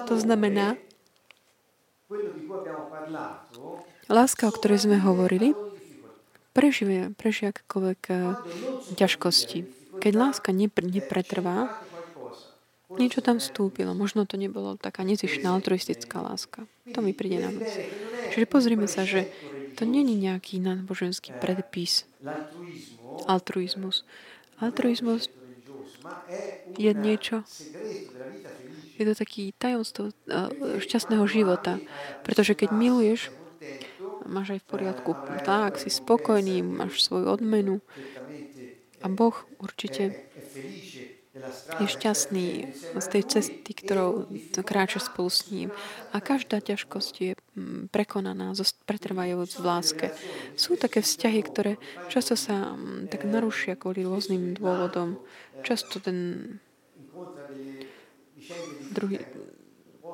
To 0.08 0.16
znamená, 0.16 0.80
láska, 4.12 4.46
o 4.46 4.52
ktorej 4.52 4.84
sme 4.84 5.00
hovorili, 5.00 5.56
prežije, 6.52 7.16
prežije 7.16 7.56
akékoľvek 7.56 8.00
eh, 8.12 8.16
ťažkosti. 9.00 9.58
Keď 9.98 10.12
láska 10.12 10.52
nepretrvá, 10.52 11.72
Niečo 13.00 13.24
tam 13.24 13.40
vstúpilo. 13.40 13.96
Možno 13.96 14.28
to 14.28 14.36
nebolo 14.36 14.76
taká 14.76 15.00
nezišná 15.00 15.48
altruistická 15.48 16.20
láska. 16.20 16.68
To 16.92 17.00
mi 17.00 17.16
príde 17.16 17.40
na 17.40 17.48
mysl. 17.48 17.88
Čiže 18.36 18.46
pozrime 18.48 18.84
sa, 18.84 19.08
že 19.08 19.32
to 19.80 19.88
není 19.88 20.12
nejaký 20.12 20.60
náboženský 20.60 21.32
predpis. 21.40 22.04
Altruizmus. 23.24 24.04
Altruizmus 24.60 25.32
je 26.76 26.92
niečo, 26.92 27.46
je 29.00 29.04
to 29.08 29.14
taký 29.16 29.56
tajomstvo 29.56 30.12
šťastného 30.84 31.24
života. 31.24 31.80
Pretože 32.26 32.52
keď 32.52 32.76
miluješ, 32.76 33.32
máš 34.26 34.58
aj 34.58 34.60
v 34.62 34.70
poriadku 34.70 35.10
tak, 35.44 35.78
si 35.78 35.90
spokojný, 35.90 36.62
máš 36.62 37.04
svoju 37.04 37.26
odmenu 37.30 37.80
a 39.02 39.06
Boh 39.10 39.34
určite 39.58 40.14
je 41.80 41.86
šťastný 41.88 42.48
z 43.00 43.06
tej 43.08 43.22
cesty, 43.24 43.72
ktorou 43.72 44.28
kráča 44.62 45.00
spolu 45.00 45.32
s 45.32 45.48
ním. 45.48 45.72
A 46.12 46.20
každá 46.20 46.60
ťažkosť 46.60 47.14
je 47.18 47.32
mm, 47.56 47.88
prekonaná, 47.88 48.52
pretrvajúc 48.84 49.56
v 49.56 49.64
láske. 49.64 50.06
Sú 50.60 50.76
také 50.76 51.00
vzťahy, 51.00 51.40
ktoré 51.40 51.72
často 52.12 52.36
sa 52.36 52.76
mm, 52.76 53.08
tak 53.08 53.24
narušia 53.24 53.80
kvôli 53.80 54.04
rôznym 54.04 54.60
dôvodom. 54.60 55.16
Často 55.64 56.04
ten 56.04 56.60
druhý, 58.92 59.24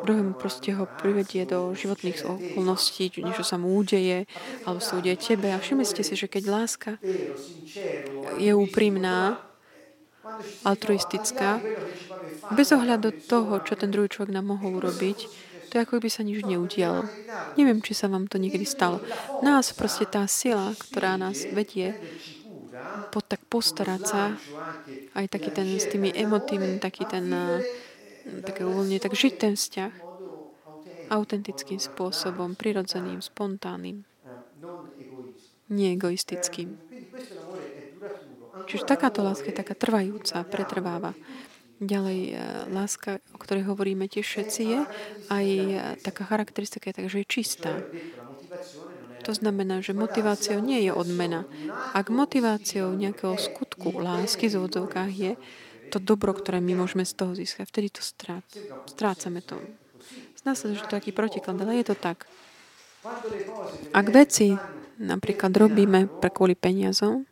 druhému 0.05 0.39
proste 0.39 0.75
ho 0.75 0.87
privedie 0.87 1.47
do 1.49 1.75
životných 1.75 2.23
okolností, 2.23 3.19
niečo 3.23 3.43
sa 3.43 3.59
mu 3.59 3.75
udeje, 3.79 4.29
alebo 4.63 4.83
sa 4.83 4.99
udeje 4.99 5.19
tebe. 5.35 5.51
A 5.51 5.59
všimli 5.59 5.87
ste 5.87 6.07
si, 6.07 6.15
že 6.15 6.31
keď 6.31 6.45
láska 6.47 6.91
je 8.39 8.53
úprimná, 8.55 9.43
altruistická, 10.63 11.61
bez 12.53 12.69
ohľadu 12.73 13.27
toho, 13.27 13.65
čo 13.65 13.75
ten 13.81 13.89
druhý 13.89 14.13
človek 14.13 14.33
nám 14.33 14.53
mohol 14.53 14.77
urobiť, 14.77 15.49
to 15.69 15.77
je 15.77 15.85
ako 15.85 16.01
by 16.01 16.09
sa 16.09 16.25
nič 16.25 16.49
neudialo. 16.49 17.05
Neviem, 17.61 17.85
či 17.85 17.93
sa 17.93 18.09
vám 18.09 18.25
to 18.25 18.41
niekedy 18.41 18.65
stalo. 18.65 19.05
Nás 19.45 19.77
proste 19.77 20.09
tá 20.09 20.25
sila, 20.25 20.73
ktorá 20.73 21.21
nás 21.21 21.45
vedie 21.45 21.93
po, 23.13 23.21
tak 23.21 23.45
postarať 23.53 24.03
sa, 24.05 24.23
aj 25.13 25.27
taký 25.29 25.51
ten 25.53 25.69
s 25.77 25.89
tými 25.89 26.13
emotívnym, 26.13 26.81
taký 26.81 27.05
ten 27.05 27.29
také 28.45 28.65
uvoľnenie, 28.65 29.01
tak 29.01 29.17
žiť 29.17 29.35
ten 29.39 29.55
vzťah 29.55 29.93
autentickým 31.09 31.81
spôsobom, 31.81 32.53
prirodzeným, 32.53 33.25
spontánnym, 33.25 34.05
nie 35.73 35.89
egoistickým. 35.97 36.77
Čiže 38.69 38.85
takáto 38.85 39.25
láska 39.25 39.49
je 39.49 39.57
taká 39.57 39.73
trvajúca, 39.73 40.45
pretrváva. 40.45 41.17
Ďalej, 41.79 42.21
e, 42.27 42.37
láska, 42.75 43.23
o 43.31 43.39
ktorej 43.39 43.71
hovoríme 43.71 44.11
tiež 44.11 44.27
všetci, 44.27 44.63
je 44.67 44.81
aj 45.31 45.47
e, 45.47 45.77
taká 46.03 46.27
charakteristika, 46.27 46.91
je 46.91 46.97
tak, 46.99 47.07
že 47.07 47.23
je 47.23 47.27
čistá. 47.31 47.73
To 49.23 49.33
znamená, 49.33 49.79
že 49.79 49.95
motiváciou 49.95 50.59
nie 50.59 50.83
je 50.83 50.93
odmena. 50.93 51.47
Ak 51.95 52.11
motiváciou 52.11 52.99
nejakého 52.99 53.39
skutku 53.39 53.95
lásky 53.95 54.51
v 54.51 54.57
zvodzovkách 54.59 55.13
je 55.15 55.33
to 55.89 55.99
dobro, 55.99 56.37
ktoré 56.37 56.61
my 56.61 56.77
môžeme 56.77 57.03
z 57.03 57.17
toho 57.17 57.33
získať, 57.33 57.69
vtedy 57.69 57.89
to 57.89 58.05
strát, 58.05 58.45
strácame 58.87 59.41
to. 59.41 59.57
Zdá 60.39 60.55
sa, 60.55 60.71
že 60.71 60.85
to 60.87 60.95
je 60.95 60.99
taký 61.01 61.11
protiklad, 61.13 61.59
ale 61.59 61.81
je 61.83 61.91
to 61.91 61.97
tak. 61.99 62.29
Ak 63.95 64.07
veci 64.13 64.55
napríklad 64.99 65.55
robíme 65.55 66.11
pre 66.21 66.31
kvôli 66.31 66.59
peniazom, 66.59 67.25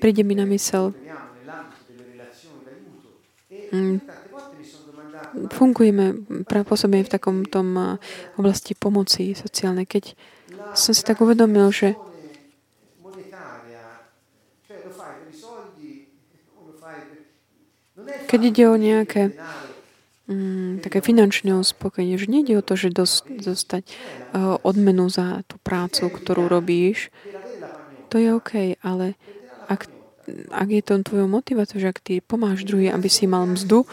príde 0.00 0.22
mi 0.24 0.34
na 0.36 0.44
mysel, 0.48 0.92
mm, 3.72 3.98
fungujeme, 5.50 6.06
pôsobíme 6.46 7.04
v 7.04 7.12
takom 7.12 7.44
tom 7.44 7.98
oblasti 8.38 8.72
pomoci 8.76 9.34
sociálnej. 9.34 9.84
Keď 9.84 10.04
som 10.74 10.92
si 10.94 11.02
tak 11.02 11.20
uvedomil, 11.20 11.70
že 11.70 11.98
keď 18.26 18.40
ide 18.44 18.64
o 18.68 18.76
nejaké 18.76 19.22
mm, 20.28 20.84
také 20.84 21.00
finančné 21.04 21.52
uspokojenie, 21.54 22.16
že 22.16 22.30
nejde 22.30 22.58
o 22.58 22.66
to, 22.66 22.74
že 22.76 22.92
dos, 22.92 23.24
dostať 23.28 23.84
uh, 23.86 24.56
odmenu 24.64 25.08
za 25.12 25.44
tú 25.48 25.60
prácu, 25.60 26.08
ktorú 26.08 26.48
robíš, 26.48 27.12
to 28.08 28.22
je 28.22 28.30
OK, 28.30 28.78
ale 28.80 29.18
ak, 29.66 29.90
ak 30.54 30.68
je 30.70 30.82
to 30.86 31.02
tvojou 31.02 31.26
motiváciou, 31.26 31.82
že 31.82 31.90
ak 31.90 31.98
ty 31.98 32.22
pomáš 32.22 32.62
druhý, 32.62 32.92
aby 32.92 33.10
si 33.10 33.26
mal 33.26 33.42
mzdu, 33.48 33.88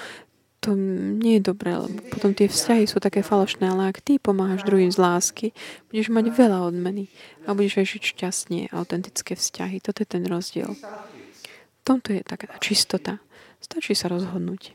to 0.61 0.77
nie 1.17 1.41
je 1.41 1.49
dobré, 1.49 1.73
lebo 1.73 1.97
potom 2.13 2.37
tie 2.37 2.45
vzťahy 2.45 2.85
sú 2.85 3.01
také 3.01 3.25
falošné, 3.25 3.65
ale 3.65 3.89
ak 3.89 3.97
ty 3.97 4.21
pomáhaš 4.21 4.61
druhým 4.61 4.93
z 4.93 5.01
lásky, 5.01 5.47
budeš 5.89 6.13
mať 6.13 6.29
veľa 6.29 6.69
odmeny 6.69 7.09
a 7.49 7.57
budeš 7.57 7.81
aj 7.81 7.87
žiť 7.97 8.03
šťastne, 8.13 8.59
autentické 8.69 9.33
vzťahy. 9.33 9.81
Toto 9.81 10.05
je 10.05 10.07
ten 10.13 10.21
rozdiel. 10.21 10.77
V 10.77 11.81
tomto 11.81 12.13
je 12.13 12.21
taká 12.21 12.45
čistota. 12.61 13.17
Stačí 13.61 13.93
sa 13.93 14.09
rozhodnúť. 14.09 14.73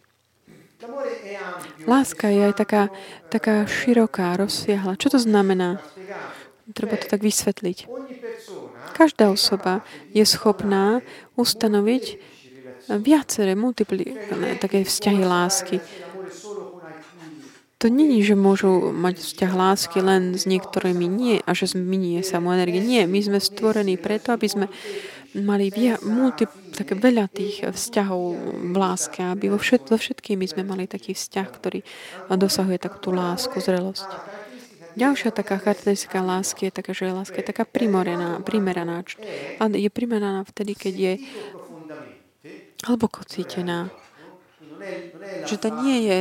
Láska 1.85 2.31
je 2.31 2.41
aj 2.47 2.55
taká, 2.55 2.83
taká 3.29 3.67
široká, 3.67 4.39
rozsiahla. 4.39 4.95
Čo 4.97 5.17
to 5.17 5.19
znamená? 5.19 5.83
Treba 6.73 6.99
to 6.99 7.07
tak 7.11 7.23
vysvetliť. 7.23 7.91
Každá 8.95 9.29
osoba 9.29 9.85
je 10.15 10.25
schopná 10.25 11.05
ustanoviť 11.37 12.19
viaceré, 12.89 13.59
multiplikované 13.59 14.57
také 14.63 14.87
vzťahy 14.87 15.23
lásky. 15.27 15.77
To 17.77 17.93
není, 17.93 18.25
že 18.25 18.33
môžu 18.33 18.89
mať 18.89 19.21
vzťah 19.21 19.53
lásky 19.53 19.99
len 20.01 20.33
s 20.33 20.49
niektorými 20.49 21.05
nie 21.05 21.37
a 21.45 21.53
že 21.53 21.77
zminie 21.77 22.25
sa 22.25 22.41
mu 22.41 22.57
energie. 22.57 22.81
Nie, 22.81 23.05
my 23.05 23.21
sme 23.21 23.37
stvorení 23.37 24.01
preto, 24.01 24.33
aby 24.33 24.49
sme 24.49 24.67
mali 25.43 25.69
via, 25.69 26.01
multi, 26.01 26.49
také 26.73 26.97
veľa 26.97 27.29
tých 27.29 27.69
vzťahov 27.69 28.23
v 28.73 28.77
láske, 28.77 29.21
aby 29.21 29.53
vo 29.53 29.59
všet, 29.61 29.89
so 29.89 29.97
všetkými 30.01 30.49
sme 30.49 30.65
mali 30.65 30.89
taký 30.89 31.13
vzťah, 31.13 31.49
ktorý 31.53 31.81
dosahuje 32.33 32.79
takú 32.81 32.99
tú 33.01 33.11
lásku, 33.13 33.57
zrelosť. 33.61 34.09
Ďalšia 34.97 35.29
taká 35.29 35.61
charakteristika 35.61 36.25
lásky 36.25 36.73
je 36.73 36.81
taká, 36.81 36.97
že 36.97 37.13
láska 37.13 37.37
je 37.37 37.53
taká 37.53 37.69
primeraná, 37.69 38.41
primeraná. 38.41 39.05
A 39.61 39.69
je 39.69 39.91
primeraná 39.93 40.41
vtedy, 40.49 40.73
keď 40.73 40.95
je 40.97 41.13
hlboko 42.89 43.21
cítená. 43.29 43.93
Že 45.45 45.57
to 45.61 45.69
nie 45.85 45.99
je 46.09 46.19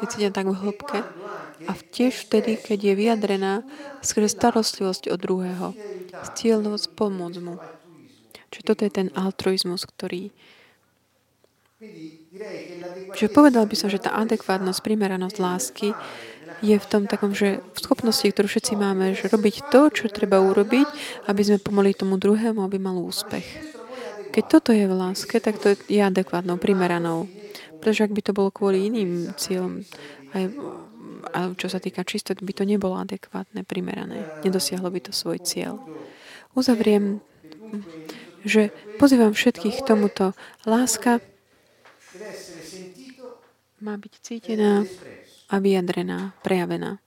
je 0.00 0.06
cítená 0.08 0.32
tak 0.32 0.48
v 0.48 0.56
hĺbke 0.56 1.00
a 1.68 1.72
tiež 1.76 2.28
vtedy, 2.28 2.56
keď 2.56 2.78
je 2.92 2.94
vyjadrená 2.96 3.52
skrze 4.00 4.32
starostlivosť 4.32 5.12
o 5.12 5.16
druhého, 5.20 5.76
s 6.24 6.28
cieľom 6.36 6.76
pomôcť 6.76 7.38
mu. 7.44 7.60
Čiže 8.50 8.64
toto 8.66 8.82
je 8.82 8.92
ten 8.92 9.08
altruizmus, 9.14 9.86
ktorý 9.86 10.32
Čiže 13.16 13.32
povedal 13.32 13.64
by 13.64 13.72
som, 13.72 13.88
že 13.88 14.04
tá 14.04 14.12
adekvátnosť, 14.20 14.84
primeranosť 14.84 15.36
lásky 15.40 15.96
je 16.60 16.76
v 16.76 16.86
tom 16.86 17.08
takom, 17.08 17.32
že 17.32 17.64
v 17.72 17.78
schopnosti, 17.80 18.28
ktorú 18.28 18.52
všetci 18.52 18.76
máme, 18.76 19.16
že 19.16 19.32
robiť 19.32 19.72
to, 19.72 19.88
čo 19.88 20.12
treba 20.12 20.44
urobiť, 20.44 20.84
aby 21.24 21.40
sme 21.40 21.56
pomohli 21.56 21.96
tomu 21.96 22.20
druhému, 22.20 22.60
aby 22.60 22.76
mal 22.76 23.00
úspech. 23.00 23.48
Keď 24.30 24.44
toto 24.44 24.70
je 24.76 24.84
v 24.84 24.92
láske, 24.92 25.40
tak 25.40 25.56
to 25.56 25.72
je 25.88 26.00
adekvátnou, 26.04 26.60
primeranou. 26.60 27.32
Pretože 27.80 28.06
ak 28.06 28.12
by 28.14 28.22
to 28.22 28.32
bolo 28.36 28.52
kvôli 28.52 28.86
iným 28.86 29.32
cieľom, 29.40 29.82
aj, 30.36 30.44
a 31.32 31.38
čo 31.56 31.66
sa 31.72 31.80
týka 31.80 32.04
čistot, 32.04 32.38
by 32.44 32.52
to 32.52 32.68
nebolo 32.68 33.00
adekvátne, 33.00 33.64
primerané. 33.64 34.28
Nedosiahlo 34.44 34.92
by 34.92 35.00
to 35.00 35.12
svoj 35.16 35.40
cieľ. 35.40 35.80
Uzavriem, 36.52 37.24
že 38.44 38.72
pozývam 39.00 39.32
všetkých 39.32 39.80
k 39.80 39.86
tomuto. 39.86 40.36
Láska 40.68 41.24
má 43.80 43.96
byť 43.96 44.12
cítená 44.20 44.84
a 45.48 45.54
vyjadrená, 45.56 46.36
prejavená. 46.44 47.00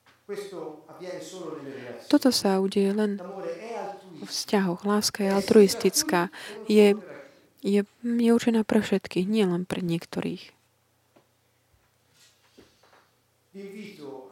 Toto 2.09 2.30
sa 2.34 2.57
udeje 2.57 2.91
len 2.95 3.21
v 4.24 4.28
vzťahoch. 4.28 4.88
Láska 4.88 5.28
je 5.28 5.32
altruistická. 5.36 6.32
Je, 6.65 6.95
je, 7.61 7.82
je 8.01 8.30
určená 8.32 8.63
pre 8.63 8.80
všetkých, 8.80 9.28
nie 9.28 9.45
len 9.45 9.67
pre 9.67 9.84
niektorých. 9.84 10.62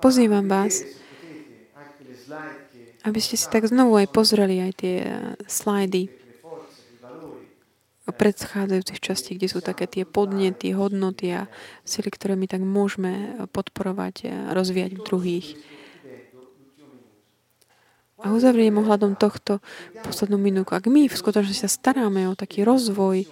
Pozývam 0.02 0.50
vás, 0.50 0.82
aby 3.06 3.20
ste 3.22 3.38
si 3.38 3.46
tak 3.54 3.70
znovu 3.70 4.02
aj 4.02 4.10
pozreli 4.10 4.58
aj 4.58 4.74
tie 4.82 4.96
eh, 5.06 5.38
slajdy 5.46 6.22
predchádzajúcich 8.12 9.00
častí, 9.00 9.38
kde 9.38 9.48
sú 9.48 9.64
také 9.64 9.88
tie 9.88 10.04
podnety, 10.04 10.76
hodnoty 10.76 11.32
a 11.32 11.48
sily, 11.88 12.12
ktoré 12.12 12.36
my 12.36 12.50
tak 12.50 12.60
môžeme 12.62 13.40
podporovať 13.56 14.16
a 14.28 14.38
rozvíjať 14.52 15.00
v 15.00 15.06
druhých. 15.06 15.48
A 18.22 18.30
uzavriem 18.36 18.78
ohľadom 18.78 19.18
tohto 19.18 19.64
poslednú 20.06 20.38
minúku. 20.38 20.78
Ak 20.78 20.86
my 20.86 21.10
v 21.10 21.16
skutočnosti 21.16 21.66
sa 21.66 21.72
staráme 21.72 22.30
o 22.30 22.38
taký 22.38 22.62
rozvoj 22.62 23.26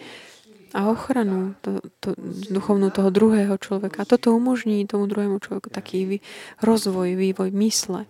a 0.74 0.90
ochranu 0.90 1.58
to, 1.66 1.82
to, 2.00 2.14
duchovnú 2.54 2.94
toho 2.94 3.10
druhého 3.10 3.58
človeka, 3.58 4.06
a 4.06 4.10
toto 4.10 4.34
umožní 4.34 4.86
tomu 4.86 5.10
druhému 5.10 5.42
človeku 5.42 5.74
taký 5.74 6.22
rozvoj, 6.62 7.18
vývoj 7.18 7.50
mysle, 7.54 8.06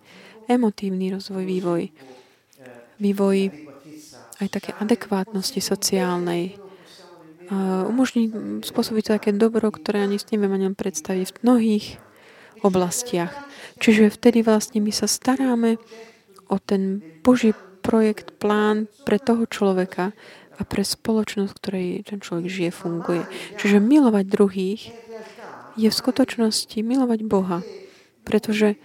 emotívny 0.51 1.14
rozvoj, 1.14 1.43
vývoj, 1.45 1.82
vývoj 2.99 3.38
aj 4.39 4.47
také 4.47 4.72
adekvátnosti 4.76 5.60
sociálnej. 5.60 6.55
A 7.49 7.84
umožní 7.89 8.30
spôsobiť 8.62 9.20
také 9.20 9.30
dobro, 9.34 9.74
ktoré 9.74 10.05
ani 10.05 10.22
si 10.22 10.38
neviem 10.38 10.53
ani 10.53 10.70
predstaviť 10.72 11.28
v 11.34 11.41
mnohých 11.43 11.86
oblastiach. 12.62 13.34
Čiže 13.80 14.12
vtedy 14.12 14.43
vlastne 14.43 14.84
my 14.84 14.91
sa 14.91 15.07
staráme 15.07 15.80
o 16.51 16.55
ten 16.60 16.99
Boží 17.24 17.55
projekt, 17.80 18.36
plán 18.38 18.91
pre 19.07 19.18
toho 19.18 19.47
človeka 19.47 20.12
a 20.60 20.62
pre 20.68 20.84
spoločnosť, 20.84 21.51
ktorej 21.55 22.03
ten 22.03 22.20
človek 22.20 22.51
žije, 22.51 22.72
funguje. 22.76 23.24
Čiže 23.55 23.80
milovať 23.80 24.26
druhých 24.28 24.82
je 25.80 25.88
v 25.88 25.95
skutočnosti 25.95 26.76
milovať 26.84 27.20
Boha, 27.24 27.64
pretože 28.28 28.76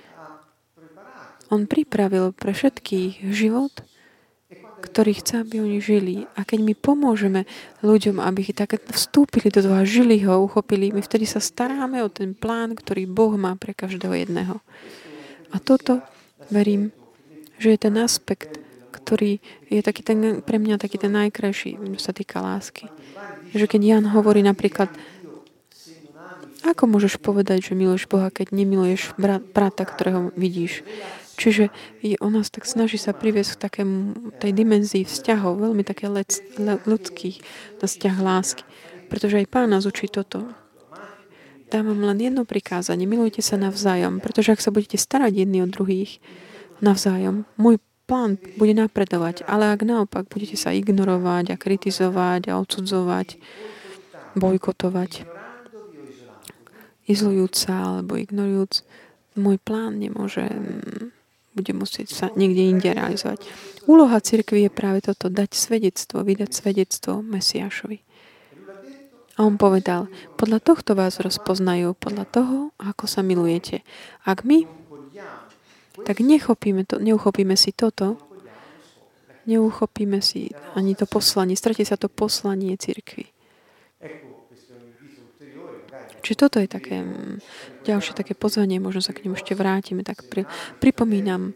On 1.50 1.66
pripravil 1.66 2.30
pre 2.30 2.54
všetkých 2.54 3.26
život, 3.34 3.74
ktorý 4.84 5.16
chce, 5.16 5.42
aby 5.42 5.64
oni 5.64 5.78
žili. 5.80 6.16
A 6.38 6.44
keď 6.44 6.60
my 6.60 6.74
pomôžeme 6.76 7.48
ľuďom, 7.80 8.20
aby 8.20 8.52
tak 8.52 8.78
vstúpili 8.92 9.48
do 9.48 9.64
toho 9.64 9.80
a 9.80 9.88
žili 9.88 10.20
ho, 10.22 10.44
uchopili, 10.44 10.92
my 10.92 11.00
vtedy 11.00 11.24
sa 11.24 11.40
staráme 11.40 12.04
o 12.04 12.12
ten 12.12 12.36
plán, 12.36 12.76
ktorý 12.76 13.08
Boh 13.08 13.34
má 13.34 13.56
pre 13.56 13.72
každého 13.72 14.12
jedného. 14.12 14.60
A 15.50 15.56
toto, 15.58 16.04
verím, 16.52 16.92
že 17.56 17.74
je 17.74 17.78
ten 17.80 17.96
aspekt, 17.96 18.63
ktorý 19.04 19.44
je 19.68 19.84
taký 19.84 20.00
ten, 20.00 20.40
pre 20.40 20.56
mňa 20.56 20.80
taký 20.80 20.96
ten 20.96 21.12
najkrajší, 21.12 21.76
čo 21.76 22.00
sa 22.00 22.16
týka 22.16 22.40
lásky. 22.40 22.88
Že 23.52 23.68
keď 23.68 23.80
Jan 23.84 24.06
hovorí 24.16 24.40
napríklad, 24.40 24.88
ako 26.64 26.88
môžeš 26.88 27.20
povedať, 27.20 27.68
že 27.68 27.76
miluješ 27.76 28.08
Boha, 28.08 28.32
keď 28.32 28.56
nemiluješ 28.56 29.12
brata, 29.52 29.84
ktorého 29.84 30.32
vidíš? 30.32 30.80
Čiže 31.36 31.68
on 32.24 32.38
nás 32.38 32.48
tak 32.48 32.64
snaží 32.64 32.96
sa 32.96 33.12
priviesť 33.12 33.58
k 33.58 33.62
takému 33.68 33.96
tej 34.40 34.54
dimenzii 34.54 35.04
vzťahov, 35.04 35.60
veľmi 35.60 35.82
také 35.84 36.08
lec, 36.08 36.40
le, 36.56 36.80
ľudských, 36.86 37.42
to 37.82 37.84
vzťah 37.84 38.16
lásky. 38.22 38.64
Pretože 39.12 39.44
aj 39.44 39.50
pán 39.50 39.68
nás 39.68 39.84
učí 39.84 40.08
toto. 40.08 40.46
Dávam 41.68 42.00
len 42.06 42.22
jedno 42.22 42.46
prikázanie. 42.46 43.04
Milujte 43.04 43.42
sa 43.42 43.58
navzájom, 43.58 44.22
pretože 44.22 44.54
ak 44.54 44.62
sa 44.62 44.70
budete 44.70 44.94
starať 44.94 45.42
jedni 45.42 45.60
od 45.60 45.74
druhých 45.74 46.22
navzájom, 46.78 47.44
môj 47.58 47.82
plán 48.04 48.36
bude 48.60 48.76
napredovať. 48.76 49.44
Ale 49.48 49.72
ak 49.72 49.82
naopak 49.84 50.28
budete 50.28 50.56
sa 50.60 50.72
ignorovať 50.72 51.54
a 51.54 51.60
kritizovať 51.60 52.52
a 52.52 52.60
odsudzovať, 52.60 53.40
bojkotovať, 54.36 55.12
izolujúc 57.08 57.54
sa 57.54 57.98
alebo 57.98 58.16
ignorujúc, 58.16 58.84
môj 59.36 59.56
plán 59.60 60.00
nemôže, 60.00 60.46
mm, 60.46 61.10
bude 61.54 61.72
musieť 61.74 62.08
sa 62.10 62.26
niekde 62.34 62.66
inde 62.66 62.90
realizovať. 62.90 63.44
Úloha 63.86 64.18
cirkvi 64.18 64.66
je 64.66 64.70
práve 64.72 65.04
toto, 65.04 65.28
dať 65.28 65.54
svedectvo, 65.54 66.24
vydať 66.24 66.50
svedectvo 66.50 67.20
Mesiášovi. 67.20 68.00
A 69.34 69.42
on 69.42 69.58
povedal, 69.58 70.06
podľa 70.38 70.62
tohto 70.62 70.94
vás 70.94 71.18
rozpoznajú, 71.18 71.98
podľa 71.98 72.24
toho, 72.30 72.56
ako 72.78 73.10
sa 73.10 73.26
milujete. 73.26 73.82
Ak 74.22 74.46
my, 74.46 74.62
tak 76.02 76.18
nechopíme 76.18 76.82
to, 76.82 76.98
neuchopíme 76.98 77.54
si 77.54 77.70
toto, 77.70 78.18
neuchopíme 79.46 80.18
si 80.18 80.50
ani 80.74 80.98
to 80.98 81.06
poslanie, 81.06 81.54
stratí 81.54 81.86
sa 81.86 81.94
to 81.94 82.10
poslanie 82.10 82.74
cirkvi. 82.74 83.30
Čiže 86.24 86.40
toto 86.40 86.56
je 86.56 86.68
také 86.72 87.04
mm, 87.04 87.44
ďalšie 87.84 88.16
také 88.16 88.32
pozvanie, 88.32 88.80
možno 88.80 89.04
sa 89.04 89.12
k 89.12 89.28
nemu 89.28 89.36
ešte 89.36 89.52
vrátime, 89.52 90.00
tak 90.00 90.24
pri, 90.32 90.48
pripomínam 90.80 91.52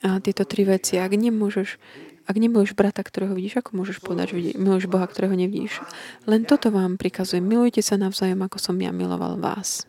a 0.00 0.24
tieto 0.24 0.48
tri 0.48 0.64
veci. 0.64 0.96
Ak 0.96 1.12
nemôžeš, 1.12 1.76
ak 2.24 2.36
nemiluješ 2.36 2.72
brata, 2.72 3.04
ktorého 3.04 3.36
vidíš, 3.36 3.60
ako 3.60 3.76
môžeš 3.76 4.00
povedať, 4.00 4.32
že 4.32 4.56
miluješ 4.56 4.88
Boha, 4.88 5.04
ktorého 5.04 5.36
nevidíš? 5.36 5.84
Len 6.24 6.48
toto 6.48 6.72
vám 6.72 6.96
prikazujem. 6.96 7.44
Milujte 7.44 7.84
sa 7.84 8.00
navzájom, 8.00 8.40
ako 8.40 8.56
som 8.56 8.76
ja 8.80 8.88
miloval 8.88 9.36
vás. 9.36 9.84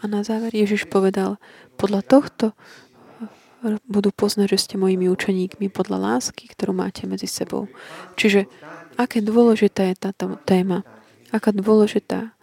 A 0.00 0.08
na 0.08 0.20
záver 0.24 0.52
Ježiš 0.52 0.88
povedal, 0.88 1.40
podľa 1.76 2.02
tohto 2.04 2.56
budú 3.88 4.12
poznať, 4.14 4.56
že 4.56 4.62
ste 4.62 4.74
mojimi 4.76 5.10
učeníkmi 5.10 5.72
podľa 5.72 5.98
lásky, 5.98 6.48
ktorú 6.48 6.76
máte 6.76 7.08
medzi 7.08 7.26
sebou. 7.26 7.66
Čiže 8.14 8.46
aké 9.00 9.24
dôležitá 9.24 9.90
je 9.90 9.96
táto 9.96 10.38
téma, 10.44 10.86
aká 11.34 11.50
dôležitá 11.50 12.36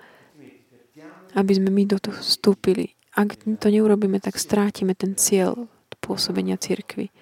aby 1.34 1.52
sme 1.58 1.70
my 1.74 1.84
do 1.90 1.98
toho 1.98 2.18
vstúpili. 2.22 2.94
Ak 3.14 3.38
to 3.38 3.68
neurobíme, 3.70 4.18
tak 4.22 4.38
strátime 4.38 4.98
ten 4.98 5.18
cieľ 5.18 5.70
pôsobenia 6.02 6.58
cirkvy, 6.58 7.14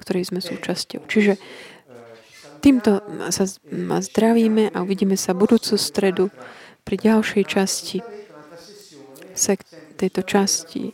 ktorej 0.00 0.28
sme 0.28 0.40
súčasťou. 0.40 1.08
Čiže 1.08 1.40
týmto 2.60 3.00
sa 3.32 3.44
zdravíme 4.00 4.72
a 4.72 4.76
uvidíme 4.84 5.16
sa 5.16 5.36
budúcu 5.36 5.76
stredu 5.76 6.28
pri 6.84 6.96
ďalšej 6.96 7.44
časti 7.44 7.98
tejto 9.98 10.22
časti 10.26 10.90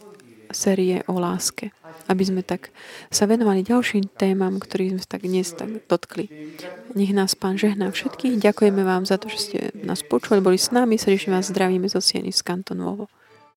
série 0.55 1.03
o 1.11 1.19
láske. 1.19 1.75
Aby 2.07 2.23
sme 2.25 2.43
tak 2.47 2.71
sa 3.09 3.27
venovali 3.27 3.67
ďalším 3.67 4.15
témam, 4.15 4.61
ktorých 4.61 4.97
sme 4.97 5.05
tak 5.05 5.23
dnes 5.27 5.51
tak 5.53 5.71
dotkli. 5.91 6.31
Nech 6.95 7.13
nás 7.13 7.35
Pán 7.35 7.59
žehná 7.59 7.91
všetkých. 7.91 8.39
Ďakujeme 8.39 8.83
vám 8.87 9.05
za 9.09 9.19
to, 9.19 9.27
že 9.29 9.39
ste 9.41 9.59
nás 9.83 10.07
počuli, 10.07 10.39
boli 10.39 10.61
s 10.61 10.71
nami. 10.71 11.01
Srdečne 11.01 11.37
vás 11.37 11.51
zdravíme 11.51 11.91
zo 11.91 11.99
Sieny 11.99 12.31
z 12.31 12.41
Kantonovo. 12.47 13.11